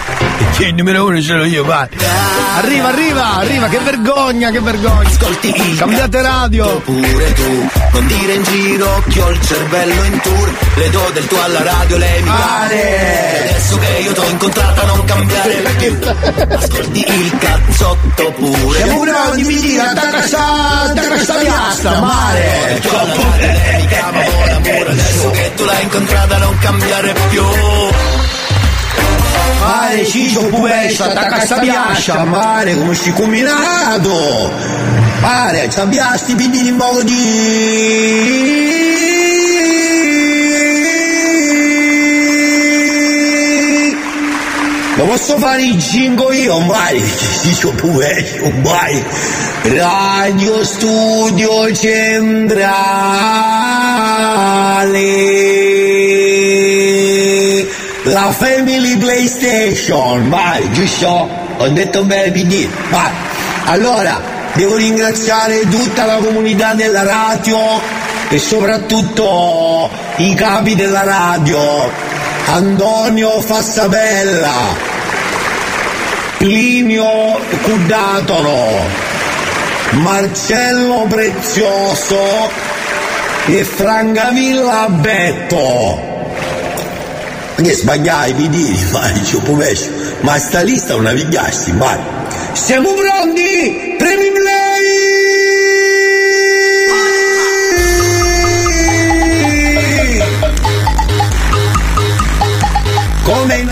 Il 0.60 0.74
numero 0.74 1.06
uno 1.06 1.22
sono 1.22 1.46
io, 1.46 1.64
vai. 1.64 1.88
Arriva, 2.58 2.88
arriva, 2.88 3.36
arriva, 3.36 3.68
che 3.68 3.78
vergogna, 3.80 4.50
che 4.50 4.60
vergogna. 4.60 5.08
Ascolti, 5.08 5.76
cambiate 5.78 6.22
radio. 6.22 6.80
Pure 6.82 7.34
tu, 7.34 7.70
non 7.94 8.08
dire 8.08 8.34
in 8.34 8.44
giro 8.44 9.04
che 9.08 9.22
ho 9.22 9.30
il 9.30 9.40
cervello 9.42 10.04
in 10.04 10.20
tour, 10.20 10.54
le 10.76 10.90
do 10.90 11.10
del 11.14 11.28
tuo 11.28 11.44
alla 11.44 11.62
radio, 11.62 11.98
lei 11.98 12.22
mi 12.24 12.30
pare. 12.30 13.50
Adesso 13.50 13.78
che 13.78 14.02
io 14.02 14.12
t'ho 14.14 14.30
incontrata 14.30 14.86
non 14.88 15.04
cambiare 15.06 15.54
più. 15.78 15.98
Ascolti 16.50 17.06
il 17.08 17.38
cazzotto 17.38 18.32
pure. 18.32 18.78
Siamo 18.78 19.00
bravi, 19.02 19.44
mi 19.44 19.60
dica, 19.62 19.90
attacca 19.92 20.22
sta, 20.24 20.82
attacca 20.82 21.20
sta 21.20 21.34
piastra, 21.36 22.00
mare. 22.00 22.82
Lei 23.40 23.82
mi 23.82 23.88
chiama 23.88 24.22
buon 24.22 24.50
amore, 24.50 24.90
adesso 24.90 25.30
che 25.30 25.52
tu 25.56 25.64
l'hai 25.66 25.84
incontrata 25.84 26.38
non 26.38 26.58
cambiare 26.58 27.16
più. 27.30 27.44
Mare, 29.60 30.06
ciccio, 30.06 30.48
pubescio, 30.48 31.04
attacca 31.04 31.40
sta 31.42 31.60
piastra, 31.60 32.24
mare, 32.26 32.76
come 32.76 32.94
si 32.94 33.12
combinato. 33.12 34.52
Mare, 35.20 35.70
sabbiasti, 35.72 36.36
pidini 36.36 36.70
in 36.70 36.76
modo 36.76 37.02
di... 37.04 38.76
Lo 44.96 45.06
posso 45.06 45.38
fare 45.38 45.62
in 45.62 45.80
cinque 45.80 46.36
io, 46.38 46.60
mai, 46.60 47.04
dico 47.44 47.72
pure, 47.72 48.52
mai. 48.64 49.04
Radio 49.64 50.64
Studio 50.64 51.72
Centrale. 51.76 52.68
La 58.08 58.32
Family 58.32 58.96
PlayStation, 58.96 60.30
vai, 60.30 60.72
giusto? 60.72 61.28
Ho 61.58 61.68
detto 61.68 62.06
bene 62.06 62.32
PD, 62.32 62.66
vai. 62.90 63.12
Allora, 63.66 64.22
devo 64.54 64.78
ringraziare 64.78 65.68
tutta 65.68 66.06
la 66.06 66.16
comunità 66.16 66.74
della 66.74 67.04
radio 67.04 67.58
e 68.30 68.40
soprattutto 68.40 69.90
i 70.18 70.34
capi 70.36 70.76
della 70.76 71.04
radio. 71.04 71.92
Antonio 72.46 73.42
Fassabella, 73.42 74.54
Plinio 76.38 77.42
Cudatolo, 77.62 78.86
Marcello 79.92 81.08
Prezioso 81.10 82.50
e 83.48 83.66
Francavilla 83.66 84.88
Betto. 84.92 86.07
Che 87.58 87.74
sbagliai, 87.74 88.34
mi 88.34 88.50
diri, 88.50 88.78
ma 88.94 89.10
dicevo 89.12 89.42
povescio, 89.42 89.90
ma 90.22 90.38
sta 90.38 90.62
lista 90.62 90.94
è 90.94 90.96
una 90.96 91.12
vigliassi, 91.12 91.72
vai. 91.72 91.98
Siamo 92.54 92.94
pronti? 92.94 93.96
Premi 93.98 94.32
play! 94.32 95.16
Come 103.24 103.56
in, 103.56 103.70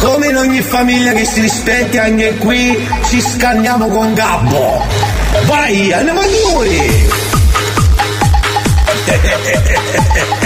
come 0.00 0.26
in 0.26 0.36
ogni 0.36 0.62
famiglia 0.62 1.12
che 1.12 1.26
si 1.26 1.42
rispetti 1.42 1.98
anche 1.98 2.36
qui 2.38 2.88
ci 3.08 3.20
scanniamo 3.20 3.88
con 3.88 4.14
Gabbo. 4.14 4.82
Vai, 5.44 5.92
andiamo 5.92 6.20
a 6.20 6.24
noi! 6.24 7.04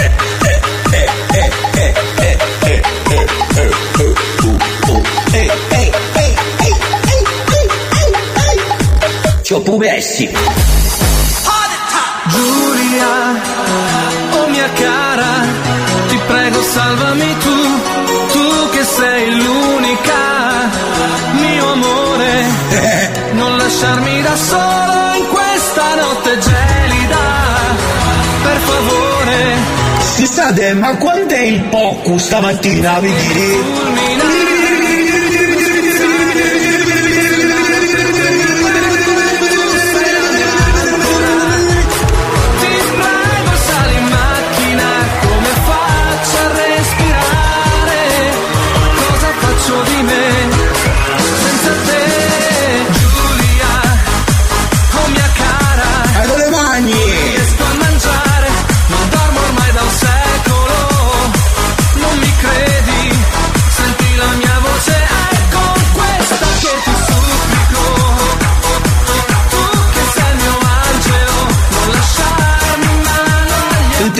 Ci 9.41 9.53
ho 9.53 9.61
pubessi. 9.61 10.29
Giulia, 12.27 13.41
oh 14.31 14.47
mia 14.47 14.69
cara, 14.73 15.45
ti 16.07 16.19
prego 16.27 16.61
salvami 16.61 17.37
tu, 17.39 17.81
tu 18.31 18.69
che 18.71 18.83
sei 18.83 19.35
l'unica, 19.35 20.69
mio 21.31 21.71
amore, 21.71 22.45
non 23.31 23.57
lasciarmi 23.57 24.21
da 24.21 24.35
solo 24.35 25.15
in 25.17 25.27
questa 25.27 25.95
notte 25.95 26.37
gelida, 26.39 27.25
per 28.43 28.57
favore. 28.57 29.55
Scusate, 30.15 30.73
ma 30.73 30.95
quant'è 30.97 31.39
il 31.39 31.61
poco 31.63 32.17
stamattina, 32.17 32.99
vi 32.99 33.13
dire? 33.13 34.40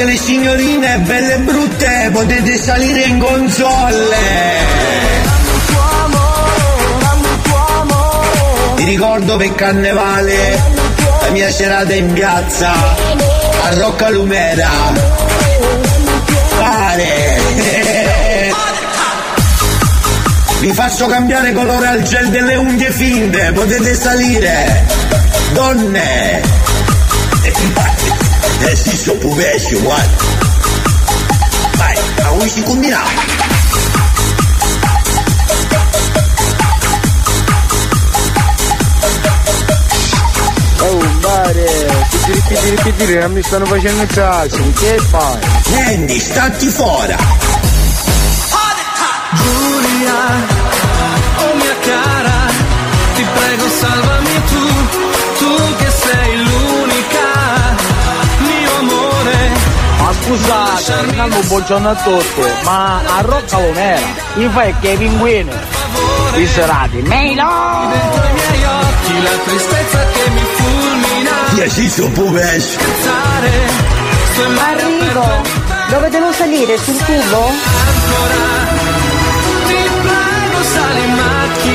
Tutte 0.02 0.14
le 0.14 0.18
signorine 0.18 0.98
belle 0.98 1.36
e 1.36 1.38
brutte 1.38 2.10
potete 2.11 2.57
salire 2.57 3.02
in 3.02 3.19
console! 3.19 4.18
Ti 8.78 8.84
ricordo 8.84 9.38
per 9.38 9.53
carnevale 9.53 10.60
la 11.22 11.30
mia 11.30 11.52
serata 11.52 11.94
in 11.94 12.14
piazza 12.14 12.72
a 12.72 13.73
Rocca 13.76 14.10
Lumera. 14.10 14.69
Pare! 16.57 17.40
Vi 20.61 20.73
faccio 20.73 21.06
cambiare 21.06 21.53
colore 21.53 21.86
al 21.86 22.02
gel 22.02 22.30
delle 22.30 22.56
unghie 22.56 22.90
finte, 22.90 23.52
potete 23.53 23.94
salire! 23.94 24.84
Donne! 25.52 26.61
Eh 28.64 28.76
sì, 28.76 28.96
so 28.96 29.16
puvescio, 29.18 29.80
guarda! 29.82 30.24
Vai, 31.78 31.96
a 32.22 32.28
cui 32.28 32.50
si 32.50 32.62
combinava! 32.64 33.10
Oh, 40.80 41.00
mare, 41.22 42.06
pitiri 42.10 42.42
pitiri 42.48 42.76
pitiri, 42.84 43.20
non 43.20 43.32
mi 43.32 43.44
stanno 43.44 43.66
facendo 43.66 44.02
il 44.04 44.10
salsa, 44.12 44.58
che 44.80 44.98
fai? 45.10 45.40
Niente, 45.68 46.20
stati 46.20 46.68
fora! 46.68 47.51
Scusate, 60.32 60.94
un 61.18 61.48
buongiorno 61.48 61.90
a 61.90 61.95
tutti, 61.95 62.41
ma 62.64 62.99
a 62.99 63.22
Rocca 63.22 63.60
Lumera, 63.60 63.99
gli 64.36 64.48
fai 64.48 64.74
che 64.80 64.90
i 64.91 64.98
pinguini, 64.98 65.52
i 66.36 66.48
serati, 66.48 67.02
Melo! 67.02 67.49
Dentro 67.90 68.24
i 68.24 68.34
miei 68.34 68.64
occhi 68.64 69.22
la 69.24 69.38
tristezza 69.44 70.06
che 70.14 70.30
mi 70.30 70.41
fulmina. 70.56 71.70
Ciccio 71.70 72.08
Puvesh? 72.10 72.78
Arrivo. 74.58 75.26
Dove 75.90 76.10
devo 76.10 76.32
salire? 76.32 76.78
Sul 76.78 76.98
cubo? 77.03 77.52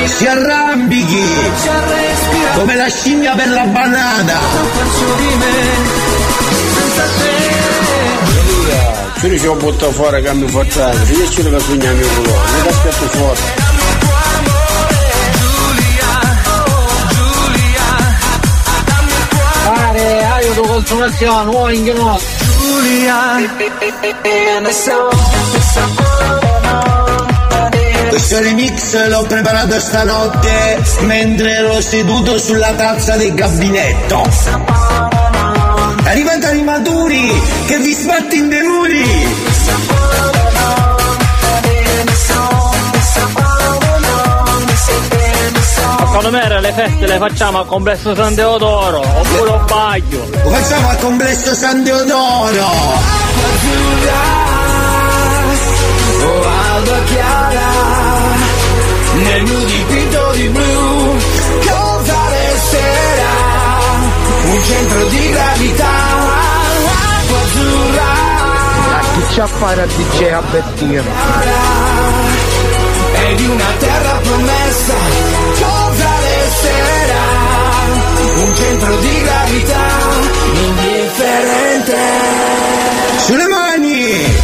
Si 0.05 0.25
arrambichi! 0.25 1.25
Come 2.55 2.75
la 2.75 2.87
scimmia 2.87 3.35
per 3.35 3.49
la 3.49 3.65
banana! 3.65 4.39
Ci 9.19 9.27
riusciamo 9.27 9.53
a 9.53 9.55
buttare 9.55 9.91
fuori 9.93 10.21
cambio 10.21 10.47
forzato, 10.47 10.97
finisci 10.97 11.41
che 11.41 11.59
sogna 11.59 11.91
mio 11.91 12.07
culo, 12.07 12.31
mi 12.31 12.61
ti 12.61 12.67
aspetto 12.67 13.07
fuori. 13.17 13.39
Pare, 19.63 20.23
aiuto 20.23 20.61
consumazione, 20.61 21.49
uomo 21.49 21.69
in 21.69 21.83
ginocchio. 21.83 22.37
Questo 28.09 28.39
remix 28.39 29.07
l'ho 29.07 29.23
preparato 29.23 29.79
stanotte 29.79 30.83
mentre 31.01 31.51
ero 31.53 31.81
seduto 31.81 32.37
sulla 32.37 32.71
tazza 32.73 33.15
del 33.15 33.33
gabinetto. 33.33 34.76
Arrivate 36.57 36.89
animaturi 36.89 37.41
che 37.67 37.77
vi 37.77 37.93
sbatti 37.93 38.37
in 38.37 38.49
denuri! 38.49 39.05
Secondo 45.99 46.31
me 46.31 46.59
le 46.59 46.73
feste 46.73 47.05
le 47.05 47.17
facciamo 47.17 47.59
al 47.59 47.67
complesso 47.67 48.15
San 48.15 48.33
Teodoro 48.33 48.99
oppure 48.99 49.51
a 49.51 49.57
Baglio. 49.57 50.27
Lo 50.43 50.49
facciamo 50.49 50.89
al 50.89 50.97
complesso 50.97 51.53
San 51.53 51.83
Teodoro! 51.83 53.35
Alba 56.77 57.03
chiara, 57.05 57.69
nel 59.13 59.43
mio 59.43 59.59
dipinto 59.63 60.31
di 60.33 60.47
blu, 60.49 61.17
cosa 61.65 62.17
resterà? 62.29 63.35
Un 64.43 64.63
centro 64.63 65.05
di 65.07 65.29
gravità, 65.31 66.26
azzurra, 67.35 68.11
A 68.97 69.01
chi 69.13 69.35
c'ha 69.35 69.43
a 69.43 69.47
fare 69.47 69.81
a 69.81 69.85
DJ 69.85 70.23
a 70.33 70.41
Bettina? 70.51 71.03
e 73.19 73.35
di 73.35 73.45
una 73.47 73.65
terra 73.79 74.19
promessa, 74.21 74.93
cosa 75.59 76.09
resterà? 76.21 77.25
Un 78.35 78.55
centro 78.55 78.95
di 78.97 79.21
gravità, 79.23 79.85
indifferente. 80.53 81.97
Sulle 83.25 83.47
mani! 83.47 84.35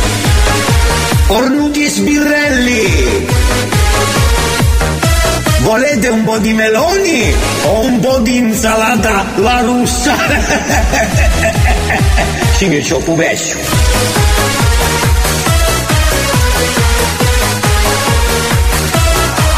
Cornuti 1.27 1.85
e 1.85 1.89
sbirrelli! 1.89 3.27
Volete 5.59 6.07
un 6.09 6.23
po' 6.25 6.37
di 6.39 6.51
meloni 6.53 7.33
o 7.63 7.79
un 7.85 7.99
po' 8.01 8.17
di 8.19 8.35
insalata 8.37 9.23
la 9.35 9.61
russa? 9.61 10.13
sì 12.55 12.67
che 12.69 12.79
c'ho 12.81 12.97
pupescio. 12.99 13.57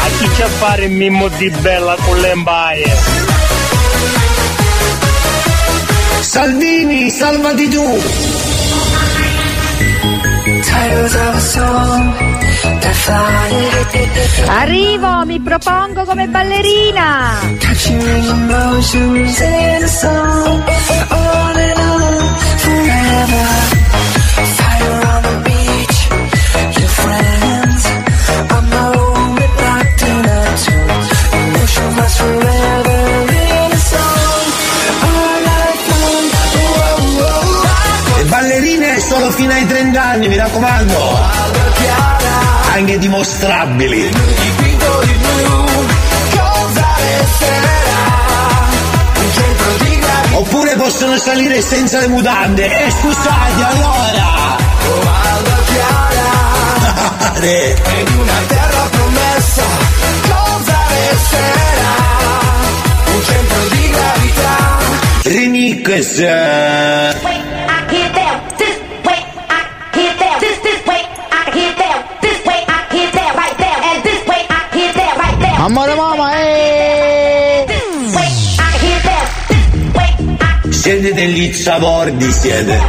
A 0.02 0.08
chi 0.18 0.28
c'è 0.28 0.42
a 0.44 0.48
fare 0.48 0.84
il 0.84 0.92
mimmo 0.92 1.28
di 1.28 1.50
bella 1.60 1.96
con 2.00 2.18
le 2.18 2.32
imbaie? 2.32 2.96
Salvini, 6.20 7.10
salvati 7.10 7.68
tu! 7.68 8.00
Arrivo, 14.46 15.24
mi 15.24 15.40
propongo 15.40 16.04
come 16.04 16.28
ballerina. 16.28 17.40
Le 38.16 38.24
ballerine 38.24 39.00
solo 39.00 39.30
fino 39.32 39.52
ai 39.52 39.66
30 39.66 40.02
anni, 40.02 40.28
mi 40.28 40.36
raccomando! 40.36 41.05
Anche 42.76 42.98
dimostrabili! 42.98 44.02
Dipinto 44.02 45.00
di 45.06 45.14
blu, 45.14 45.64
cosa 46.28 46.94
resterà? 46.98 48.04
Un 49.14 49.32
centro 49.32 49.70
di 49.78 49.98
gravità. 49.98 50.36
Oppure 50.36 50.76
possono 50.76 51.16
salire 51.16 51.62
senza 51.62 52.00
le 52.00 52.08
mutande! 52.08 52.66
E 52.66 52.90
scusate 52.90 53.62
allora! 53.62 54.56
Alba 55.24 55.58
chiara, 55.64 57.40
e 57.40 57.76
di 58.04 58.14
una 58.18 58.40
terra 58.46 58.88
promessa, 58.90 59.62
cosa 60.28 60.76
resterà? 60.88 61.94
Un 63.06 63.22
centro 63.22 63.68
di 63.70 63.88
gravità. 63.88 64.76
Remix! 65.22 66.20
Amore 75.58 75.94
mamma, 75.94 76.30
eh! 76.38 77.66
Siete 80.68 81.14
degli 81.14 81.50
zavordi, 81.52 82.30
siete! 82.30 82.80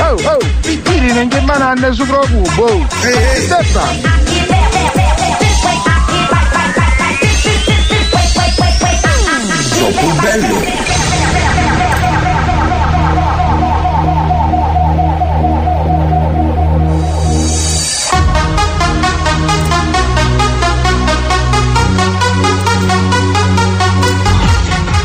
Oh, 0.00 0.16
oh, 0.24 0.38
tiri 0.62 1.12
non 1.12 1.28
che 1.28 1.40
mananda 1.42 1.92
su 1.92 2.06
pro 2.06 2.26
cubo, 2.30 2.64
oh! 2.64 2.86
Stefano! 2.88 4.43
Troppo 9.84 10.14
bello! 10.18 10.62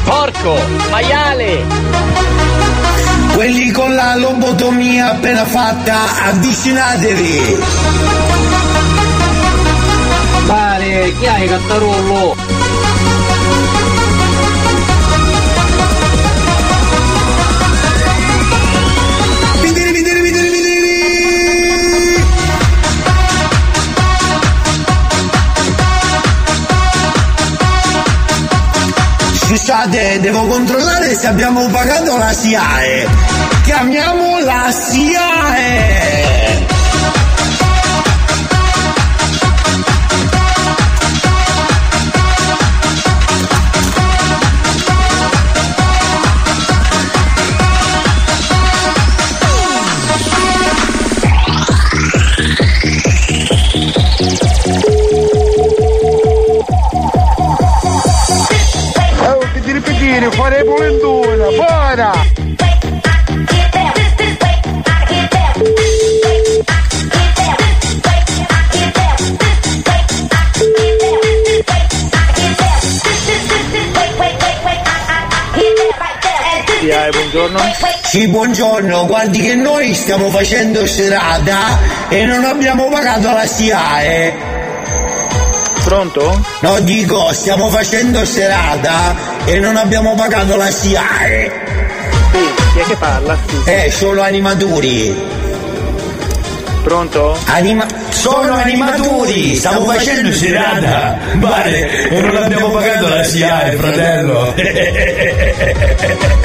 Porco, 0.06 0.57
maiale! 0.91 1.65
Quelli 3.34 3.72
con 3.72 3.93
la 3.93 4.15
lobotomia 4.15 5.10
appena 5.11 5.43
fatta, 5.43 6.23
avvicinatevi! 6.27 7.57
Vale, 10.45 11.14
chi 11.19 11.27
hai 11.27 11.47
cattarollo? 11.49 12.48
Scusate, 29.60 30.22
devo 30.22 30.48
controllare 30.48 31.14
se 31.14 31.27
abbiamo 31.27 31.68
pagato 31.68 32.18
la 32.18 32.31
SIAE. 32.31 33.07
Chiamiamo 33.65 34.40
la 34.40 34.72
SIAE! 34.72 36.68
Virgilio, 60.19 60.31
faremo 60.31 60.77
l'endura, 60.77 61.45
buona! 61.47 62.11
Yeah, 76.81 77.09
buongiorno. 77.11 77.59
Sì, 78.03 78.27
buongiorno, 78.27 79.05
guardi 79.05 79.39
che 79.41 79.55
noi 79.55 79.93
stiamo 79.93 80.29
facendo 80.29 80.85
serata 80.87 81.77
e 82.09 82.25
non 82.25 82.43
abbiamo 82.43 82.89
pagato 82.89 83.31
la 83.31 83.45
SIAE. 83.45 84.33
Pronto? 85.83 86.45
No, 86.61 86.79
dico, 86.81 87.31
stiamo 87.31 87.69
facendo 87.69 88.25
serata 88.25 89.28
e 89.49 89.59
non 89.59 89.76
abbiamo 89.77 90.13
pagato 90.13 90.55
la 90.55 90.69
SIAE. 90.69 91.51
Sì, 92.31 92.38
chi 92.73 92.80
è 92.80 92.84
che 92.84 92.95
parla? 92.95 93.35
Scusa. 93.47 93.71
Eh, 93.71 93.89
sono 93.89 94.21
animatori. 94.21 95.15
Pronto? 96.84 97.35
Anima- 97.45 97.88
sono 98.09 98.53
animatori, 98.53 99.55
stiamo 99.55 99.85
facendo 99.85 100.31
serata. 100.34 101.17
Vale, 101.34 102.09
e 102.09 102.21
non 102.21 102.35
abbiamo 102.38 102.69
pagato 102.69 103.07
la 103.07 103.23
SIAE, 103.23 103.76
fratello. 103.76 104.53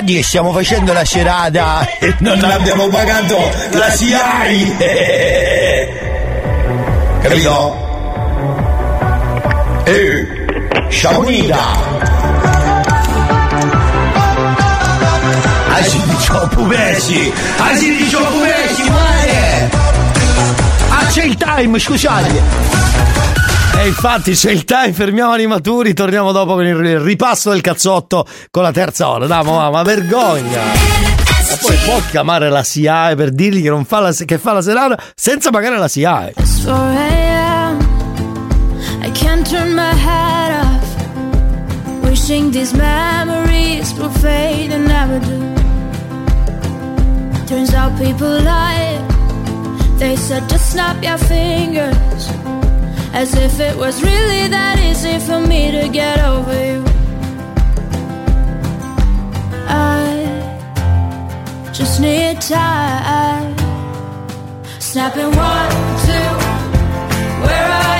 guardi 0.00 0.14
che 0.14 0.22
stiamo 0.22 0.50
facendo 0.52 0.94
la 0.94 1.04
serata 1.04 1.86
e 1.98 2.14
non 2.20 2.42
abbiamo 2.42 2.88
pagato 2.88 3.36
la 3.72 3.90
SIAI. 3.90 4.76
Capito? 7.20 7.76
Eh, 9.84 10.26
sciamonita. 10.88 11.58
Asi 15.68 16.02
di 16.02 16.18
ciopumesi, 16.18 17.32
asi 17.58 17.96
di 17.96 18.08
ciopumesi, 18.08 18.90
mare. 18.90 19.70
Ah, 20.88 21.04
c'è 21.06 21.24
il 21.24 21.36
time, 21.36 21.78
scusate. 21.78 22.80
E 23.80 23.86
infatti 23.86 24.32
c'è 24.32 24.50
il 24.50 24.64
time, 24.64 24.92
fermiamo 24.92 25.32
animaturi, 25.32 25.94
torniamo 25.94 26.32
dopo 26.32 26.52
con 26.52 26.66
il 26.66 27.00
ripasso 27.00 27.48
del 27.48 27.62
cazzotto 27.62 28.26
con 28.50 28.64
la 28.64 28.72
terza 28.72 29.08
ora. 29.08 29.26
Dai, 29.26 29.44
ma, 29.44 29.70
ma 29.70 29.82
vergogna! 29.82 30.60
Ma 30.62 31.56
poi 31.60 31.76
può 31.84 32.00
chiamare 32.10 32.48
la 32.48 32.62
SIAE 32.62 33.14
per 33.14 33.30
dirgli 33.30 33.62
che, 33.62 33.70
non 33.70 33.84
fa 33.84 34.00
la, 34.00 34.12
che 34.12 34.38
fa 34.38 34.52
la 34.52 34.62
serata 34.62 35.00
senza 35.14 35.50
pagare 35.50 35.78
la 35.78 35.88
SIAE. 35.88 36.34
4 36.34 36.72
a.m. 36.72 37.78
I 39.02 39.10
can't 39.12 39.48
turn 39.48 39.74
my 39.74 39.92
head 39.94 40.64
off. 40.64 40.88
Wishing 42.02 42.50
these 42.50 42.74
memories 42.76 43.92
will 43.94 44.10
fade 44.10 44.72
and 44.72 44.86
never 44.86 45.18
do. 45.20 45.54
Turns 47.46 47.72
out 47.74 47.96
people 47.98 48.42
lie. 48.42 48.98
They 49.98 50.16
said 50.16 50.48
just 50.48 50.70
snap 50.70 51.02
your 51.02 51.18
fingers. 51.18 52.30
As 53.12 53.34
if 53.34 53.58
it 53.60 53.76
was 53.76 54.02
really 54.02 54.48
that 54.48 54.78
easy 54.78 55.18
for 55.18 55.40
me 55.40 55.70
to 55.72 55.88
get 55.88 56.18
over 56.20 56.54
you. 56.54 56.89
I 59.70 61.70
just 61.72 62.00
need 62.00 62.40
time. 62.40 63.54
Snapping 64.78 65.30
one, 65.36 65.70
two. 66.06 66.30
Where 67.44 67.70
are 67.70 67.96
you? 67.96 67.99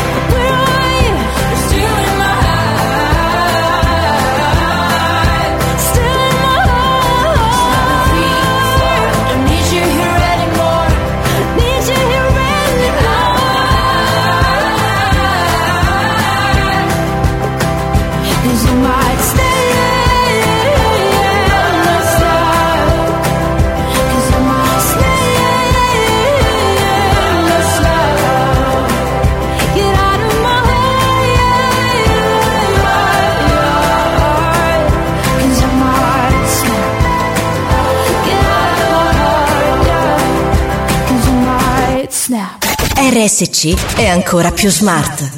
RSC 43.23 43.97
è 43.97 44.07
ancora 44.07 44.49
più 44.49 44.71
smart. 44.71 45.29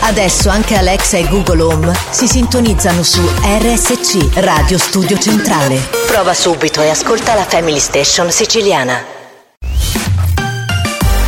Adesso 0.00 0.50
anche 0.50 0.76
Alexa 0.76 1.16
e 1.16 1.26
Google 1.26 1.62
Home 1.62 1.96
si 2.10 2.28
sintonizzano 2.28 3.02
su 3.02 3.22
RSC 3.22 4.34
Radio 4.34 4.76
Studio 4.76 5.18
Centrale. 5.18 5.80
Prova 6.06 6.34
subito 6.34 6.82
e 6.82 6.90
ascolta 6.90 7.34
la 7.34 7.44
Family 7.44 7.78
Station 7.78 8.30
siciliana. 8.30 9.02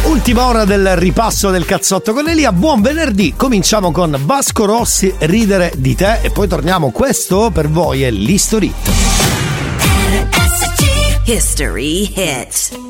Ultima 0.04 0.44
ora 0.44 0.66
del 0.66 0.94
ripasso 0.96 1.48
del 1.48 1.64
cazzotto 1.64 2.12
con 2.12 2.28
Elia. 2.28 2.52
Buon 2.52 2.82
venerdì. 2.82 3.32
Cominciamo 3.36 3.90
con 3.90 4.14
Vasco 4.20 4.66
Rossi, 4.66 5.14
ridere 5.20 5.72
di 5.74 5.94
te 5.94 6.20
e 6.20 6.30
poi 6.30 6.46
torniamo. 6.46 6.90
Questo 6.90 7.50
per 7.50 7.70
voi 7.70 8.02
è 8.02 8.10
l'History. 8.10 8.70
History 11.24 12.12
Hits. 12.14 12.87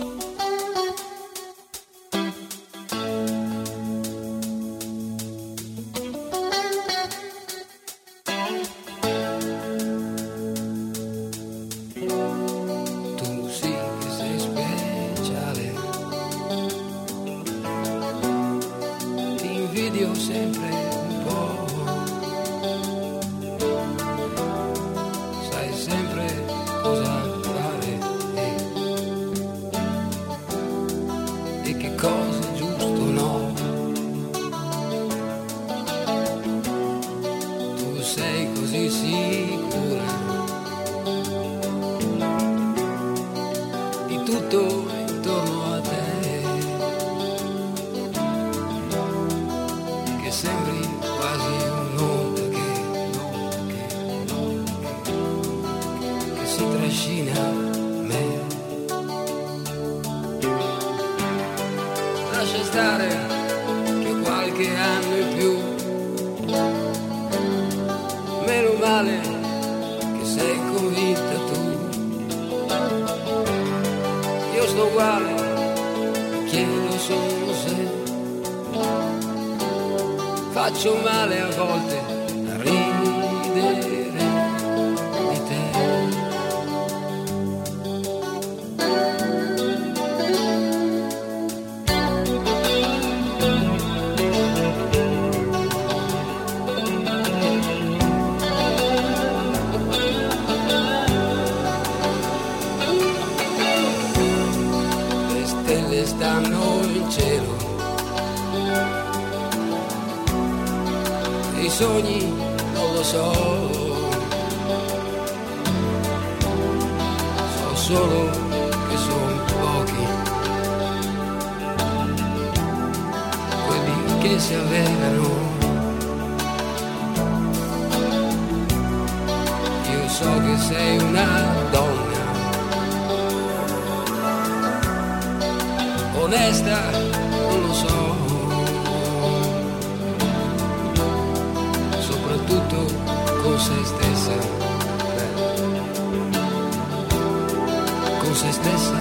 Con 148.29 148.37
se 148.37 148.53
stessa, 148.53 148.99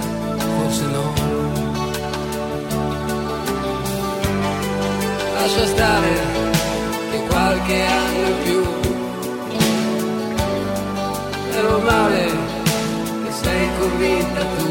forse 0.56 0.86
no. 0.86 1.12
Lascia 5.34 5.66
stare 5.66 6.12
che 7.10 7.18
qualche 7.28 7.82
anno 7.84 8.26
in 8.26 8.36
più. 8.44 8.62
Meno 11.52 11.78
male 11.80 12.24
che 13.22 13.32
sei 13.42 13.68
convinta 13.78 14.40
tu 14.56 14.70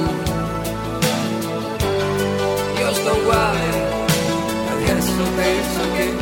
io 2.80 2.94
sto 2.94 3.12
uguale, 3.14 3.70
adesso 4.72 5.22
penso 5.36 5.82
che 5.96 6.16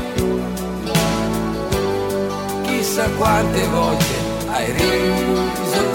chissà 2.63 3.09
quante 3.11 3.67
volte 3.67 4.13
hai 4.47 4.71
riso 4.73 5.94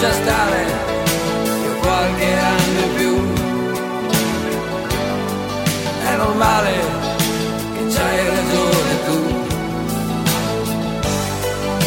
lascia 0.00 0.12
stare 0.12 0.64
che 1.62 1.78
qualche 1.80 2.38
anno 2.38 2.80
in 2.80 2.94
più. 2.94 3.14
È 6.04 6.16
normale 6.16 6.72
che 7.74 7.94
c'hai 7.94 8.26
ragione 8.28 8.92
tu. 9.06 9.18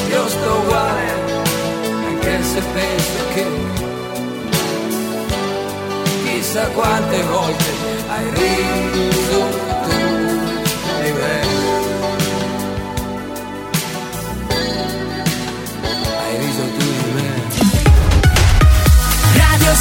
Io 0.09 0.27
sto 0.27 0.59
uguale 0.63 1.09
anche 2.05 2.43
se 2.43 2.61
penso 2.73 3.23
che 3.33 3.45
chissà 6.25 6.67
quante 6.67 7.23
volte 7.23 7.65
hai 8.09 8.29
riso 8.33 9.10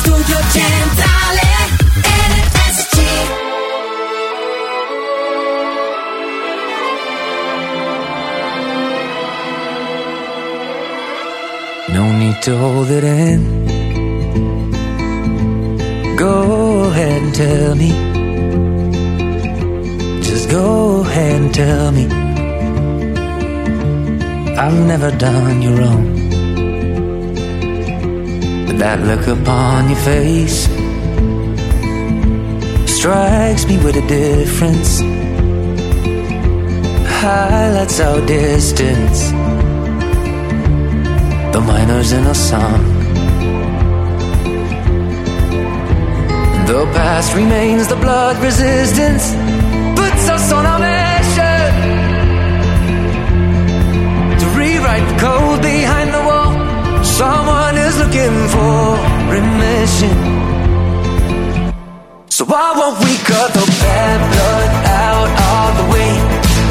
Studio 0.01 0.39
Centrale 0.55 1.51
RSC 2.03 2.97
No 11.93 12.05
need 12.19 12.41
to 12.43 12.57
hold 12.57 12.89
it 12.91 13.05
in. 13.05 13.41
Go 16.17 16.35
ahead 16.91 17.23
and 17.23 17.35
tell 17.35 17.75
me. 17.75 17.91
Just 20.23 20.49
go 20.51 21.01
ahead 21.01 21.41
and 21.41 21.55
tell 21.55 21.93
me. 21.93 22.07
I've 24.57 24.87
never 24.87 25.11
done 25.11 25.63
you 25.63 25.75
wrong. 25.77 26.20
That 28.81 28.99
look 29.05 29.27
upon 29.27 29.91
your 29.91 29.99
face 29.99 30.65
strikes 32.97 33.67
me 33.67 33.77
with 33.77 33.97
a 33.97 34.07
difference. 34.09 35.01
Highlights 37.21 38.01
our 38.01 38.25
distance. 38.25 39.33
The 41.53 41.61
minors 41.61 42.13
in 42.13 42.25
a 42.25 42.35
song. 42.35 42.83
The 46.67 46.87
past 46.97 47.35
remains 47.35 47.87
the 47.87 47.97
blood 47.97 48.43
resistance. 48.43 49.35
Puts 50.01 50.25
us 50.37 50.53
on 50.53 50.65
our 50.65 50.79
mission 50.79 51.69
to 54.41 54.47
rewrite 54.59 55.07
the 55.19 55.27
wall. 55.27 55.41
Someone 57.21 57.77
is 57.77 57.99
looking 57.99 58.37
for 58.49 58.97
remission. 59.29 60.17
So 62.31 62.47
why 62.47 62.73
won't 62.79 62.99
we 63.05 63.13
cut 63.29 63.53
the 63.53 63.67
bad 63.83 64.19
blood 64.33 64.71
out 65.05 65.31
of 65.53 65.69
the 65.81 65.87
way? 65.93 66.13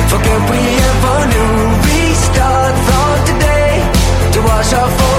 Forget 0.10 0.42
we 0.50 0.62
ever 0.90 1.18
knew. 1.32 1.54
Restart 1.86 2.76
from 2.88 3.16
today 3.30 3.74
to 4.34 4.40
wash 4.42 4.74
off 4.74 5.19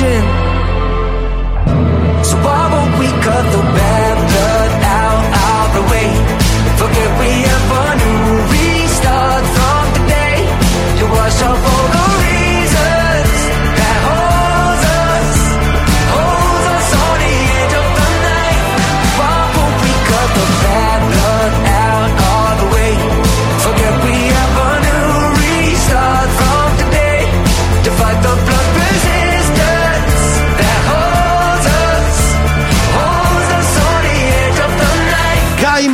So 0.00 0.06
why 2.38 2.70
won't 2.72 2.98
we 2.98 3.08
cut 3.22 3.44
the 3.52 3.62
bad 3.76 3.99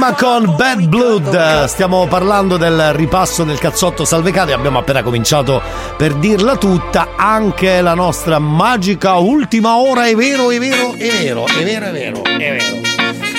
Kaima 0.07 0.15
con 0.15 0.55
Bad 0.57 0.87
Blood, 0.87 1.65
stiamo 1.65 2.07
parlando 2.07 2.57
del 2.57 2.93
ripasso 2.93 3.43
del 3.43 3.59
cazzotto 3.59 4.05
Salvecate, 4.05 4.53
abbiamo 4.53 4.78
appena 4.78 5.03
cominciato 5.03 5.61
per 5.97 6.15
dirla 6.15 6.57
tutta, 6.57 7.15
anche 7.16 7.81
la 7.81 7.95
nostra 7.95 8.39
magica 8.39 9.15
ultima 9.15 9.78
ora, 9.78 10.07
è 10.07 10.15
vero, 10.15 10.51
è 10.51 10.59
vero, 10.59 10.93
è 10.93 11.11
vero, 11.11 11.47
è 11.47 11.65
vero, 11.65 11.87
è 11.87 11.93
vero, 11.93 12.23
è 12.23 12.37
vero. 12.37 12.65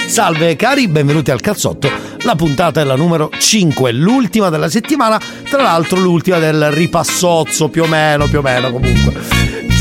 Salve 0.07 0.55
cari, 0.57 0.87
benvenuti 0.89 1.31
al 1.31 1.39
cazzotto, 1.39 1.89
la 2.23 2.35
puntata 2.35 2.81
è 2.81 2.83
la 2.83 2.95
numero 2.95 3.29
5, 3.37 3.91
l'ultima 3.93 4.49
della 4.49 4.69
settimana, 4.69 5.19
tra 5.49 5.61
l'altro 5.61 5.99
l'ultima 5.99 6.37
del 6.37 6.71
ripassozzo, 6.71 7.69
più 7.69 7.83
o 7.83 7.87
meno, 7.87 8.27
più 8.27 8.39
o 8.39 8.41
meno 8.41 8.71
comunque. 8.71 9.36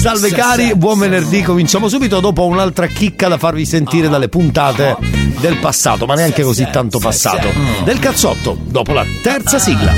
Salve 0.06 0.30
cari, 0.30 0.76
buon 0.76 1.00
venerdì, 1.00 1.42
cominciamo 1.42 1.88
subito 1.88 2.20
dopo 2.20 2.46
un'altra 2.46 2.86
chicca 2.86 3.26
da 3.26 3.38
farvi 3.38 3.66
sentire 3.66 4.08
dalle 4.08 4.28
puntate 4.28 4.96
del 5.40 5.58
passato, 5.58 6.06
ma 6.06 6.14
neanche 6.14 6.44
così 6.44 6.68
tanto 6.70 7.00
passato. 7.00 7.48
Del 7.82 7.98
cazzotto, 7.98 8.56
dopo 8.66 8.92
la 8.92 9.04
terza 9.20 9.58
sigla. 9.58 9.92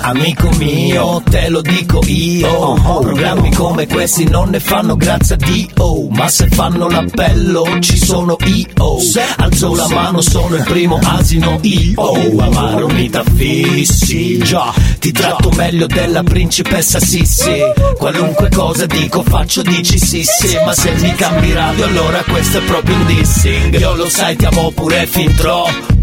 Amico 0.00 0.50
mio, 0.58 1.22
te 1.30 1.48
lo 1.48 1.60
dico 1.60 2.00
io. 2.06 2.74
Programmi 2.74 3.52
come 3.52 3.86
questi 3.86 4.28
non 4.28 4.50
ne 4.50 4.58
fanno 4.58 4.96
grazie 4.96 5.36
a 5.36 5.38
Dio. 5.38 6.08
Ma 6.10 6.28
se 6.28 6.48
fanno 6.48 6.88
l'appello 6.88 7.78
ci 7.78 7.96
sono 7.96 8.36
io. 8.44 8.98
Alzo 9.36 9.74
la 9.76 9.88
mano, 9.88 10.20
sono 10.22 10.56
il 10.56 10.64
primo 10.64 10.98
asino 11.00 11.58
io. 11.62 12.40
Amaro 12.40 12.88
mi 12.88 13.08
t'affissi. 13.08 14.38
Già, 14.38 14.74
ti 14.98 15.12
tratto 15.12 15.50
meglio 15.50 15.86
della 15.86 16.24
principessa 16.24 16.98
Sissi. 16.98 17.60
Qualunque 17.96 18.50
cosa 18.50 18.86
dico, 18.86 19.22
faccio, 19.36 19.60
dici 19.60 19.98
sì 19.98 20.22
sì. 20.24 20.58
Ma 20.64 20.72
se 20.72 20.92
mi 20.92 21.14
cambi 21.14 21.52
radio, 21.52 21.84
allora 21.84 22.22
questo 22.22 22.58
è 22.58 22.62
proprio 22.62 22.96
un 22.96 23.04
dissing. 23.06 23.78
Io 23.78 23.94
lo 23.94 24.08
sai, 24.08 24.34
ti 24.34 24.46
amo 24.46 24.70
pure 24.70 25.06
fin 25.06 25.34
troppo. 25.34 25.95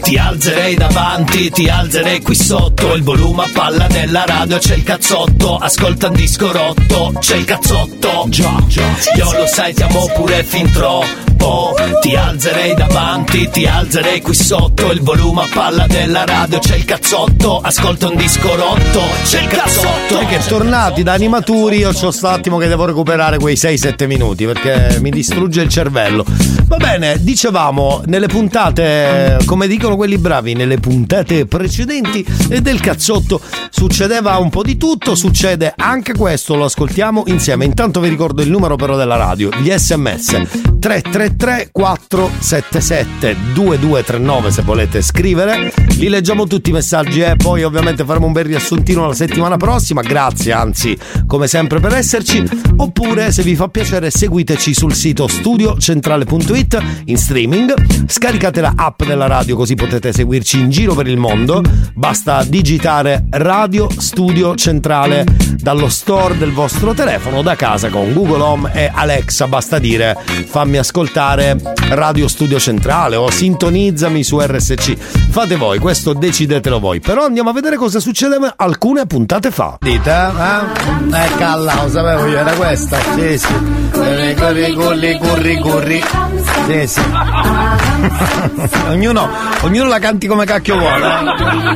Ti 0.00 0.16
alzerei 0.16 0.74
davanti, 0.74 1.50
ti 1.50 1.68
alzerei 1.68 2.22
qui 2.22 2.34
sotto. 2.34 2.94
Il 2.94 3.02
volume 3.02 3.44
a 3.44 3.50
palla 3.52 3.86
nella 3.88 4.24
radio, 4.26 4.56
c'è 4.56 4.74
il 4.74 4.82
cazzotto. 4.82 5.58
Ascolta 5.58 6.08
un 6.08 6.14
disco 6.14 6.50
rotto, 6.50 7.12
c'è 7.18 7.36
il 7.36 7.44
cazzotto. 7.44 8.24
Già, 8.28 8.54
già. 8.66 8.86
Io 9.16 9.32
lo 9.32 9.46
sai, 9.46 9.74
ti 9.74 9.82
amo 9.82 10.10
pure 10.14 10.44
fin 10.44 10.70
troppo. 10.70 11.74
Ti 12.00 12.16
alzerei 12.16 12.74
davanti, 12.74 13.50
ti 13.50 13.66
alzerei 13.66 14.22
qui 14.22 14.34
sotto. 14.34 14.90
Il 14.92 15.02
volume 15.02 15.42
a 15.42 15.48
palla 15.52 15.86
della 15.86 16.24
radio, 16.24 16.58
c'è 16.58 16.76
il 16.76 16.86
cazzotto. 16.86 17.60
Ascolta 17.60 18.08
un 18.08 18.16
disco 18.16 18.54
rotto, 18.56 19.02
c'è 19.24 19.42
il 19.42 19.48
cazzotto. 19.48 20.18
Perché 20.18 20.40
tornati 20.46 21.02
da 21.02 21.12
animaturi, 21.12 21.78
io 21.78 21.92
c'ho 21.92 22.10
sto 22.10 22.28
attimo 22.28 22.56
che 22.56 22.66
devo 22.66 22.86
recuperare 22.86 23.38
quei 23.38 23.56
6-7 23.56 24.06
minuti 24.06 24.46
perché 24.46 24.98
mi 25.00 25.10
distrugge 25.10 25.60
il 25.60 25.68
cervello. 25.68 26.24
Va 26.66 26.76
bene, 26.78 27.22
dicevamo 27.22 28.02
nelle 28.06 28.26
puntate, 28.26 29.33
come 29.44 29.66
dicono 29.66 29.96
quelli 29.96 30.18
bravi, 30.18 30.54
nelle 30.54 30.78
puntate 30.78 31.46
precedenti 31.46 32.24
del 32.60 32.80
cazzotto 32.80 33.40
succedeva 33.70 34.38
un 34.38 34.50
po' 34.50 34.62
di 34.62 34.76
tutto, 34.76 35.14
succede 35.14 35.72
anche 35.76 36.14
questo, 36.14 36.54
lo 36.54 36.64
ascoltiamo 36.64 37.24
insieme. 37.26 37.64
Intanto 37.64 38.00
vi 38.00 38.08
ricordo 38.08 38.42
il 38.42 38.50
numero 38.50 38.76
però 38.76 38.96
della 38.96 39.16
radio, 39.16 39.50
gli 39.60 39.70
sms 39.70 40.64
333 40.84 41.70
477 41.72 43.36
2239 43.54 44.50
se 44.50 44.62
volete 44.62 45.00
scrivere. 45.00 45.72
Li 45.96 46.08
leggiamo 46.08 46.46
tutti 46.46 46.70
i 46.70 46.72
messaggi 46.74 47.20
e 47.20 47.36
poi 47.36 47.62
ovviamente 47.62 48.04
faremo 48.04 48.26
un 48.26 48.32
bel 48.32 48.44
riassuntino 48.44 49.06
la 49.06 49.14
settimana 49.14 49.56
prossima. 49.56 50.02
Grazie, 50.02 50.52
anzi, 50.52 50.94
come 51.26 51.46
sempre 51.46 51.80
per 51.80 51.94
esserci. 51.94 52.44
Oppure 52.76 53.32
se 53.32 53.42
vi 53.42 53.54
fa 53.54 53.68
piacere 53.68 54.10
seguiteci 54.10 54.74
sul 54.74 54.92
sito 54.92 55.26
studiocentrale.it 55.26 56.82
in 57.06 57.16
streaming. 57.16 57.74
Scaricate 58.06 58.60
la 58.60 58.74
app 58.76 59.04
della 59.04 59.23
radio 59.26 59.56
così 59.56 59.74
potete 59.74 60.12
seguirci 60.12 60.58
in 60.60 60.70
giro 60.70 60.94
per 60.94 61.06
il 61.06 61.16
mondo. 61.16 61.62
Basta 61.94 62.42
digitare 62.44 63.26
Radio 63.30 63.88
Studio 63.96 64.54
Centrale 64.54 65.24
dallo 65.56 65.88
store 65.88 66.36
del 66.36 66.52
vostro 66.52 66.92
telefono 66.94 67.42
da 67.42 67.56
casa 67.56 67.88
con 67.88 68.12
Google 68.12 68.42
Home 68.42 68.72
e 68.74 68.90
Alexa. 68.92 69.48
Basta 69.48 69.78
dire 69.78 70.16
fammi 70.46 70.76
ascoltare 70.76 71.56
Radio 71.88 72.28
Studio 72.28 72.58
Centrale 72.58 73.16
o 73.16 73.30
sintonizzami 73.30 74.22
su 74.22 74.40
RSC. 74.40 74.96
Fate 75.30 75.56
voi, 75.56 75.78
questo 75.78 76.12
decidetelo 76.12 76.78
voi. 76.78 77.00
Però 77.00 77.24
andiamo 77.24 77.50
a 77.50 77.52
vedere 77.52 77.76
cosa 77.76 78.00
succede 78.00 78.38
alcune 78.56 79.06
puntate 79.06 79.50
fa. 79.50 79.78
Dite, 79.80 80.10
eh? 80.10 81.24
Eh, 81.24 81.34
calla, 81.36 81.82
lo 81.82 81.88
sapevo 81.88 82.26
io, 82.26 82.38
era 82.38 82.52
questa. 82.52 82.98
Sì, 83.14 83.38
sì. 83.38 83.54
Curri, 83.90 84.34
curri, 84.34 85.18
curri, 85.18 85.58
curri. 85.58 86.02
Sì, 86.66 86.86
sì. 86.86 87.00
ognuno, 88.88 89.13
ognuno 89.62 89.88
la 89.88 89.98
canti 89.98 90.26
come 90.26 90.44
cacchio 90.44 90.78
vuole. 90.78 91.08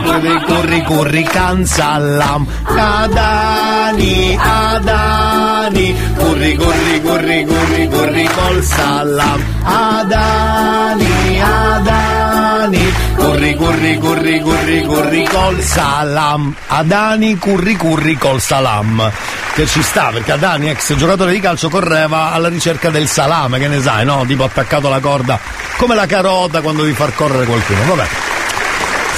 Curri, 0.03 0.43
curri, 0.45 0.83
curri, 0.83 1.23
canzallam. 1.23 2.47
Adani, 2.65 4.39
Adani. 4.41 5.95
Curri, 6.17 6.57
curri, 6.57 7.01
curri, 7.01 7.45
curri, 7.45 7.89
curri 7.89 8.29
col 8.35 8.63
salam. 8.63 9.43
Adani, 9.63 11.41
Adani. 11.41 12.38
Curri, 12.59 12.93
curri, 13.15 13.55
curri 13.55 13.99
curri 13.99 14.41
curri 14.41 14.83
curri 14.83 15.25
col 15.27 15.61
salam. 15.61 16.53
Adani 16.67 17.39
curri 17.39 17.77
curri 17.77 18.17
col 18.17 18.41
salam. 18.41 19.13
Che 19.55 19.65
ci 19.65 19.81
sta, 19.81 20.11
perché 20.13 20.33
Adani, 20.33 20.69
ex 20.69 20.97
giocatore 20.97 21.31
di 21.31 21.39
calcio, 21.39 21.69
correva 21.69 22.33
alla 22.33 22.49
ricerca 22.49 22.91
del 22.91 23.07
salame, 23.07 23.61
che 23.61 23.69
ne 23.69 23.81
sai, 23.81 24.05
no? 24.05 24.25
Tipo 24.27 24.43
attaccato 24.43 24.89
alla 24.89 24.99
corda, 24.99 25.39
come 25.77 25.95
la 25.95 26.07
carota 26.07 26.61
quando 26.61 26.83
devi 26.83 26.95
far 26.95 27.15
correre 27.15 27.45
qualcuno. 27.45 27.79
Vabbè. 27.85 28.07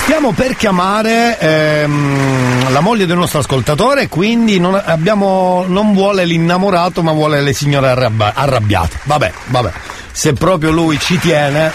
Stiamo 0.02 0.32
per 0.32 0.54
chiamare 0.56 1.38
ehm, 1.38 2.72
la 2.72 2.80
moglie 2.80 3.06
del 3.06 3.16
nostro 3.16 3.38
ascoltatore, 3.38 4.08
quindi 4.08 4.60
non, 4.60 4.78
abbiamo, 4.84 5.64
non 5.66 5.94
vuole 5.94 6.26
l'innamorato, 6.26 7.02
ma 7.02 7.12
vuole 7.12 7.40
le 7.40 7.54
signore 7.54 7.88
arrabbiate. 7.88 9.00
Vabbè, 9.04 9.32
vabbè. 9.46 9.72
Se 10.12 10.34
proprio 10.34 10.72
lui 10.72 10.98
ci 10.98 11.18
tiene, 11.18 11.72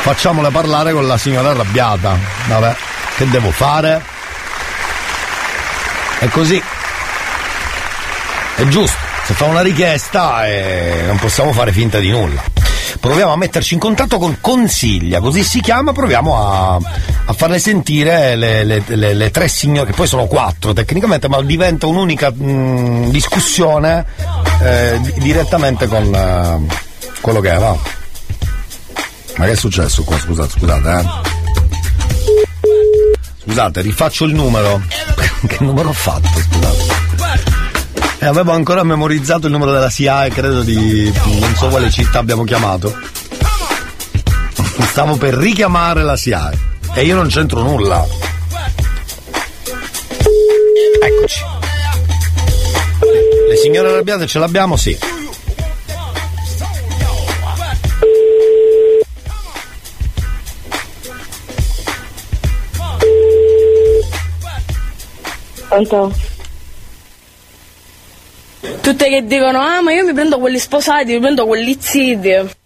facciamole 0.00 0.50
parlare 0.50 0.92
con 0.92 1.06
la 1.06 1.18
signora 1.18 1.50
arrabbiata. 1.50 2.16
Vabbè, 2.46 2.76
che 3.16 3.28
devo 3.28 3.50
fare? 3.50 4.02
È 6.18 6.28
così. 6.28 6.62
È 8.56 8.64
giusto. 8.66 8.96
Se 9.24 9.34
fa 9.34 9.44
una 9.44 9.60
richiesta 9.60 10.46
eh, 10.46 11.02
non 11.06 11.18
possiamo 11.18 11.52
fare 11.52 11.70
finta 11.72 11.98
di 11.98 12.10
nulla. 12.10 12.42
Proviamo 12.98 13.32
a 13.32 13.36
metterci 13.36 13.74
in 13.74 13.80
contatto 13.80 14.18
con 14.18 14.38
Consiglia, 14.40 15.20
così 15.20 15.44
si 15.44 15.60
chiama, 15.60 15.92
proviamo 15.92 16.36
a, 16.36 16.78
a 17.26 17.32
farle 17.34 17.58
sentire 17.60 18.34
le, 18.34 18.64
le- 18.64 18.82
le- 18.86 19.14
le 19.14 19.30
tre 19.30 19.46
signore, 19.46 19.90
che 19.90 19.92
poi 19.92 20.06
sono 20.08 20.26
quattro 20.26 20.72
tecnicamente, 20.72 21.28
ma 21.28 21.40
diventa 21.42 21.86
un'unica 21.86 22.30
mh, 22.32 23.10
discussione 23.10 24.04
eh, 24.62 24.98
di- 25.00 25.12
direttamente 25.18 25.86
con 25.86 26.12
eh, 26.12 26.74
quello 27.20 27.40
che 27.40 27.52
è, 27.52 27.58
va. 27.58 27.76
Ma 29.38 29.44
che 29.44 29.52
è 29.52 29.56
successo 29.56 30.02
qua? 30.02 30.18
Scusate, 30.18 30.50
scusate, 30.58 30.98
eh. 30.98 31.06
Scusate, 33.44 33.80
rifaccio 33.82 34.24
il 34.24 34.34
numero. 34.34 34.82
che 35.46 35.56
numero 35.60 35.90
ho 35.90 35.92
fatto, 35.92 36.28
scusate? 36.28 36.96
E 38.18 38.26
avevo 38.26 38.50
ancora 38.50 38.82
memorizzato 38.82 39.46
il 39.46 39.52
numero 39.52 39.70
della 39.70 39.90
SIAE, 39.90 40.30
credo 40.30 40.62
di 40.62 41.12
non 41.40 41.54
so 41.54 41.68
quale 41.68 41.88
città 41.88 42.18
abbiamo 42.18 42.42
chiamato. 42.42 42.92
Stavo 44.90 45.16
per 45.16 45.34
richiamare 45.34 46.02
la 46.02 46.16
SIAE 46.16 46.58
e 46.94 47.04
io 47.04 47.14
non 47.14 47.28
c'entro 47.28 47.62
nulla. 47.62 48.04
Eccoci. 51.00 51.40
Le 53.48 53.56
signore 53.56 53.90
arrabbiate 53.90 54.26
ce 54.26 54.40
l'abbiamo? 54.40 54.76
Sì. 54.76 55.17
Pronto? 65.68 66.12
Tutte 68.80 69.08
che 69.08 69.24
dicono, 69.26 69.60
ah 69.60 69.82
ma 69.82 69.92
io 69.92 70.04
mi 70.04 70.12
prendo 70.12 70.38
quelli 70.38 70.58
sposati, 70.58 71.12
mi 71.12 71.20
prendo 71.20 71.46
quelli 71.46 71.76
zitti. 71.78 72.56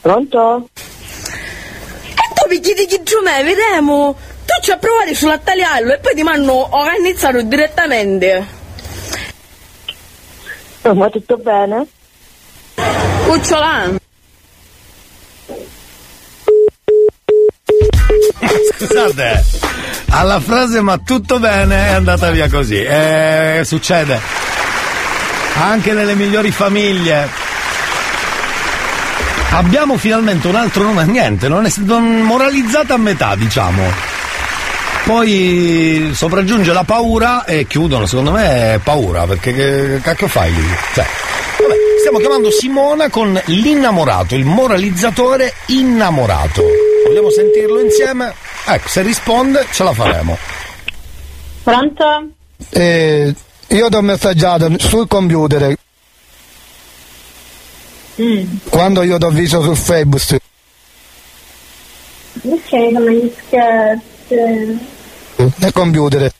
Pronto? 0.00 0.68
E 0.74 2.34
tu 2.34 2.48
mi 2.48 2.60
chiedi 2.60 2.86
chi 2.86 3.02
giù 3.02 3.20
me, 3.22 3.42
vediamo. 3.42 4.14
Tu 4.44 4.62
ci 4.62 4.70
a 4.70 4.76
provare 4.76 5.14
sulla 5.14 5.38
tagliarlo 5.38 5.94
e 5.94 5.98
poi 5.98 6.14
ti 6.14 6.20
hanno 6.20 6.76
organizzato 6.76 7.42
direttamente. 7.42 8.46
ma 10.92 11.10
tutto 11.10 11.36
bene? 11.38 11.86
Cucciola. 13.26 14.02
Scusate, 18.76 19.44
alla 20.10 20.40
frase 20.40 20.80
ma 20.80 20.98
tutto 20.98 21.38
bene 21.38 21.88
è 21.88 21.92
andata 21.92 22.30
via 22.30 22.48
così. 22.48 22.82
Eh, 22.82 23.62
succede. 23.64 24.20
Anche 25.60 25.92
nelle 25.92 26.14
migliori 26.14 26.50
famiglie. 26.50 27.28
Abbiamo 29.50 29.96
finalmente 29.96 30.48
un 30.48 30.56
altro 30.56 30.82
nome, 30.82 31.04
niente, 31.04 31.46
non 31.48 31.64
è 31.64 31.72
non 31.78 32.22
moralizzata 32.22 32.94
a 32.94 32.98
metà, 32.98 33.36
diciamo. 33.36 33.82
Poi 35.04 36.10
sopraggiunge 36.12 36.72
la 36.72 36.82
paura 36.82 37.44
e 37.44 37.66
chiudono, 37.66 38.06
secondo 38.06 38.32
me 38.32 38.74
è 38.74 38.78
paura, 38.82 39.26
perché 39.26 39.54
che 39.54 40.00
cacchio 40.02 40.28
fai 40.28 40.52
lì? 40.52 40.66
Cioè, 40.94 41.06
vabbè, 41.60 41.74
stiamo 41.98 42.18
chiamando 42.18 42.50
Simona 42.50 43.10
con 43.10 43.40
l'innamorato, 43.44 44.34
il 44.34 44.44
moralizzatore 44.44 45.52
innamorato. 45.66 46.83
Vogliamo 47.04 47.30
sentirlo 47.30 47.80
insieme? 47.80 48.34
Ecco, 48.66 48.88
se 48.88 49.02
risponde 49.02 49.66
ce 49.72 49.82
la 49.82 49.92
faremo. 49.92 50.36
Pronto? 51.62 52.28
Eh, 52.70 53.34
io 53.68 53.88
ti 53.88 53.94
ho 53.96 54.00
messaggiato 54.02 54.70
sul 54.78 55.06
computer 55.08 55.76
Mm. 58.20 58.44
quando 58.70 59.02
io 59.02 59.18
ti 59.18 59.24
ho 59.24 59.30
visto 59.30 59.60
su 59.60 59.74
Facebook. 59.74 60.40
Ok, 62.42 62.72
ma 62.92 63.00
gli 63.10 63.32
scherzi. 63.44 64.78
Nel 65.56 65.72
computer. 65.72 66.30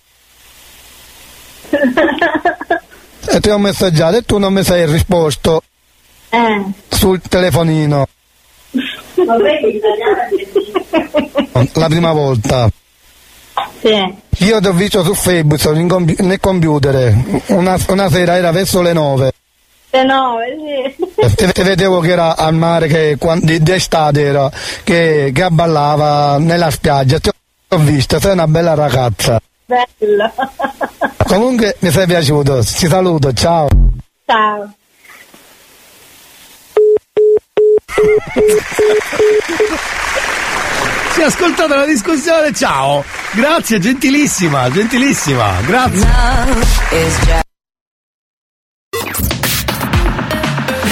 E 3.27 3.41
ti 3.41 3.49
ho 3.49 3.59
messaggiato 3.59 4.19
e 4.19 4.23
tu 4.23 4.37
non 4.39 4.53
mi 4.53 4.63
sei 4.63 4.87
risposto 4.87 5.63
Eh. 6.29 6.63
sul 6.91 7.21
telefonino 7.23 8.07
la 11.73 11.87
prima 11.87 12.13
volta. 12.13 12.69
Sì. 13.81 14.45
Io 14.45 14.61
ti 14.61 14.67
ho 14.67 14.73
visto 14.73 15.05
su 15.05 15.15
Facebook 15.15 15.65
nel 16.21 16.41
computer. 16.41 17.15
Una, 17.47 17.77
una 17.89 18.11
sera 18.11 18.37
era 18.37 18.51
verso 18.51 18.83
le 18.83 18.93
nove. 18.93 19.33
Se 19.91 20.03
no, 20.03 20.39
sì. 21.29 21.53
Te, 21.53 21.63
vedevo 21.63 22.01
che 22.01 22.11
era 22.11 22.37
al 22.37 22.55
mare, 22.55 22.89
che 22.89 23.17
d'estate 23.61 24.23
era, 24.23 24.51
che, 24.83 25.31
che 25.33 25.49
ballava 25.51 26.39
nella 26.39 26.71
spiaggia. 26.71 27.21
Ti 27.21 27.31
ho 27.69 27.79
visto, 27.79 28.19
sei 28.19 28.33
una 28.33 28.49
bella 28.49 28.75
ragazza. 28.75 29.41
Bello. 29.67 30.33
Comunque 31.27 31.77
mi 31.79 31.91
sei 31.91 32.07
piaciuto, 32.07 32.59
ti 32.65 32.89
saluto, 32.89 33.33
ciao. 33.33 33.69
Ciao. 34.27 34.73
Si 41.13 41.21
è 41.21 41.25
ascoltata 41.25 41.77
la 41.77 41.87
discussione, 41.87 42.53
ciao! 42.53 43.05
Grazie, 43.33 43.79
gentilissima, 43.79 44.69
gentilissima, 44.71 45.61
grazie. 45.65 46.07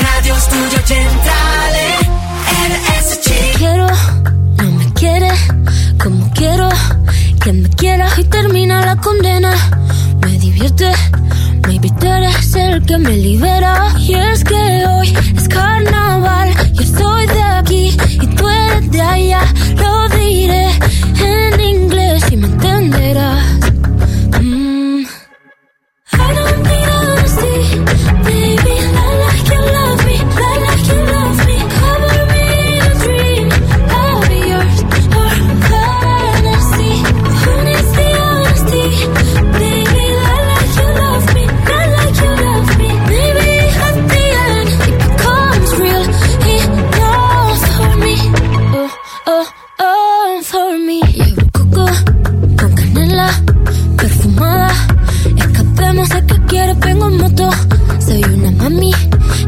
Radio 0.00 0.34
Studio 0.36 0.82
Centrale 0.84 1.31
que 7.42 7.52
me 7.52 7.68
quieras 7.70 8.18
y 8.18 8.24
termina 8.24 8.84
la 8.84 8.96
condena. 8.96 9.52
Me 10.24 10.38
divierte, 10.38 10.92
maybe 11.66 11.90
tú 11.98 12.06
eres 12.06 12.54
el 12.54 12.84
que 12.84 12.98
me 12.98 13.16
libera. 13.16 13.94
Y 13.98 14.14
es 14.14 14.44
que 14.44 14.86
hoy 14.86 15.12
es 15.36 15.48
carnaval, 15.48 16.50
yo 16.74 16.84
soy 16.84 17.26
de 17.26 17.42
aquí 17.42 17.96
y 18.20 18.26
tú 18.36 18.48
eres 18.48 18.90
de 18.92 19.00
allá. 19.00 19.40
Lo 19.76 20.08
diré 20.16 20.68
en 21.18 21.60
inglés 21.60 22.24
y 22.30 22.36
me 22.36 22.46
entenderás. 22.46 23.44
Mm. 24.40 25.04
I 26.12 26.34
don't 26.34 26.62
need 26.68 26.81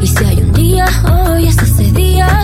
Y 0.01 0.07
si 0.07 0.25
hay 0.25 0.41
un 0.41 0.51
día, 0.51 0.85
hoy 1.09 1.47
es 1.47 1.57
ese 1.57 1.89
día. 1.93 2.43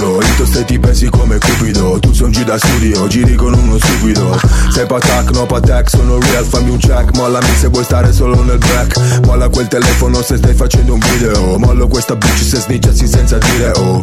Ruvido, 0.00 0.20
io 0.38 0.46
stai 0.46 0.64
ti 0.64 0.78
pensi 0.78 1.08
come 1.10 1.38
cupido. 1.38 1.98
Tu 2.00 2.12
sei 2.12 2.24
un 2.24 2.30
G 2.30 2.44
da 2.44 2.58
studio, 2.58 3.06
giri 3.06 3.34
con 3.34 3.52
uno 3.52 3.78
stupido. 3.78 4.40
Sei 4.70 4.86
patak, 4.86 5.30
no 5.32 5.44
patak, 5.46 5.90
sono 5.90 6.18
real, 6.18 6.44
fammi 6.44 6.70
un 6.70 6.78
check. 6.78 7.14
Mollami 7.16 7.54
se 7.58 7.68
vuoi 7.68 7.84
stare 7.84 8.12
solo 8.12 8.42
nel 8.42 8.58
black 8.58 9.20
Molla 9.24 9.48
quel 9.48 9.68
telefono 9.68 10.22
se 10.22 10.38
stai 10.38 10.54
facendo 10.54 10.94
un 10.94 11.00
video. 11.00 11.58
Mollo 11.58 11.86
questa 11.86 12.16
bitch 12.16 12.42
se 12.42 12.60
snitchassi 12.60 13.06
senza 13.06 13.38
dire 13.38 13.72
oh. 13.76 14.00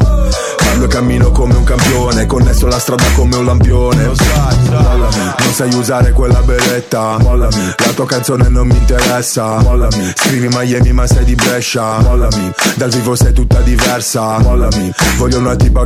Parlo 0.58 0.88
cammino 0.88 1.32
come 1.32 1.56
un 1.56 1.64
campione. 1.64 2.26
Connesso 2.28 2.68
la 2.68 2.80
strada 2.80 3.06
come 3.16 3.36
un 3.36 3.46
lampione. 3.46 4.06
Mollami, 4.06 5.34
non 5.40 5.54
sai 5.54 5.74
usare 5.74 6.12
quella 6.12 6.42
beretta. 6.42 7.18
Mollami, 7.20 7.74
la 7.78 7.92
tua 7.94 8.06
canzone 8.06 8.50
non 8.50 8.68
mi 8.68 8.78
interessa. 8.78 9.62
Mollami, 9.62 10.14
scrivi 10.16 10.48
Miami 10.52 10.92
ma 10.94 11.08
sei 11.08 11.26
di 11.26 11.36
Brescia. 11.36 12.00
Mollami, 12.02 12.52
dal 12.76 12.92
vivo 12.92 13.16
sei 13.16 13.34
tutta 13.34 13.60
diversa. 13.62 14.38
Mollami, 14.40 14.92
voglio 15.18 15.40
una 15.40 15.56
tipa 15.56 15.86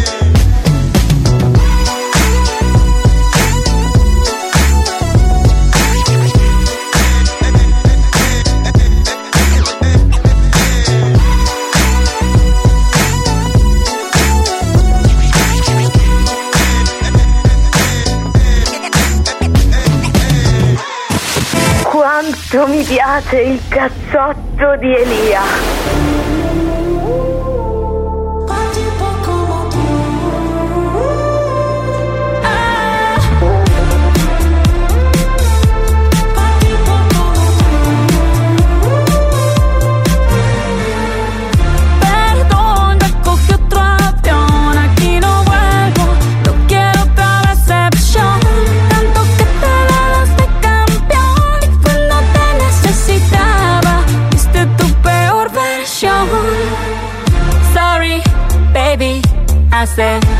Quanto 22.51 22.69
mi 22.69 22.83
piace 22.83 23.39
il 23.39 23.61
cazzotto 23.69 24.75
di 24.75 24.93
Elia. 24.93 26.40
sé. 59.95 60.30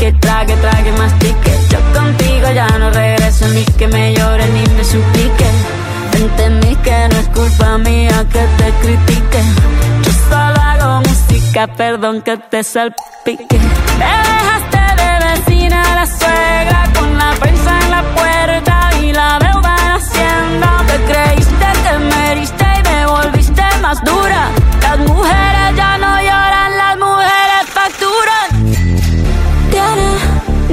pique, 0.00 0.12
trague, 0.20 0.56
trague, 0.56 0.92
mastique. 0.92 1.52
Yo 1.70 1.78
contigo 1.92 2.50
ya 2.54 2.66
no 2.78 2.90
regreso 2.90 3.46
ni 3.48 3.64
que 3.64 3.86
me 3.86 4.14
llore 4.14 4.46
ni 4.48 4.62
me 4.74 4.84
suplique. 4.84 5.46
Entendí 6.14 6.74
que 6.76 7.08
no 7.10 7.18
es 7.18 7.28
culpa 7.28 7.78
mía 7.78 8.24
que 8.32 8.40
te 8.58 8.70
critique. 8.82 9.40
Yo 10.04 10.12
solo 10.28 10.60
hago 10.60 11.02
música, 11.08 11.66
perdón 11.68 12.22
que 12.22 12.36
te 12.36 12.62
salpique. 12.62 13.58
Me 13.98 14.12
dejaste 14.28 14.82
de 15.00 15.10
vecina 15.26 15.82
la 15.94 16.06
suegra 16.06 16.90
con 16.94 17.18
la 17.18 17.30
prensa 17.40 17.78
en 17.82 17.90
la 17.90 18.02
puerta 18.14 18.90
y 19.02 19.12
la 19.12 19.38
deuda 19.38 19.76
en 19.84 19.92
hacienda. 19.92 20.84
Te 20.86 20.96
creíste 21.12 21.66
que 21.84 21.98
me 21.98 22.32
heriste 22.32 22.66
y 22.78 22.82
me 22.88 23.06
volviste 23.06 23.62
más 23.82 24.02
dura. 24.04 24.48
Las 24.82 24.98
mujeres 24.98 25.76
ya 25.76 25.98
no 25.98 26.20
lloran, 26.20 26.76
las 26.76 26.96
mujeres. 26.98 27.39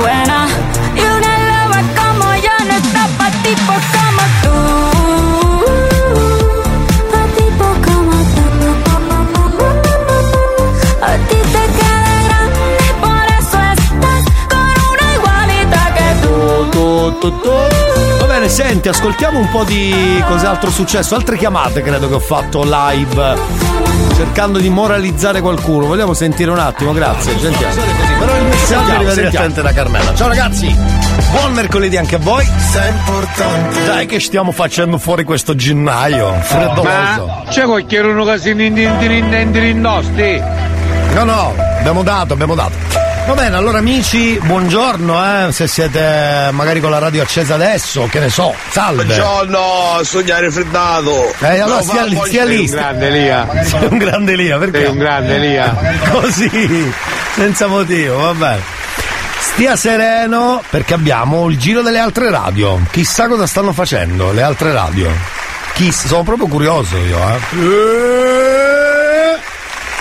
persona 0.00 0.29
senti, 18.50 18.88
ascoltiamo 18.88 19.38
un 19.38 19.48
po' 19.48 19.64
di 19.64 20.22
cos'altro 20.26 20.68
è 20.68 20.72
successo. 20.72 21.14
Altre 21.14 21.36
chiamate 21.36 21.82
credo 21.82 22.08
che 22.08 22.14
ho 22.14 22.20
fatto 22.20 22.62
live 22.64 23.38
cercando 24.14 24.58
di 24.58 24.68
moralizzare 24.68 25.40
qualcuno. 25.40 25.86
Vogliamo 25.86 26.12
sentire 26.12 26.50
un 26.50 26.58
attimo, 26.58 26.92
grazie. 26.92 27.38
Sentiamo. 27.38 27.74
Però 28.18 28.36
il 28.36 28.44
messaggio 28.44 28.90
arriva 28.90 29.14
direttamente 29.14 29.62
da 29.62 29.72
Carmela. 29.72 30.14
Ciao 30.14 30.28
ragazzi, 30.28 30.76
buon 31.30 31.52
mercoledì 31.52 31.96
anche 31.96 32.16
a 32.16 32.18
voi. 32.18 32.44
Sei 32.44 32.90
importante. 32.90 33.84
Dai 33.84 34.06
che 34.06 34.20
stiamo 34.20 34.52
facendo 34.52 34.98
fuori 34.98 35.24
questo 35.24 35.54
gennaio, 35.54 36.34
freddoloso. 36.40 37.26
Ma 37.26 37.42
c'è 37.48 37.64
qualcuno 37.64 38.24
che 38.24 38.38
si 38.38 38.50
indosti? 39.70 40.42
No, 41.14 41.24
no, 41.24 41.54
abbiamo 41.78 42.02
dato, 42.02 42.32
abbiamo 42.34 42.54
dato. 42.54 43.09
Va 43.30 43.36
bene, 43.36 43.54
allora 43.54 43.78
amici, 43.78 44.40
buongiorno, 44.42 45.46
eh, 45.46 45.52
se 45.52 45.68
siete 45.68 46.48
magari 46.50 46.80
con 46.80 46.90
la 46.90 46.98
radio 46.98 47.22
accesa 47.22 47.54
adesso, 47.54 48.08
che 48.10 48.18
ne 48.18 48.28
so, 48.28 48.52
salve. 48.70 49.04
Buongiorno, 49.04 50.00
sognare 50.02 50.46
raffreddato. 50.46 51.32
Eh, 51.38 51.60
allora 51.60 51.76
No, 51.78 51.82
stia, 51.84 52.06
fa- 52.10 52.24
stia 52.26 52.44
lì. 52.44 52.66
Sei 52.66 52.74
un 52.76 52.82
grande 52.82 53.10
Lia. 53.10 53.48
Sei 53.62 53.86
un 53.88 53.98
grande 53.98 54.34
Lia, 54.34 54.58
perché? 54.58 54.80
Sei 54.80 54.88
un 54.88 54.98
grande 54.98 55.38
Lia. 55.38 55.76
Così, 56.10 56.92
senza 57.36 57.68
motivo, 57.68 58.16
va 58.16 58.34
bene. 58.34 58.62
Stia 59.38 59.76
sereno 59.76 60.60
perché 60.68 60.94
abbiamo 60.94 61.48
il 61.48 61.56
giro 61.56 61.82
delle 61.82 62.00
altre 62.00 62.32
radio. 62.32 62.80
Chissà 62.90 63.28
cosa 63.28 63.46
stanno 63.46 63.72
facendo 63.72 64.32
le 64.32 64.42
altre 64.42 64.72
radio. 64.72 65.08
Chissà, 65.74 66.08
sono 66.08 66.24
proprio 66.24 66.48
curioso 66.48 66.96
io, 66.96 67.16
eh. 67.28 67.38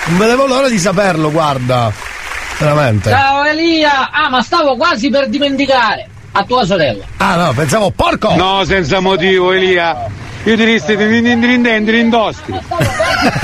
Non 0.05 0.17
vedevo 0.17 0.47
l'ora 0.47 0.67
di 0.67 0.79
saperlo, 0.79 1.29
guarda. 1.29 2.17
Veramente. 2.59 3.09
Ciao 3.09 3.43
Elia! 3.45 4.11
Ah, 4.11 4.29
ma 4.29 4.41
stavo 4.41 4.75
quasi 4.75 5.09
per 5.09 5.29
dimenticare! 5.29 6.07
A 6.33 6.43
tua 6.43 6.65
sorella! 6.65 7.05
Ah 7.17 7.35
no, 7.35 7.53
pensavo 7.53 7.89
porco! 7.91 8.35
No, 8.35 8.63
senza 8.65 8.99
motivo, 8.99 9.51
Elia. 9.53 10.07
Io 10.43 10.55
ti 10.55 10.63
rischi 10.63 10.95
di 10.95 11.99
indosti. 11.99 12.53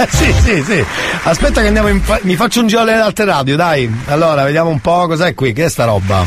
sì, 0.10 0.34
sì, 0.34 0.64
sì. 0.64 0.86
Aspetta 1.24 1.62
che 1.62 1.68
andiamo 1.68 1.88
in 1.88 2.02
fa- 2.02 2.20
mi 2.22 2.36
faccio 2.36 2.62
un 2.62 2.68
giro 2.68 2.82
alle 2.82 2.94
altre 2.94 3.26
radio, 3.26 3.56
dai. 3.56 4.04
Allora, 4.08 4.44
vediamo 4.44 4.70
un 4.70 4.80
po' 4.80 5.08
cos'è 5.08 5.34
qui, 5.34 5.54
che 5.54 5.66
è 5.66 5.70
sta 5.70 5.86
roba. 5.86 6.24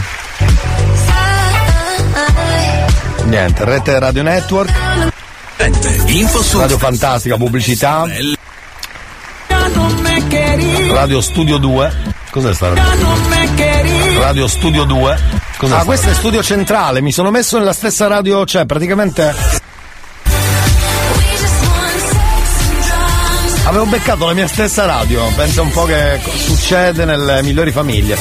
Niente, 3.25 3.65
rete 3.65 3.99
Radio 3.99 4.23
Network. 4.23 4.73
Info 6.07 6.43
su 6.43 6.59
Radio 6.59 6.79
Fantastica, 6.79 7.37
pubblicità. 7.37 8.05
Radio 10.91 11.21
Studio 11.21 11.59
2. 11.59 12.18
Cos'è 12.31 12.55
sta 12.55 12.69
roba? 12.69 12.83
Radio 14.19 14.47
Studio 14.49 14.85
2. 14.85 15.19
Cos'è 15.57 15.75
ah, 15.75 15.85
questo 15.85 16.11
è 16.11 16.15
Studio 16.15 16.43
Centrale, 16.43 17.01
mi 17.01 17.11
sono 17.11 17.31
messo 17.31 17.59
nella 17.59 17.73
stessa 17.73 18.07
radio, 18.07 18.45
cioè 18.45 18.67
praticamente. 18.67 19.35
Avevo 23.65 23.85
beccato 23.87 24.27
la 24.27 24.33
mia 24.33 24.47
stessa 24.47 24.85
radio, 24.87 25.27
pensa 25.37 25.63
un 25.63 25.71
po' 25.71 25.85
che 25.85 26.21
succede 26.37 27.05
nelle 27.05 27.43
migliori 27.43 27.71
famiglie. 27.71 28.17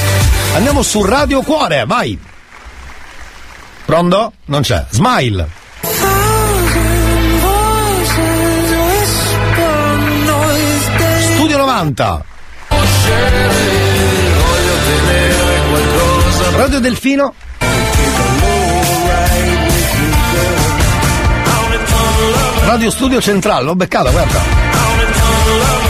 Andiamo 0.54 0.82
su 0.82 1.04
Radio 1.04 1.42
Cuore, 1.42 1.84
vai! 1.86 2.18
Pronto? 3.84 4.32
Non 4.46 4.62
c'è. 4.62 4.84
Smile! 4.90 5.48
Studio 11.34 11.56
90! 11.56 12.24
Radio 16.58 16.80
Delfino? 16.80 17.34
Radio 22.64 22.90
Studio 22.90 23.20
Centrale, 23.20 23.62
l'ho 23.62 23.76
beccata, 23.76 24.10
guarda. 24.10 24.40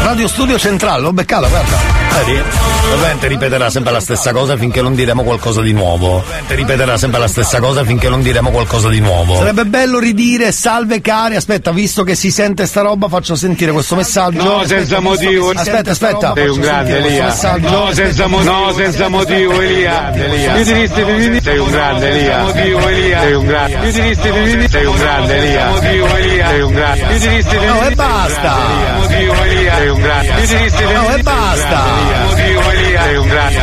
Radio 0.02 0.28
Studio 0.28 0.58
Centrale, 0.58 1.00
l'ho 1.00 1.12
beccata, 1.14 1.48
guarda. 1.48 2.77
Ovviamente 2.90 3.28
ripeterà 3.28 3.70
sempre 3.70 3.92
la 3.92 4.00
stessa 4.00 4.32
cosa 4.32 4.56
finché 4.56 4.80
non 4.80 4.94
diremo 4.94 5.22
qualcosa 5.22 5.60
di 5.60 5.72
nuovo. 5.72 6.16
Ovviamente 6.16 6.54
ripeterà 6.54 6.96
sempre 6.96 7.20
la 7.20 7.28
stessa 7.28 7.60
cosa 7.60 7.84
finché 7.84 8.08
non 8.08 8.22
diremo 8.22 8.50
qualcosa 8.50 8.88
di 8.88 9.00
nuovo. 9.00 9.36
Sarebbe 9.36 9.64
bello 9.66 9.98
ridire 9.98 10.52
salve 10.52 11.00
cari, 11.00 11.36
aspetta, 11.36 11.70
visto 11.70 12.02
che 12.02 12.14
si 12.14 12.30
sente 12.30 12.66
sta 12.66 12.80
roba, 12.80 13.08
faccio 13.08 13.34
sentire 13.34 13.72
questo 13.72 13.94
messaggio. 13.94 14.42
No, 14.42 14.60
Aspetta, 14.60 14.78
senza 14.80 15.00
motivo. 15.00 15.52
sta 15.56 16.10
roba, 16.10 16.32
Sei 16.34 16.48
un 16.48 16.60
grande 16.60 16.96
Elia. 16.98 17.26
No, 17.58 17.92
senza 17.92 18.26
motivo. 18.26 18.50
No, 18.52 18.72
senza 18.72 19.08
motivo, 19.08 19.60
Elia. 19.60 20.12
Io 20.56 20.64
ti 20.64 20.72
rischi 20.72 21.04
di 21.30 21.40
Sei 21.42 21.58
un 21.58 21.70
grande 21.70 22.08
Elia. 22.10 22.42
motivo, 22.42 22.88
Elia. 22.88 23.20
Sei 23.20 23.32
un 23.34 23.46
grande. 23.46 23.72
Io 23.86 23.92
ti 23.92 24.00
rischi 24.00 24.56
di 24.58 24.68
Sei 24.68 24.84
un 24.86 24.96
grande 24.96 25.36
Elia. 25.36 25.68
motivo, 25.68 26.16
Elia. 26.16 26.48
Sei 26.48 26.60
un 26.62 26.72
grande. 26.72 27.00
Io 27.12 27.18
ti 27.18 27.28
rischi 27.28 27.58
di 27.58 27.66
No, 27.66 27.86
e 27.86 27.94
basta! 27.94 28.56
motivo, 28.98 29.42
Elia. 29.44 29.74
Sei 29.76 29.88
un 29.88 30.00
grande. 30.00 30.40
Io 30.40 30.46
ti 30.46 30.56
rischi 30.56 30.84
di 30.86 30.92
No, 30.92 31.14
e 31.14 31.22
basta! 31.22 31.82
motivo, 32.28 32.60
Elia. 32.70 32.77
Sei 33.08 33.16
un 33.16 33.26
grande. 33.26 33.58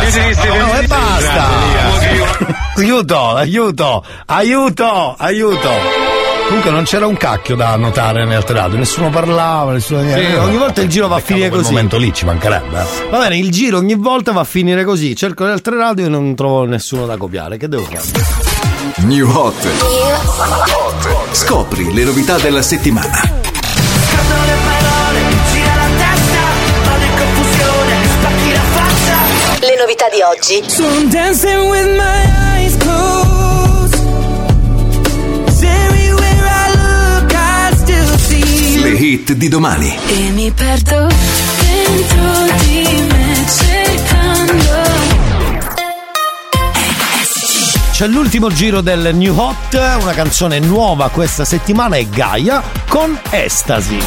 No, 0.57 0.73
e 0.79 0.87
basta! 0.87 1.45
Aiuto, 2.77 3.35
aiuto, 3.35 4.03
aiuto, 4.25 5.15
aiuto! 5.19 5.69
Comunque 6.47 6.71
non 6.71 6.83
c'era 6.83 7.05
un 7.05 7.15
cacchio 7.15 7.55
da 7.55 7.75
notare 7.75 8.23
nelle 8.23 8.35
altre 8.35 8.55
radio, 8.55 8.77
nessuno 8.79 9.11
parlava, 9.11 9.71
nessuno 9.73 10.01
niente. 10.01 10.25
Sì, 10.31 10.33
ogni 10.35 10.57
volta 10.57 10.81
il 10.81 10.89
giro 10.89 11.07
va 11.07 11.17
a 11.17 11.19
finire 11.19 11.49
quel 11.49 11.61
così. 11.61 11.73
momento 11.73 11.97
lì 11.97 12.11
ci 12.11 12.25
mancherebbe. 12.25 12.79
eh. 12.81 13.09
Va 13.11 13.19
bene, 13.19 13.37
il 13.37 13.51
giro 13.51 13.77
ogni 13.77 13.93
volta 13.95 14.31
va 14.31 14.41
a 14.41 14.45
finire 14.45 14.83
così. 14.83 15.15
Cerco 15.15 15.45
le 15.45 15.51
altre 15.51 15.77
radio 15.77 16.07
e 16.07 16.09
non 16.09 16.33
trovo 16.33 16.65
nessuno 16.65 17.05
da 17.05 17.15
copiare. 17.15 17.57
Che 17.57 17.67
devo 17.67 17.83
fare? 17.83 18.01
New 19.05 19.29
Hot. 19.29 19.67
Scopri 21.33 21.93
le 21.93 22.03
novità 22.03 22.37
della 22.39 22.63
settimana. 22.63 23.44
Le 29.65 29.75
novità 29.79 30.05
di 30.09 30.21
oggi. 30.21 30.63
So 30.69 30.83
I'm 30.83 31.09
dancing 31.09 31.69
with 31.71 31.87
my 31.97 32.21
eyes 32.53 32.77
closed. 32.77 33.95
everywhere 35.63 36.45
I 36.45 36.69
look, 36.75 37.33
I 37.33 37.75
still 37.75 38.17
see 38.19 38.79
Le 38.79 38.89
hit 38.91 39.33
di 39.33 39.47
domani. 39.47 39.97
E 40.05 40.29
mi 40.29 40.51
perdo 40.51 41.07
dentro 41.61 42.55
di 42.63 43.07
me 43.09 43.45
cercando 43.47 44.83
C'è 47.91 48.05
l'ultimo 48.05 48.51
giro 48.51 48.81
del 48.81 49.15
New 49.15 49.35
Hot, 49.35 49.73
una 49.73 50.13
canzone 50.13 50.59
nuova 50.59 51.09
questa 51.09 51.43
settimana 51.43 51.95
è 51.95 52.05
Gaia 52.05 52.61
con 52.87 53.19
Estasi. 53.31 53.97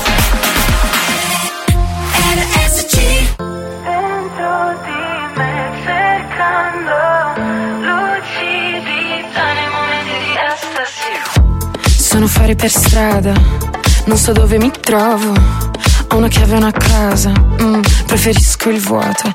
Sono 12.18 12.30
fuori 12.30 12.56
per 12.56 12.68
strada, 12.68 13.32
non 14.06 14.16
so 14.16 14.32
dove 14.32 14.58
mi 14.58 14.72
trovo. 14.80 15.32
Ho 16.08 16.16
una 16.16 16.26
chiave 16.26 16.54
e 16.54 16.56
una 16.56 16.72
casa, 16.72 17.30
mm, 17.30 17.80
preferisco 18.06 18.70
il 18.70 18.80
vuoto. 18.80 19.30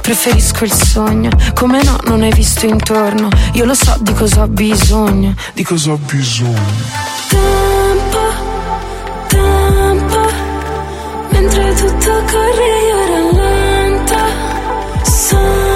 Preferisco 0.00 0.62
il 0.62 0.72
sogno, 0.72 1.30
come 1.54 1.82
no, 1.82 1.98
non 2.04 2.22
hai 2.22 2.32
visto 2.32 2.66
intorno. 2.66 3.28
Io 3.54 3.64
lo 3.64 3.74
so 3.74 3.96
di 3.98 4.12
cosa 4.12 4.42
ho 4.42 4.46
bisogno. 4.46 5.34
Di 5.54 5.64
cosa 5.64 5.90
ho 5.90 5.96
bisogno? 5.96 6.62
tempo, 7.30 8.18
tempo 9.26 10.30
Mentre 11.30 11.74
tutto 11.74 12.10
corre 12.30 12.68
io 12.90 13.06
rallento 13.08 14.14
Santo, 15.02 15.73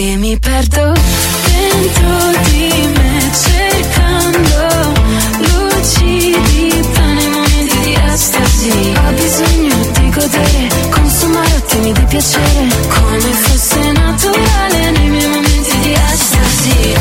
E 0.00 0.16
mi 0.16 0.38
perdo 0.38 0.92
dentro 0.92 2.30
di 2.50 2.70
me 2.94 3.30
cercando 3.34 4.94
lucidità 5.38 7.04
nei 7.14 7.28
momenti 7.28 7.78
di 7.80 7.98
estasi. 8.06 8.94
Ho 8.94 9.10
bisogno 9.10 9.74
di 9.98 10.10
godere, 10.10 10.68
consumare 10.90 11.48
attimi 11.48 11.92
di 11.92 12.04
piacere 12.04 12.68
Come 12.86 13.32
fosse 13.42 13.90
naturale 13.90 14.90
nei 14.92 15.08
miei 15.08 15.26
momenti 15.26 15.78
di 15.80 15.92
estasi. 15.92 16.94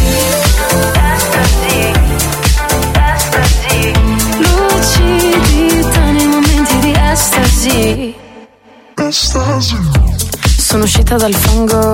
Estasi, 1.13 1.93
estasi. 3.13 3.93
Lucidità 4.39 6.03
nei 6.09 6.25
momenti 6.25 6.79
di 6.79 6.93
estasi. 7.11 8.15
Sono 10.57 10.83
uscita 10.83 11.15
dal 11.15 11.35
fango 11.35 11.93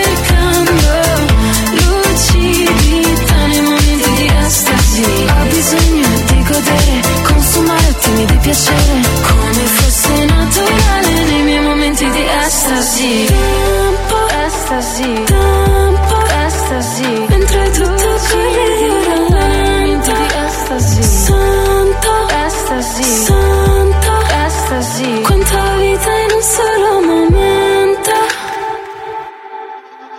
godere, 6.61 7.01
consumare 7.23 7.95
di 8.25 8.37
piacere 8.41 9.01
Come 9.21 9.65
fosse 9.65 10.25
naturale 10.25 11.23
nei 11.25 11.43
miei 11.43 11.61
momenti 11.61 12.09
di 12.09 12.25
estasi. 12.45 13.25
Tempo, 13.25 14.17
estasi, 14.45 15.23
tempo, 15.25 16.17
estasi. 16.45 17.25
Mentre 17.29 17.71
tutto 17.71 18.09
corre 18.29 18.69
rallento 19.07 20.11
di 20.11 20.27
estasi. 20.47 21.03
Santo, 21.03 22.11
estasi, 22.45 23.03
santo, 23.03 24.11
estasi. 24.45 25.21
Quanta 25.21 25.75
vita 25.77 26.11
in 26.11 26.31
un 26.35 26.41
solo 26.41 27.01
momento. 27.01 28.11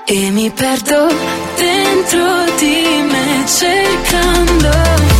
E 0.04 0.30
mi 0.30 0.50
perdo 0.50 1.08
dentro 1.56 2.44
di 2.58 3.04
me 3.08 3.44
cercando 3.46 5.11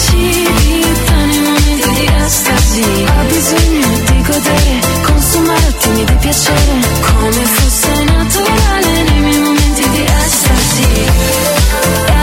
lucidità 0.00 1.14
nei 1.26 1.40
momenti 1.40 1.90
di 1.90 2.08
estasi 2.24 3.04
Ho 3.06 3.24
bisogno 3.26 3.88
di 4.04 4.22
godere, 4.22 4.80
consumare 5.02 5.66
attimi 5.66 6.04
di 6.04 6.14
piacere. 6.14 6.80
Come 7.18 7.44
fosse 7.44 8.04
naturale 8.04 9.02
nei 9.02 9.20
miei 9.20 9.40
momenti 9.40 9.88
di 9.90 10.04
estasi. 10.04 10.88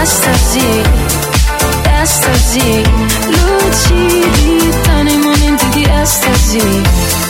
Estasi, 0.01 0.81
estasi. 2.01 2.83
Lucidità 3.29 5.01
nei 5.03 5.17
momenti 5.17 5.69
di 5.69 5.87
estasi 6.01 7.26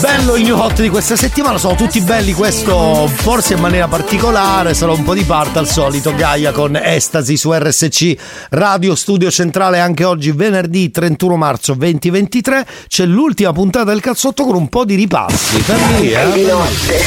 Bello 0.00 0.34
il 0.34 0.42
new 0.42 0.58
hot 0.58 0.80
di 0.80 0.88
questa 0.88 1.14
settimana, 1.14 1.58
sono 1.58 1.76
tutti 1.76 2.00
belli, 2.00 2.32
questo 2.32 3.06
forse 3.06 3.54
in 3.54 3.60
maniera 3.60 3.86
particolare, 3.86 4.74
sarà 4.74 4.90
un 4.90 5.04
po' 5.04 5.14
di 5.14 5.22
parte 5.22 5.60
al 5.60 5.68
solito, 5.68 6.12
Gaia 6.14 6.50
con 6.50 6.74
Estasi 6.74 7.36
su 7.36 7.52
RSC 7.52 8.14
Radio 8.50 8.96
Studio 8.96 9.30
Centrale 9.30 9.78
anche 9.78 10.04
oggi 10.04 10.32
venerdì 10.32 10.90
31 10.90 11.36
marzo 11.36 11.74
2023, 11.74 12.66
c'è 12.88 13.04
l'ultima 13.04 13.52
puntata 13.52 13.90
del 13.90 14.00
cazzotto 14.00 14.44
con 14.44 14.56
un 14.56 14.68
po' 14.68 14.84
di 14.84 14.96
ripassi, 14.96 15.60
fermi 15.60 16.00
lì 16.00 16.10
È 16.10 16.32
di 16.32 16.42
eh. 16.42 16.50
notte, 16.50 17.00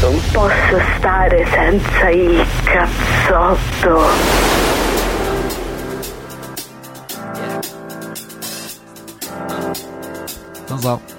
non 0.00 0.20
posso 0.32 0.80
stare 0.98 1.46
senza 1.52 2.08
il 2.08 2.44
cazzotto. 2.64 4.08
Non 10.66 10.80
so. 10.80 11.18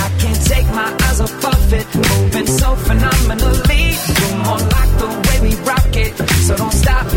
take 0.51 0.67
my 0.81 0.89
eyes 1.05 1.19
off 1.21 1.45
of 1.53 1.73
it, 1.73 1.87
moving 1.95 2.47
so 2.47 2.75
phenomenally. 2.87 3.83
You're 4.19 4.37
more 4.47 4.63
like 4.75 4.91
the 5.01 5.09
way 5.25 5.37
we 5.47 5.51
rock 5.71 5.93
it, 6.05 6.13
so 6.45 6.55
don't 6.61 6.77
stop. 6.83 7.07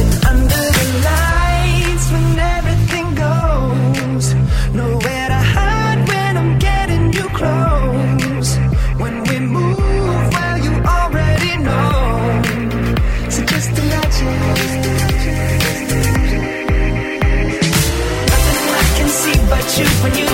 And 0.00 0.10
under 0.30 0.64
the 0.78 0.86
lights, 1.08 2.06
when 2.12 2.28
everything 2.56 3.06
goes, 3.26 4.26
nowhere 4.80 5.28
to 5.34 5.40
hide 5.54 6.00
when 6.10 6.32
I'm 6.40 6.52
getting 6.58 7.04
you 7.16 7.26
close. 7.40 8.48
When 9.02 9.14
we 9.28 9.36
move, 9.56 10.24
well, 10.34 10.56
you 10.66 10.72
already 10.96 11.52
know. 11.66 11.92
So 13.34 13.40
just 13.52 13.70
imagine. 13.82 14.40
Nothing 18.30 18.62
I 18.82 18.86
can 18.98 19.08
see 19.20 19.38
but 19.52 19.66
you 19.78 19.86
when 20.02 20.14
you 20.20 20.33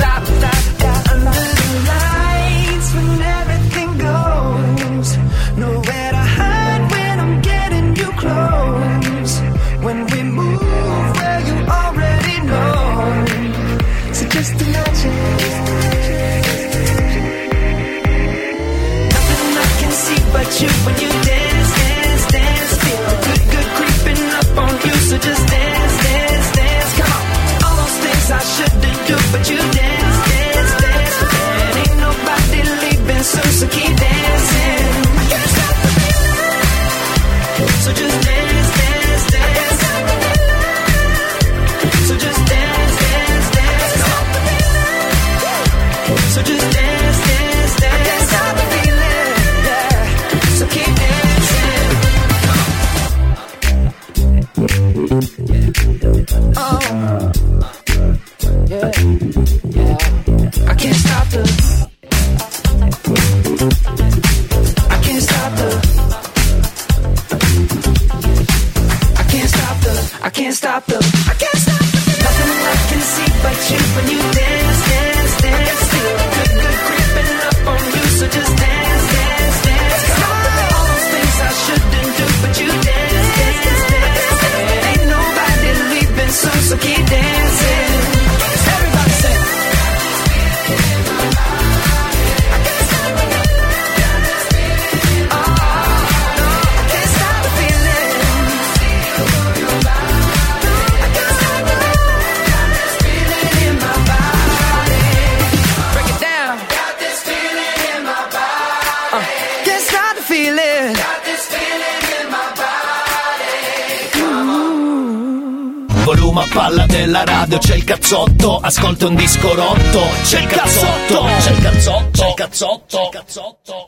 ascolta 118.91 119.07
un 119.07 119.15
disco 119.15 119.53
rotto, 119.55 120.01
c'è 120.23 120.41
il 120.41 120.47
cazzotto, 120.47 121.23
c'è 121.39 121.51
il 121.51 121.61
cazzotto, 121.61 122.11
c'è 122.11 122.27
il 122.27 122.33
cazzotto, 122.33 122.85
c'è 122.87 123.01
il 123.01 123.09
cazzotto. 123.09 123.85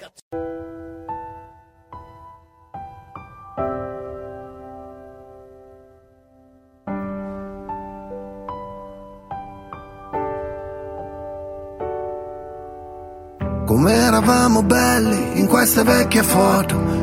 Come 13.65 13.93
eravamo 13.93 14.61
belli 14.63 15.39
in 15.39 15.47
queste 15.47 15.83
vecchie 15.83 16.23
foto 16.23 16.92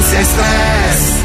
ansia 0.00 0.18
e 0.18 0.24
stress 0.24 1.24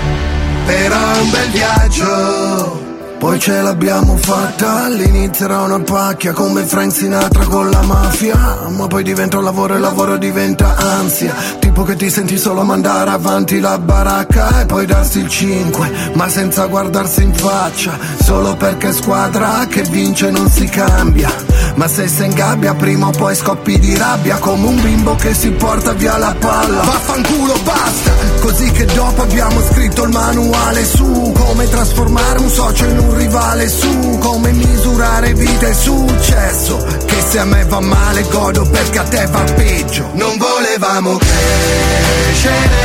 Però 0.66 1.14
è 1.14 1.22
un 1.22 1.30
bel 1.30 1.50
viaggio 1.50 2.95
poi 3.18 3.40
ce 3.40 3.62
l'abbiamo 3.62 4.18
fatta, 4.18 4.86
all'inizio 4.86 5.46
era 5.46 5.62
una 5.62 5.80
pacchia 5.80 6.34
come 6.34 6.64
Frank 6.64 6.94
Sinatra 6.94 7.46
con 7.46 7.70
la 7.70 7.82
mafia. 7.82 8.68
Ma 8.70 8.88
poi 8.88 9.04
diventa 9.04 9.40
lavoro 9.40 9.76
e 9.76 9.80
lavoro 9.80 10.18
diventa 10.18 10.76
ansia. 10.76 11.34
Tipo 11.60 11.84
che 11.84 11.96
ti 11.96 12.10
senti 12.10 12.38
solo 12.38 12.64
mandare 12.64 13.10
avanti 13.10 13.60
la 13.60 13.78
baracca 13.78 14.62
e 14.62 14.66
poi 14.66 14.86
darsi 14.86 15.20
il 15.20 15.28
5 15.28 15.92
Ma 16.14 16.30
senza 16.30 16.66
guardarsi 16.68 17.24
in 17.24 17.34
faccia, 17.34 17.98
solo 18.22 18.56
perché 18.56 18.92
squadra 18.94 19.66
che 19.68 19.84
vince 19.84 20.30
non 20.30 20.50
si 20.50 20.66
cambia. 20.66 21.32
Ma 21.76 21.88
se 21.88 22.08
sei 22.08 22.28
in 22.28 22.34
gabbia 22.34 22.74
prima 22.74 23.08
o 23.08 23.12
poi 23.12 23.36
scoppi 23.36 23.80
di 23.80 23.98
rabbia. 23.98 24.38
Come 24.38 24.68
un 24.68 24.82
bimbo 24.82 25.16
che 25.16 25.34
si 25.34 25.52
porta 25.52 25.94
via 25.94 26.18
la 26.18 26.36
palla. 26.38 26.82
Vaffanculo 26.82 27.56
basta, 27.64 28.12
così 28.42 28.72
che 28.72 28.86
dopo 28.86 29.22
abbiamo 29.22 29.62
scritto 29.62 30.04
il 30.04 30.12
manuale 30.12 30.86
su 30.86 31.34
Come 31.36 31.70
trasformare 31.70 32.40
un 32.40 32.50
socio 32.50 32.86
in 32.86 33.00
un 33.00 33.05
rivale 33.14 33.68
su 33.70 34.18
Come 34.20 34.52
misurare 34.52 35.34
vita 35.34 35.68
e 35.68 35.74
successo. 35.74 36.78
Che 37.06 37.22
se 37.28 37.40
a 37.40 37.46
me 37.46 37.64
va 37.66 37.80
male 37.80 38.24
godo 38.30 38.64
perché 38.64 39.00
a 39.00 39.04
te 39.04 39.26
va 39.28 39.44
peggio. 39.56 40.10
Non 40.14 40.38
volevamo 40.38 41.18
crescere 41.18 42.84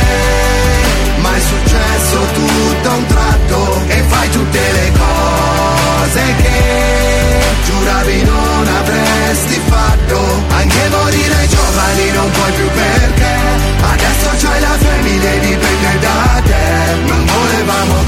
Ma 1.21 1.35
è 1.35 1.39
successo 1.39 2.17
tutto 2.33 2.89
a 2.89 2.93
un 2.93 3.05
tratto. 3.05 3.81
E 3.87 4.03
fai 4.07 4.29
tutte 4.29 4.59
le 4.59 4.91
cose 4.97 6.21
che 6.41 7.41
Giuravi 7.65 8.23
non 8.23 8.67
avresti 8.67 9.59
fatto. 9.67 10.19
Anche 10.49 10.89
morire 10.89 11.47
giovani 11.47 12.11
non 12.11 12.31
puoi 12.31 12.51
più 12.51 12.69
perché. 12.69 13.33
Adesso 13.81 14.29
c'hai 14.45 14.59
la 14.61 14.77
famiglia 14.77 15.31
e 15.31 15.39
dipende 15.39 15.99
da 15.99 16.41
te. 16.45 17.09
Non 17.09 17.25
volevamo 17.25 18.00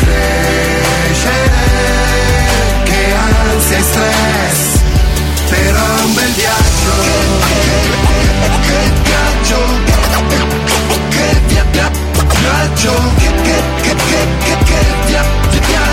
ansia 3.74 3.78
e 3.78 3.82
stress 3.82 4.82
Però 5.50 6.06
un 6.06 6.14
bel 6.14 6.32
viaggio 6.32 6.92
Che 8.62 8.92
viaggio 9.04 9.60
Che 11.10 11.42
via- 11.48 11.66
viaggio 11.72 12.94
Che 13.18 13.32
che 13.44 13.62
che 13.82 13.96
che 13.96 13.96
che 13.96 14.28
che 14.44 14.56
via- 14.56 14.63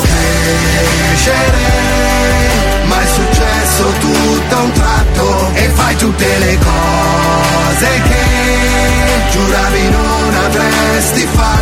crescere 0.00 1.60
ma 2.86 3.00
è 3.00 3.06
successo 3.06 3.84
tutto 4.00 4.56
a 4.56 4.60
un 4.62 4.72
tratto 4.72 5.50
e 5.54 5.68
fai 5.68 5.96
tutte 5.96 6.38
le 6.38 6.58
cose 6.58 7.88
che 8.08 9.30
giuravi 9.32 9.88
non 9.90 10.34
avresti 10.44 11.26
fatto 11.32 11.61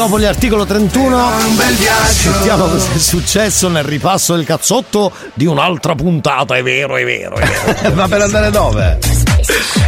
Dopo 0.00 0.16
l'articolo 0.16 0.64
31 0.64 1.14
un 1.14 1.56
bel 1.56 1.74
viaggio 1.74 2.32
sentiamo 2.32 2.68
cosa 2.68 2.92
è 2.94 2.98
successo 2.98 3.68
nel 3.68 3.84
ripasso 3.84 4.34
del 4.34 4.46
cazzotto 4.46 5.12
di 5.34 5.44
un'altra 5.44 5.94
puntata, 5.94 6.56
è 6.56 6.62
vero, 6.62 6.96
è 6.96 7.04
vero, 7.04 7.36
è 7.36 7.46
vero. 7.46 7.92
Ma 7.96 8.08
per 8.08 8.22
andare 8.22 8.50
dove? 8.50 9.29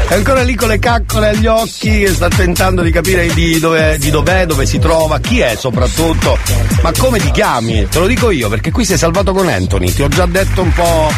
È 0.09 0.15
ancora 0.15 0.43
lì 0.43 0.55
con 0.55 0.69
le 0.69 0.79
caccole 0.79 1.29
agli 1.29 1.47
occhi 1.47 2.01
che 2.01 2.09
sta 2.09 2.29
tentando 2.29 2.83
di 2.83 2.91
capire 2.91 3.27
di 3.33 3.59
dove, 3.59 3.99
di 3.99 4.11
dov'è, 4.11 4.47
dove 4.47 4.67
si 4.67 4.79
trova, 4.79 5.19
chi 5.19 5.41
è 5.41 5.55
soprattutto. 5.57 6.39
Ma 6.83 6.93
come 6.97 7.19
ti 7.19 7.31
chiami? 7.31 7.87
Te 7.89 7.99
lo 7.99 8.07
dico 8.07 8.31
io 8.31 8.49
perché 8.49 8.71
qui 8.71 8.85
sei 8.85 8.99
salvato 8.99 9.33
con 9.33 9.49
Anthony, 9.49 9.93
ti 9.93 10.03
ho 10.03 10.09
già 10.09 10.27
detto 10.27 10.63
un 10.63 10.73
po'. 10.73 11.11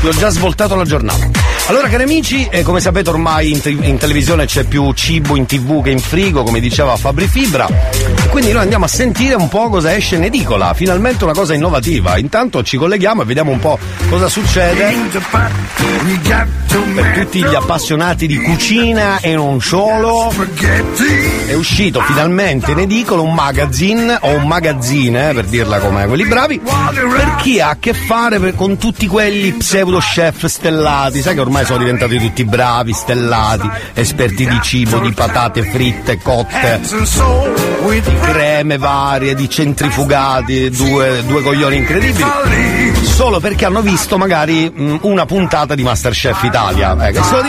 ti 0.00 0.06
ho 0.06 0.12
già 0.12 0.28
svoltato 0.30 0.74
la 0.74 0.84
giornata. 0.84 1.28
Allora 1.66 1.88
cari 1.88 2.02
amici, 2.02 2.46
eh, 2.50 2.62
come 2.62 2.80
sapete 2.80 3.10
ormai 3.10 3.50
in, 3.52 3.60
te- 3.60 3.70
in 3.70 3.96
televisione 3.96 4.46
c'è 4.46 4.64
più 4.64 4.92
cibo 4.92 5.36
in 5.36 5.46
tv 5.46 5.82
che 5.82 5.90
in 5.90 6.00
frigo, 6.00 6.42
come 6.42 6.60
diceva 6.60 6.96
Fabri 6.96 7.26
Fibra. 7.26 7.66
E 7.68 8.28
quindi 8.28 8.52
noi 8.52 8.62
andiamo 8.62 8.84
a 8.84 8.88
sentire 8.88 9.34
un 9.34 9.48
po' 9.48 9.68
cosa 9.68 9.94
esce 9.94 10.16
in 10.16 10.24
edicola, 10.24 10.74
finalmente 10.74 11.24
una 11.24 11.32
cosa 11.32 11.54
innovativa. 11.54 12.18
Intanto 12.18 12.62
ci 12.62 12.76
colleghiamo 12.76 13.22
e 13.22 13.24
vediamo 13.24 13.50
un 13.52 13.58
po' 13.58 13.78
cosa 14.08 14.28
succede 14.28 14.94
per 16.94 17.12
tutti 17.18 17.38
gli 17.38 17.54
appassionati 17.54 17.71
di 18.26 18.36
cucina 18.36 19.18
e 19.20 19.34
non 19.34 19.60
solo. 19.60 20.30
È 21.46 21.54
uscito 21.54 22.00
finalmente 22.00 22.72
in 22.72 22.80
edicola 22.80 23.22
un 23.22 23.32
magazine 23.32 24.18
o 24.20 24.34
un 24.36 24.46
magazzine, 24.46 25.30
eh, 25.30 25.34
per 25.34 25.44
dirla 25.46 25.78
come 25.78 26.06
quelli 26.06 26.26
bravi, 26.26 26.60
per 26.60 27.34
chi 27.38 27.60
ha 27.60 27.70
a 27.70 27.76
che 27.80 27.94
fare 27.94 28.38
per- 28.38 28.54
con 28.54 28.76
tutti 28.76 29.06
quelli 29.06 29.52
pseudo 29.52 29.98
chef 29.98 30.44
stellati, 30.46 31.22
sai 31.22 31.34
che 31.34 31.40
ormai 31.40 31.64
sono 31.64 31.78
diventati 31.78 32.18
tutti 32.18 32.44
bravi, 32.44 32.92
stellati, 32.92 33.68
esperti 33.94 34.46
di 34.46 34.58
cibo, 34.62 34.98
di 34.98 35.12
patate 35.12 35.62
fritte, 35.62 36.18
cotte, 36.18 36.80
di 36.82 38.18
creme 38.20 38.76
varie, 38.76 39.34
di 39.34 39.48
centrifugati, 39.48 40.68
due, 40.70 41.22
due 41.26 41.42
coglioni 41.42 41.76
incredibili, 41.76 42.94
solo 43.02 43.40
perché 43.40 43.64
hanno 43.64 43.80
visto 43.80 44.18
magari 44.18 44.70
mh, 44.70 44.98
una 45.02 45.24
puntata 45.26 45.74
di 45.74 45.82
Masterchef 45.82 46.42
Italia, 46.42 47.08
eh, 47.08 47.14
sono 47.14 47.48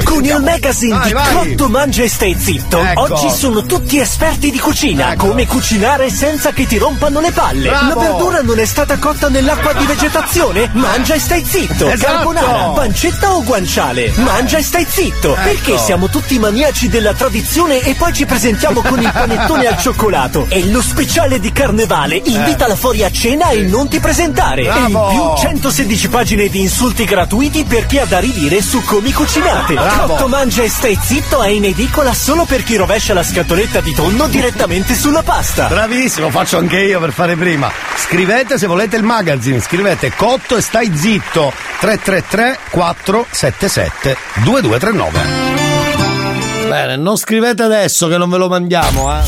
Con 0.03 0.23
il 0.25 0.41
magazine 0.41 0.95
Vai, 0.97 1.07
di 1.07 1.13
vai. 1.13 1.33
Cotto 1.33 1.69
Mangia 1.69 2.03
e 2.03 2.09
Stai 2.09 2.35
Zitto, 2.37 2.79
Ecco. 2.79 3.01
oggi 3.01 3.29
sono 3.29 3.63
tutti 3.65 3.99
esperti 3.99 4.51
di 4.51 4.59
cucina, 4.59 5.15
come 5.15 5.45
cucinare 5.47 6.09
senza 6.09 6.51
che 6.51 6.65
ti 6.65 6.77
rompano 6.77 7.19
le 7.21 7.31
palle. 7.31 7.69
Bravo. 7.69 7.87
La 7.87 8.07
verdura 8.07 8.41
non 8.41 8.59
è 8.59 8.65
stata 8.65 8.97
cotta 8.97 9.29
nell'acqua 9.29 9.73
di 9.73 9.85
vegetazione? 9.85 10.69
Mangia 10.73 11.13
e 11.15 11.19
stai 11.19 11.43
zitto. 11.45 11.87
Esatto. 11.89 12.11
Carbonara, 12.13 12.63
pancetta 12.69 13.33
o 13.33 13.43
guanciale? 13.43 14.11
Mangia 14.17 14.57
e 14.57 14.63
stai 14.63 14.85
zitto. 14.87 15.31
Ecco. 15.33 15.41
Perché 15.41 15.77
siamo 15.77 16.09
tutti 16.09 16.37
maniaci 16.39 16.89
della 16.89 17.13
tradizione 17.13 17.79
e 17.81 17.93
poi 17.95 18.13
ci 18.13 18.25
presentiamo 18.25 18.81
con 18.81 18.99
il 19.01 19.11
panettone 19.11 19.67
al 19.67 19.77
cioccolato? 19.79 20.45
E 20.49 20.65
lo 20.69 20.81
speciale 20.81 21.39
di 21.39 21.51
carnevale 21.51 22.21
invitala 22.23 22.75
fuori 22.75 23.03
a 23.03 23.11
cena 23.11 23.49
e 23.49 23.61
non 23.61 23.87
ti 23.87 23.99
presentare. 23.99 24.61
E 24.63 24.65
in 24.65 24.91
Bravo. 24.91 25.33
più 25.35 25.41
116 25.47 26.07
pagine 26.09 26.47
di 26.49 26.61
insulti 26.61 27.05
gratuiti 27.05 27.63
per 27.63 27.85
chi 27.85 27.97
ha 27.99 28.05
da 28.05 28.19
ridire 28.19 28.61
su 28.61 28.83
come 28.83 29.11
cucinate. 29.13 29.73
Bravo. 29.73 29.90
Cotto 29.97 30.27
mangia 30.27 30.63
e 30.63 30.69
stai 30.69 30.97
zitto 31.01 31.41
è 31.41 31.49
in 31.49 31.65
edicola 31.65 32.13
solo 32.13 32.45
per 32.45 32.63
chi 32.63 32.75
rovescia 32.75 33.13
la 33.13 33.23
scatoletta 33.23 33.81
di 33.81 33.93
tonno 33.93 34.27
direttamente 34.27 34.95
sulla 34.95 35.21
pasta. 35.21 35.67
Bravissimo, 35.67 36.29
faccio 36.29 36.57
anche 36.57 36.79
io 36.79 36.99
per 36.99 37.11
fare 37.11 37.35
prima. 37.35 37.71
Scrivete 37.95 38.57
se 38.57 38.67
volete 38.67 38.95
il 38.97 39.03
magazine, 39.03 39.59
scrivete 39.59 40.11
Cotto 40.15 40.57
e 40.57 40.61
stai 40.61 40.95
zitto 40.95 41.53
333 41.79 42.57
477 42.71 44.17
2239. 44.43 45.61
Bene, 46.67 46.95
non 46.95 47.17
scrivete 47.17 47.63
adesso 47.63 48.07
che 48.07 48.17
non 48.17 48.29
ve 48.29 48.37
lo 48.37 48.47
mandiamo, 48.47 49.11
eh. 49.11 49.21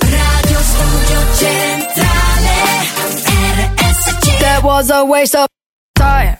Radio 0.00 0.58
Studio 0.58 1.20
Centrale 1.36 2.50
RSC 3.54 4.38
That 4.38 4.62
was 4.62 4.90
a 4.90 5.02
waste 5.04 5.36
of 5.36 5.46
time. 6.02 6.36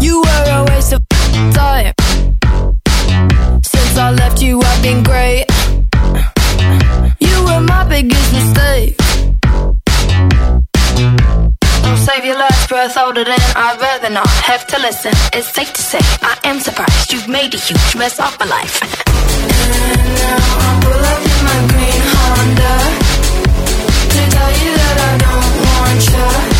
You 0.00 0.14
were 0.26 0.44
a 0.58 0.60
waste 0.70 0.92
of 0.96 1.02
time. 1.62 1.94
Since 3.72 3.94
I 4.06 4.08
left 4.22 4.38
you, 4.46 4.54
I've 4.70 4.82
been 4.88 5.00
great. 5.10 5.44
You 7.26 7.36
were 7.46 7.62
my 7.74 7.82
biggest 7.94 8.28
mistake. 8.38 8.92
Don't 11.84 12.00
save 12.08 12.24
your 12.28 12.38
last 12.44 12.68
breath 12.68 12.96
older 13.04 13.24
than 13.30 13.42
I'd 13.64 13.78
rather 13.80 14.10
not 14.10 14.30
have 14.50 14.66
to 14.72 14.76
listen. 14.86 15.12
It's 15.36 15.48
safe 15.58 15.72
to 15.78 15.82
say 15.90 16.02
I 16.32 16.34
am 16.50 16.58
surprised 16.66 17.12
you've 17.12 17.28
made 17.38 17.52
a 17.54 17.60
huge 17.68 17.92
mess 18.00 18.18
of 18.26 18.32
my 18.40 18.46
life. 18.56 18.76
And 19.40 20.14
now 20.20 20.38
I 20.66 20.70
pull 20.84 21.04
up 21.12 21.22
in 21.32 21.40
my 21.48 21.58
green 21.70 22.02
Honda 22.14 22.74
to 24.14 24.20
tell 24.34 24.52
you 24.62 24.70
that 24.80 24.96
I 25.08 25.12
don't 25.24 25.54
want 25.66 26.02
you. 26.54 26.59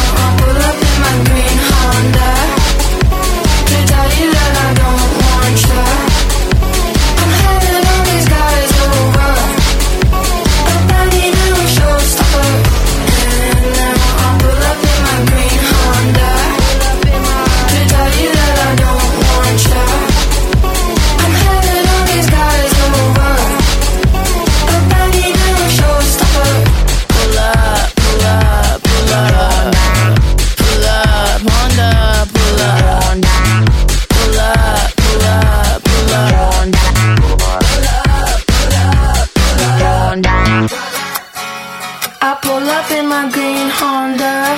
My 42.89 43.29
green 43.29 43.69
Honda 43.69 44.57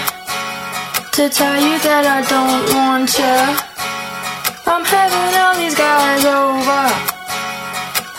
to 1.12 1.30
tell 1.30 1.60
you 1.60 1.78
that 1.80 2.06
I 2.08 2.22
don't 2.34 2.64
want 2.74 3.10
you. 3.20 3.40
I'm 4.66 4.86
having 4.86 5.32
all 5.42 5.56
these 5.60 5.76
guys 5.76 6.24
over. 6.24 6.84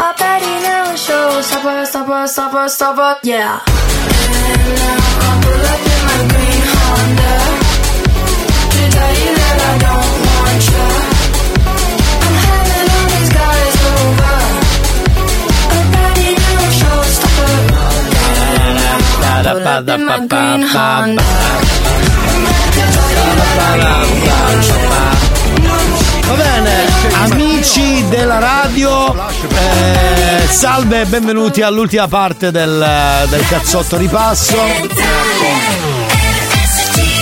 I 0.06 0.08
bet 0.18 0.42
he 0.42 0.54
never 0.60 0.96
shows. 0.96 1.46
Stopper, 1.46 1.86
stopper, 1.86 2.26
stopper, 2.26 2.68
stopper, 2.68 3.18
yeah. 3.22 3.60
And 3.64 4.68
now 4.76 4.98
I 5.24 5.32
pull 5.42 5.64
up 5.72 5.82
in 5.92 6.00
my 6.08 6.20
green 6.32 6.62
Honda 6.74 7.34
to 8.74 8.82
tell 8.96 9.14
you 9.22 9.32
that 9.40 9.58
I 9.70 9.74
don't 9.84 10.13
Va 26.26 26.34
bene, 26.34 26.86
amici 27.12 28.08
della 28.08 28.38
radio, 28.38 29.14
eh, 29.14 30.46
salve 30.48 31.02
e 31.02 31.04
benvenuti 31.04 31.60
all'ultima 31.60 32.08
parte 32.08 32.50
del, 32.50 33.26
del 33.28 33.46
cazzotto 33.46 33.98
ripasso. 33.98 34.56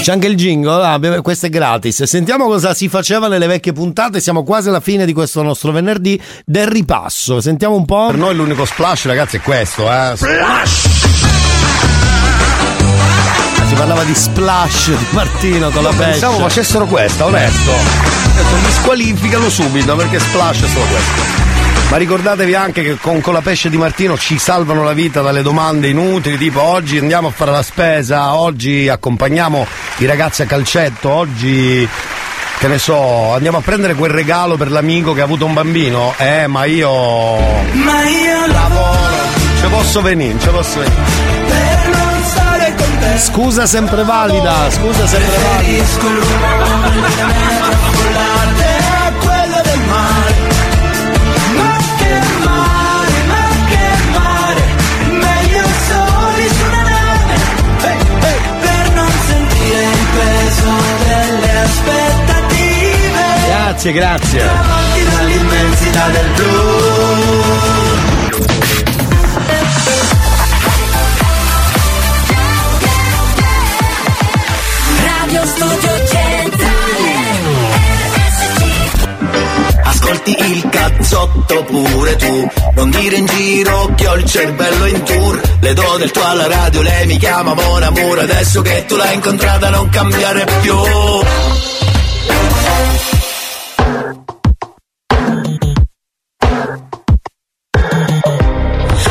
C'è 0.03 0.13
anche 0.13 0.29
il 0.29 0.37
jingle, 0.37 0.85
ah, 0.85 1.23
questo 1.23 1.47
è 1.47 1.49
gratis. 1.49 2.05
Sentiamo 2.05 2.47
cosa 2.47 2.73
si 2.73 2.89
faceva 2.89 3.27
nelle 3.27 3.49
vecchie 3.49 3.73
puntate. 3.73 4.21
Siamo 4.21 4.45
quasi 4.45 4.69
alla 4.69 4.79
fine 4.79 5.07
di 5.07 5.13
questo 5.13 5.43
nostro 5.43 5.73
venerdì 5.73 6.21
del 6.45 6.69
ripasso. 6.69 7.41
Sentiamo 7.41 7.75
un 7.75 7.85
po'. 7.85 8.07
Per 8.07 8.17
noi 8.17 8.37
l'unico 8.37 8.65
splash, 8.65 9.07
ragazzi, 9.07 9.39
è 9.39 9.41
questo, 9.41 9.91
eh. 9.91 11.12
Si 13.73 13.79
parlava 13.79 14.05
di 14.05 14.15
splash 14.15 14.89
di 14.89 15.07
Martino 15.13 15.71
con 15.71 15.83
la 15.83 15.89
pesce. 15.89 16.11
Pensavo 16.11 16.41
facessero 16.41 16.85
questa, 16.85 17.25
onesto. 17.25 17.71
Mi 17.71 18.71
squalificano 18.71 19.49
subito 19.49 19.97
perché 19.97 20.19
splash 20.21 20.63
è 20.63 20.69
solo 20.69 20.85
questo. 20.85 21.23
Ma 21.89 21.97
ricordatevi 21.97 22.55
anche 22.55 22.83
che 22.83 22.99
con, 23.01 23.23
con 23.23 23.33
la 23.33 23.41
pesce 23.41 23.71
di 23.71 23.79
Martino 23.79 24.19
ci 24.19 24.37
salvano 24.37 24.85
la 24.85 24.93
vita 24.93 25.23
dalle 25.23 25.41
domande 25.41 25.89
inutili, 25.89 26.37
tipo 26.37 26.61
oggi 26.61 26.99
andiamo 26.99 27.29
a 27.29 27.31
fare 27.31 27.51
la 27.51 27.63
spesa, 27.63 28.35
oggi 28.35 28.91
accompagniamo 28.91 29.67
i 29.99 30.05
ragazzi 30.05 30.43
a 30.43 30.47
calcetto, 30.47 31.09
oggi 31.09 31.89
che 32.59 32.69
ne 32.69 32.79
so, 32.79 33.33
andiamo 33.33 33.57
a 33.57 33.63
prendere 33.63 33.95
quel 33.95 34.11
regalo 34.11 34.59
per 34.59 34.71
l'amico 34.71 35.15
che 35.15 35.23
ha 35.23 35.25
avuto 35.25 35.47
un 35.47 35.55
bambino. 35.55 36.13
Eh, 36.19 36.47
ma 36.47 36.67
io. 36.67 36.91
Ma 37.73 38.07
io 38.07 38.47
lavoro. 38.49 39.31
Ci 39.59 39.67
posso 39.71 40.03
venire, 40.03 40.39
ci 40.39 40.49
posso 40.49 40.79
venire. 40.79 41.42
Scusa 43.17 43.67
sempre 43.67 44.05
valida, 44.05 44.71
scusa 44.71 45.07
sempre 45.07 45.37
valida. 45.37 45.57
Preferisco 45.57 46.07
il 46.07 46.17
rumore 46.17 47.01
della 47.01 47.27
metro 47.27 47.73
affollate 47.73 48.73
Studio 75.55 76.07
Centrale 76.07 76.73
Ascolti 79.85 80.37
il 80.39 80.69
cazzotto 80.69 81.65
pure 81.65 82.17
tu. 82.17 82.51
Non 82.75 82.91
dire 82.91 83.17
in 83.17 83.27
giro 83.27 83.93
che 83.95 84.09
ho 84.09 84.15
il 84.17 84.25
cervello 84.25 84.87
in 84.87 85.03
tour. 85.03 85.41
Le 85.61 85.75
do 85.75 85.97
del 85.99 86.11
tuo 86.11 86.25
alla 86.25 86.47
radio, 86.47 86.83
lei 86.83 87.07
mi 87.07 87.17
chiama 87.19 87.55
Mon 87.55 87.83
Amour. 87.83 88.19
Adesso 88.21 88.63
che 88.63 88.85
tu 88.87 88.97
l'hai 88.97 89.15
incontrata 89.15 89.71
non 89.71 89.89
cambiare 89.91 90.45
più. 90.63 90.75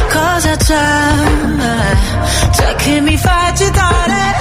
Cosa 0.09 0.55
c'è? 0.57 1.09
C'è 2.51 2.75
che 2.75 2.99
mi 3.01 3.17
fa 3.17 3.45
agitare? 3.47 4.40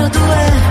cose 0.00 0.08
sono 0.08 0.08
due, 0.08 0.18
due. 0.18 0.69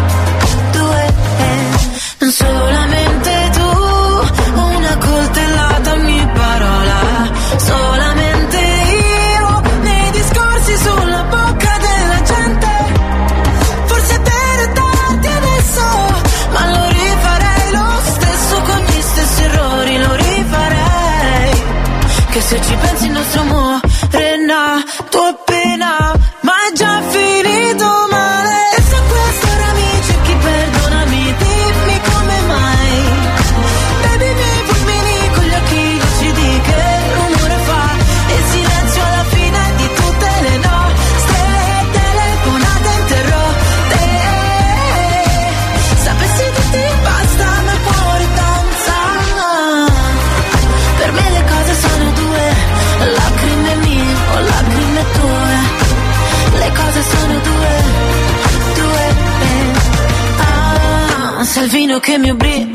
Vino 61.90 62.02
che 62.02 62.20
mi 62.20 62.30
ubriaca, 62.30 62.72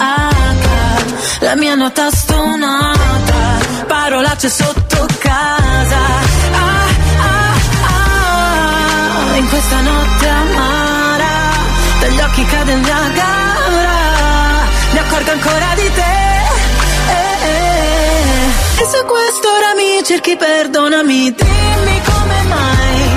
la 1.39 1.55
mia 1.55 1.77
nota 1.77 2.11
stonata, 2.11 3.61
parolacce 3.87 4.49
sotto 4.49 5.07
casa. 5.21 6.01
Ah, 6.51 6.87
ah, 7.21 7.55
ah, 9.31 9.37
in 9.37 9.49
questa 9.49 9.81
notte 9.83 10.27
amara, 10.27 11.27
dagli 12.01 12.19
occhi 12.19 12.45
cade 12.45 12.73
il 12.73 12.79
Niagara, 12.81 13.93
mi 14.91 14.99
accorgo 14.99 15.31
ancora 15.31 15.75
di 15.77 15.93
te. 15.95 16.15
Eh, 17.07 17.37
eh. 17.47 18.83
E 18.83 18.85
se 18.85 19.05
questo 19.05 19.49
ora 19.49 19.75
mi 19.77 20.03
cerchi 20.03 20.37
perdonami 20.37 21.33
Dimmi 21.33 22.01
come 22.03 22.43
mai 22.49 23.14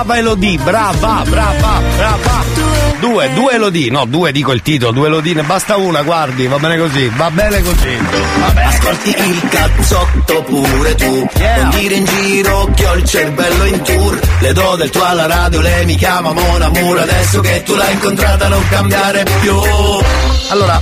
Brava 0.00 0.16
Elodie, 0.16 0.56
brava, 0.56 1.22
brava, 1.28 1.82
brava. 1.94 2.42
Due, 3.00 3.30
due 3.34 3.52
Elodie, 3.52 3.90
no, 3.90 4.06
due 4.06 4.32
dico 4.32 4.50
il 4.52 4.62
titolo, 4.62 4.92
due 4.92 5.08
Elodie, 5.08 5.34
ne 5.34 5.42
basta 5.42 5.76
una, 5.76 6.00
guardi, 6.00 6.46
va 6.46 6.58
bene 6.58 6.78
così, 6.78 7.06
va 7.14 7.30
bene 7.30 7.60
così. 7.60 7.98
Ascolti 8.54 9.10
il 9.10 9.48
cazzotto 9.50 10.42
pure 10.44 10.94
tu 10.94 11.28
Non 11.58 11.70
dire 11.70 11.94
in 11.96 12.04
giro 12.06 12.70
che 12.74 12.86
ho 12.86 12.94
il 12.94 13.04
cervello 13.04 13.64
in 13.66 13.82
tour 13.82 14.18
Le 14.38 14.52
do 14.52 14.76
del 14.76 14.90
tuo 14.90 15.04
alla 15.04 15.26
radio, 15.26 15.60
lei 15.60 15.84
mi 15.84 15.96
chiama 15.96 16.32
Mona 16.32 16.68
Mur 16.68 16.98
Adesso 16.98 17.40
che 17.40 17.62
tu 17.62 17.74
l'hai 17.74 17.92
incontrata 17.92 18.48
non 18.48 18.62
cambiare 18.68 19.24
più 19.40 19.54
Allora, 20.48 20.80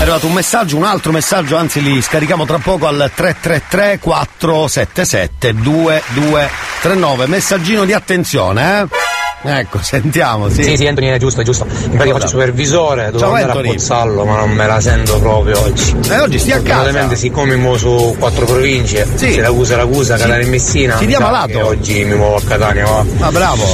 è 0.00 0.02
arrivato 0.02 0.26
un 0.26 0.32
messaggio, 0.32 0.76
un 0.78 0.84
altro 0.84 1.12
messaggio, 1.12 1.56
anzi 1.56 1.82
li 1.82 2.00
scarichiamo 2.00 2.46
tra 2.46 2.58
poco 2.58 2.86
al 2.86 3.10
333 3.14 3.98
477 4.00 5.52
2239. 5.54 7.26
Messaggino 7.26 7.84
di 7.84 7.92
attenzione, 7.92 8.80
eh? 8.80 9.08
Ecco, 9.42 9.78
sentiamo, 9.82 10.48
sì. 10.50 10.62
Sì, 10.62 10.76
sì, 10.76 10.86
Anthony, 10.86 11.08
è 11.08 11.18
giusto, 11.18 11.40
è 11.42 11.44
giusto. 11.44 11.64
In 11.66 11.90
pratica 11.92 12.14
faccio 12.16 12.28
supervisore, 12.28 13.04
dovevo 13.10 13.18
Ciao, 13.18 13.28
andare 13.34 13.50
Anthony. 13.52 13.68
a 13.68 13.72
Pozzallo, 13.72 14.24
ma 14.26 14.36
non 14.36 14.50
me 14.50 14.66
la 14.66 14.80
sento 14.80 15.18
proprio 15.18 15.60
oggi. 15.60 15.96
Eh, 16.10 16.18
oggi 16.20 16.38
stia 16.38 16.56
a 16.56 16.60
casa. 16.60 16.74
Fortunatamente, 16.76 17.16
siccome 17.16 17.54
mi 17.56 17.60
muovo 17.60 17.78
su 17.78 18.16
quattro 18.18 18.44
province, 18.46 19.06
Sì. 19.14 19.32
Siracusa, 19.32 19.76
Ragusa, 19.76 20.16
Sì. 20.16 20.22
Catania 20.22 20.44
e 20.44 20.48
Messina. 20.48 20.94
Si 20.96 21.00
mi 21.02 21.06
dia 21.08 21.18
sa 21.18 21.24
malato. 21.24 21.48
che 21.52 21.62
Oggi 21.62 22.04
mi 22.04 22.16
muovo 22.16 22.36
a 22.36 22.42
Catania, 22.46 22.84
va. 22.86 23.04
Ma 23.18 23.30
bravo. 23.32 23.64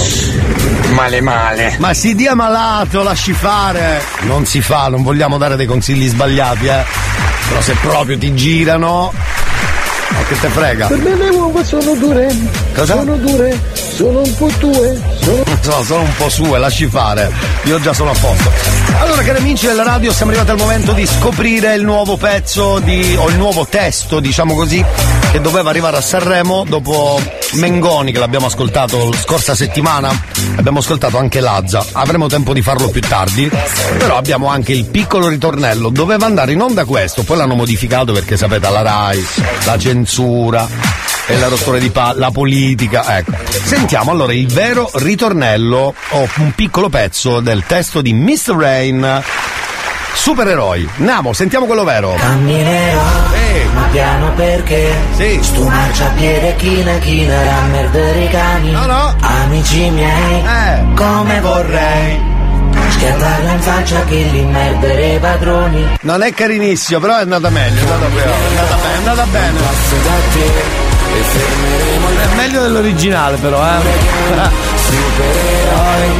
Male 0.96 1.20
male. 1.20 1.76
Ma 1.78 1.92
si 1.92 2.14
dia 2.14 2.34
malato, 2.34 3.02
lasci 3.02 3.34
fare. 3.34 4.02
Non 4.22 4.46
si 4.46 4.62
fa, 4.62 4.88
non 4.88 5.02
vogliamo 5.02 5.36
dare 5.36 5.54
dei 5.54 5.66
consigli 5.66 6.08
sbagliati, 6.08 6.66
eh. 6.66 6.84
Però 7.48 7.60
se 7.60 7.74
proprio 7.82 8.16
ti 8.16 8.34
girano. 8.34 9.12
Ma 10.08 10.22
che 10.26 10.40
te 10.40 10.48
frega? 10.48 10.86
Per 10.86 10.96
me 10.96 11.14
le 11.14 11.28
uova 11.28 11.62
sono 11.62 11.94
dure. 11.96 12.34
Cosa? 12.74 12.94
Sono 12.94 13.16
dure, 13.16 13.60
sono 13.74 14.20
un 14.20 14.36
po' 14.36 14.50
tue. 14.58 14.98
Sono... 15.20 15.42
No, 15.64 15.82
sono 15.82 16.00
un 16.00 16.16
po' 16.16 16.30
sue, 16.30 16.58
lasci 16.58 16.86
fare. 16.86 17.30
Io 17.64 17.78
già 17.78 17.92
sono 17.92 18.10
a 18.12 18.14
posto. 18.18 18.50
Allora, 18.98 19.22
cari 19.22 19.38
amici 19.38 19.66
della 19.66 19.82
radio, 19.82 20.10
siamo 20.12 20.30
arrivati 20.30 20.52
al 20.52 20.58
momento 20.58 20.92
di 20.92 21.06
scoprire 21.06 21.74
il 21.74 21.84
nuovo 21.84 22.16
pezzo 22.16 22.78
di, 22.78 23.14
o 23.18 23.28
il 23.28 23.36
nuovo 23.36 23.66
testo, 23.66 24.18
diciamo 24.18 24.54
così, 24.54 24.82
che 25.30 25.40
doveva 25.42 25.68
arrivare 25.68 25.98
a 25.98 26.00
Sanremo 26.00 26.64
dopo 26.66 27.20
Mengoni, 27.56 28.12
che 28.12 28.18
l'abbiamo 28.18 28.46
ascoltato 28.46 29.10
la 29.10 29.16
scorsa 29.16 29.54
settimana. 29.54 30.10
Abbiamo 30.56 30.78
ascoltato 30.78 31.18
anche 31.18 31.40
Lazza. 31.40 31.84
Avremo 31.92 32.26
tempo 32.28 32.52
di 32.52 32.62
farlo 32.62 32.88
più 32.88 33.00
tardi. 33.00 33.50
Però 33.98 34.16
abbiamo 34.16 34.48
anche 34.48 34.72
il 34.72 34.84
piccolo 34.84 35.28
ritornello. 35.28 35.88
Doveva 35.90 36.26
andare 36.26 36.52
in 36.52 36.60
onda 36.60 36.84
questo, 36.84 37.22
poi 37.22 37.36
l'hanno 37.36 37.54
modificato 37.54 38.12
perché 38.12 38.36
sapete, 38.36 38.66
alla 38.66 38.82
Rai, 38.82 39.26
la 39.64 39.78
censura 39.78 40.68
e 41.26 41.36
la 41.38 41.48
rottura 41.48 41.78
di 41.78 41.90
palla, 41.90 42.18
la 42.18 42.30
politica, 42.30 43.18
ecco. 43.18 43.32
Sentiamo 43.64 44.12
allora 44.12 44.32
il 44.32 44.46
vero 44.46 44.88
ritornello 44.94 45.94
o 46.10 46.28
un 46.36 46.52
piccolo 46.54 46.88
pezzo 46.88 47.40
del 47.40 47.64
testo 47.66 48.00
di 48.00 48.12
Mr. 48.12 48.54
Rain. 48.54 49.22
Supereroi. 50.16 50.88
Andiamo, 50.98 51.32
sentiamo 51.32 51.66
quello 51.66 51.84
vero. 51.84 52.14
Camminerò, 52.14 53.00
ma 53.74 53.82
piano 53.92 54.32
perché 54.34 54.92
Sì. 55.14 55.38
Stu 55.42 55.68
marciapiede 55.68 56.56
china 56.56 56.98
china 56.98 57.42
rammerdere 57.44 58.24
i 58.24 58.28
cani 58.28 58.70
No, 58.72 58.86
no. 58.86 59.14
Amici 59.20 59.90
miei, 59.90 60.42
Eh. 60.42 60.84
come 60.94 61.40
vorrei 61.40 62.34
Schiantarla 62.88 63.52
in 63.52 63.60
faccia 63.60 64.04
che 64.04 64.14
li 64.14 64.44
merdere 64.44 65.14
i 65.14 65.18
padroni 65.18 65.96
Non 66.00 66.22
è 66.22 66.32
carinissimo, 66.32 66.98
però 66.98 67.18
è 67.18 67.20
andata 67.22 67.48
meglio, 67.50 67.78
è 67.78 67.80
andata 67.92 68.06
bene, 68.06 68.24
è 68.24 68.46
andata 68.48 68.76
bene, 68.76 68.94
è 68.94 68.96
andata 68.98 69.24
bene. 69.26 69.58
È 72.32 72.34
meglio 72.36 72.62
dell'originale 72.62 73.36
però, 73.36 73.62
eh. 73.64 73.80
supereroi 74.86 76.10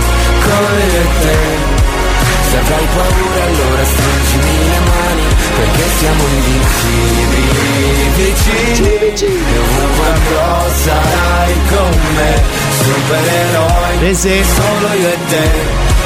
come 0.43 0.87
te 1.21 1.76
Se 2.57 2.63
avrai 2.63 2.87
paura 2.87 3.45
allora 3.45 3.85
stringimi 3.85 4.69
le 4.71 4.79
mani 4.79 5.25
Perché 5.57 5.85
siamo 5.99 6.23
invincibili 6.37 7.45
vicini 8.17 8.95
E 8.97 9.59
ovunque 9.59 10.71
sarai 10.83 11.55
con 11.69 12.01
me 12.15 12.43
Supereroi 12.81 14.09
Eh 14.09 14.15
sì. 14.15 14.43
Solo 14.43 14.95
io 14.95 15.09
e 15.09 15.19
te 15.29 15.51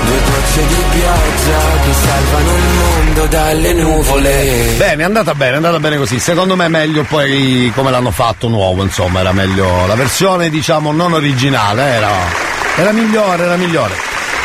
Due 0.06 0.18
gocce 0.24 0.66
di 0.66 0.82
pioggia 0.90 1.60
che 1.84 1.92
salvano 1.92 2.56
il 2.56 2.68
mondo 2.80 3.26
dalle 3.26 3.72
nuvole 3.74 4.74
Bene, 4.76 5.02
è 5.02 5.04
andata 5.04 5.34
bene, 5.34 5.52
è 5.52 5.56
andata 5.56 5.78
bene 5.78 5.98
così. 5.98 6.18
Secondo 6.18 6.56
me 6.56 6.64
è 6.64 6.68
meglio 6.68 7.04
poi 7.04 7.70
come 7.76 7.92
l'hanno 7.92 8.10
fatto 8.10 8.48
nuovo, 8.48 8.82
insomma, 8.82 9.20
era 9.20 9.32
meglio 9.32 9.86
la 9.86 9.94
versione, 9.94 10.50
diciamo, 10.50 10.90
non 10.90 11.12
originale, 11.12 11.82
era, 11.82 12.10
era 12.76 12.92
migliore, 12.92 13.44
era 13.44 13.56
migliore. 13.56 13.94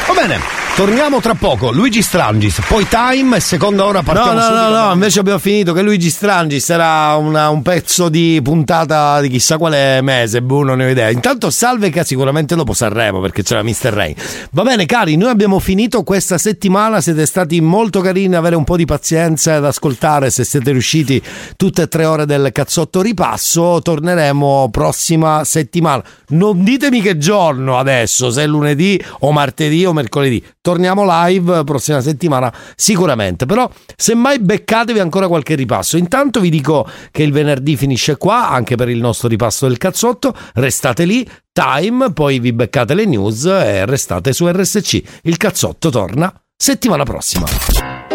Va 0.08 0.14
bene, 0.14 0.65
torniamo 0.76 1.22
tra 1.22 1.36
poco. 1.36 1.72
Luigi 1.72 2.02
Strangis, 2.02 2.62
poi 2.68 2.86
Time 2.90 3.38
e 3.38 3.40
seconda 3.40 3.86
ora 3.86 4.00
No, 4.00 4.04
partiamo 4.04 4.34
no, 4.34 4.42
subito. 4.42 4.62
no, 4.70 4.86
no, 4.88 4.94
invece 4.94 5.20
abbiamo 5.20 5.40
finito 5.40 5.72
che 5.72 5.82
Luigi 5.82 6.10
Strangis 6.10 6.70
era 6.70 7.16
una- 7.16 7.48
un 7.50 7.62
pezzo 7.62 8.10
di 8.10 8.40
puntata 8.44 9.22
di 9.22 9.30
chissà 9.30 9.58
quale 9.58 10.02
mese, 10.02 10.42
boh, 10.42 10.64
non 10.64 10.78
ne 10.78 10.86
ho 10.86 10.90
idea. 10.90 11.10
Intanto 11.12 11.50
salve 11.50 11.90
che 11.90 12.04
sicuramente 12.04 12.56
dopo 12.56 12.74
Sanremo 12.74 13.22
perché 13.22 13.42
c'era 13.42 13.64
Mr. 13.64 13.90
Rain. 13.94 14.16
Va 14.52 14.64
bene, 14.64 14.86
cari, 14.86 15.16
noi 15.16 15.30
abbiamo 15.30 15.60
finito 15.60 16.04
questa 16.04 16.38
settimana, 16.38 17.00
siete 17.00 17.26
stati 17.26 17.62
molto 17.62 18.02
carini, 18.02 18.36
avere 18.36 18.56
un 18.58 18.66
po' 18.66 18.76
di 18.76 18.86
pazienza 18.86 19.56
ad 19.56 19.66
ascoltare 19.66 20.30
se 20.30 20.44
siete 20.44 20.72
riusciti 20.72 21.22
tutte 21.56 21.84
e 21.84 21.88
tre 21.88 22.04
ore 22.06 22.26
del 22.26 22.50
cazzotto 22.52 23.02
ripasso, 23.02 23.80
torneremo 23.82 24.68
prossima 24.72 25.44
settimana. 25.46 26.04
Non 26.30 26.64
ditemi 26.66 27.02
che 27.02 27.18
giorno 27.18 27.78
adesso, 27.80 28.30
se 28.30 28.44
è 28.44 28.48
lunedì 28.48 29.02
o 29.20 29.32
martedì 29.32 29.86
o 29.86 29.94
mercoledì. 29.94 30.44
Torniamo 30.66 31.06
live 31.06 31.64
prossima 31.64 32.02
settimana 32.02 32.52
sicuramente, 32.76 33.46
però 33.46 33.70
semmai 33.96 34.40
beccatevi 34.40 34.98
ancora 34.98 35.28
qualche 35.28 35.54
ripasso. 35.54 35.96
Intanto 35.96 36.40
vi 36.40 36.50
dico 36.50 36.90
che 37.12 37.22
il 37.22 37.32
venerdì 37.32 37.78
finisce 37.78 38.18
qua 38.18 38.50
anche 38.50 38.76
per 38.76 38.90
il 38.90 39.00
nostro 39.00 39.28
ripasso 39.28 39.68
del 39.68 39.78
cazzotto, 39.78 40.36
restate 40.56 41.06
lì, 41.06 41.24
time, 41.54 42.14
poi 42.14 42.40
vi 42.40 42.52
beccate 42.52 42.96
le 42.96 43.06
news 43.06 43.46
e 43.46 43.86
restate 43.86 44.34
su 44.34 44.48
RSC. 44.48 45.20
Il 45.22 45.38
cazzotto 45.38 45.92
torna 45.92 46.34
settimana 46.58 47.04
prossima. 47.04 48.15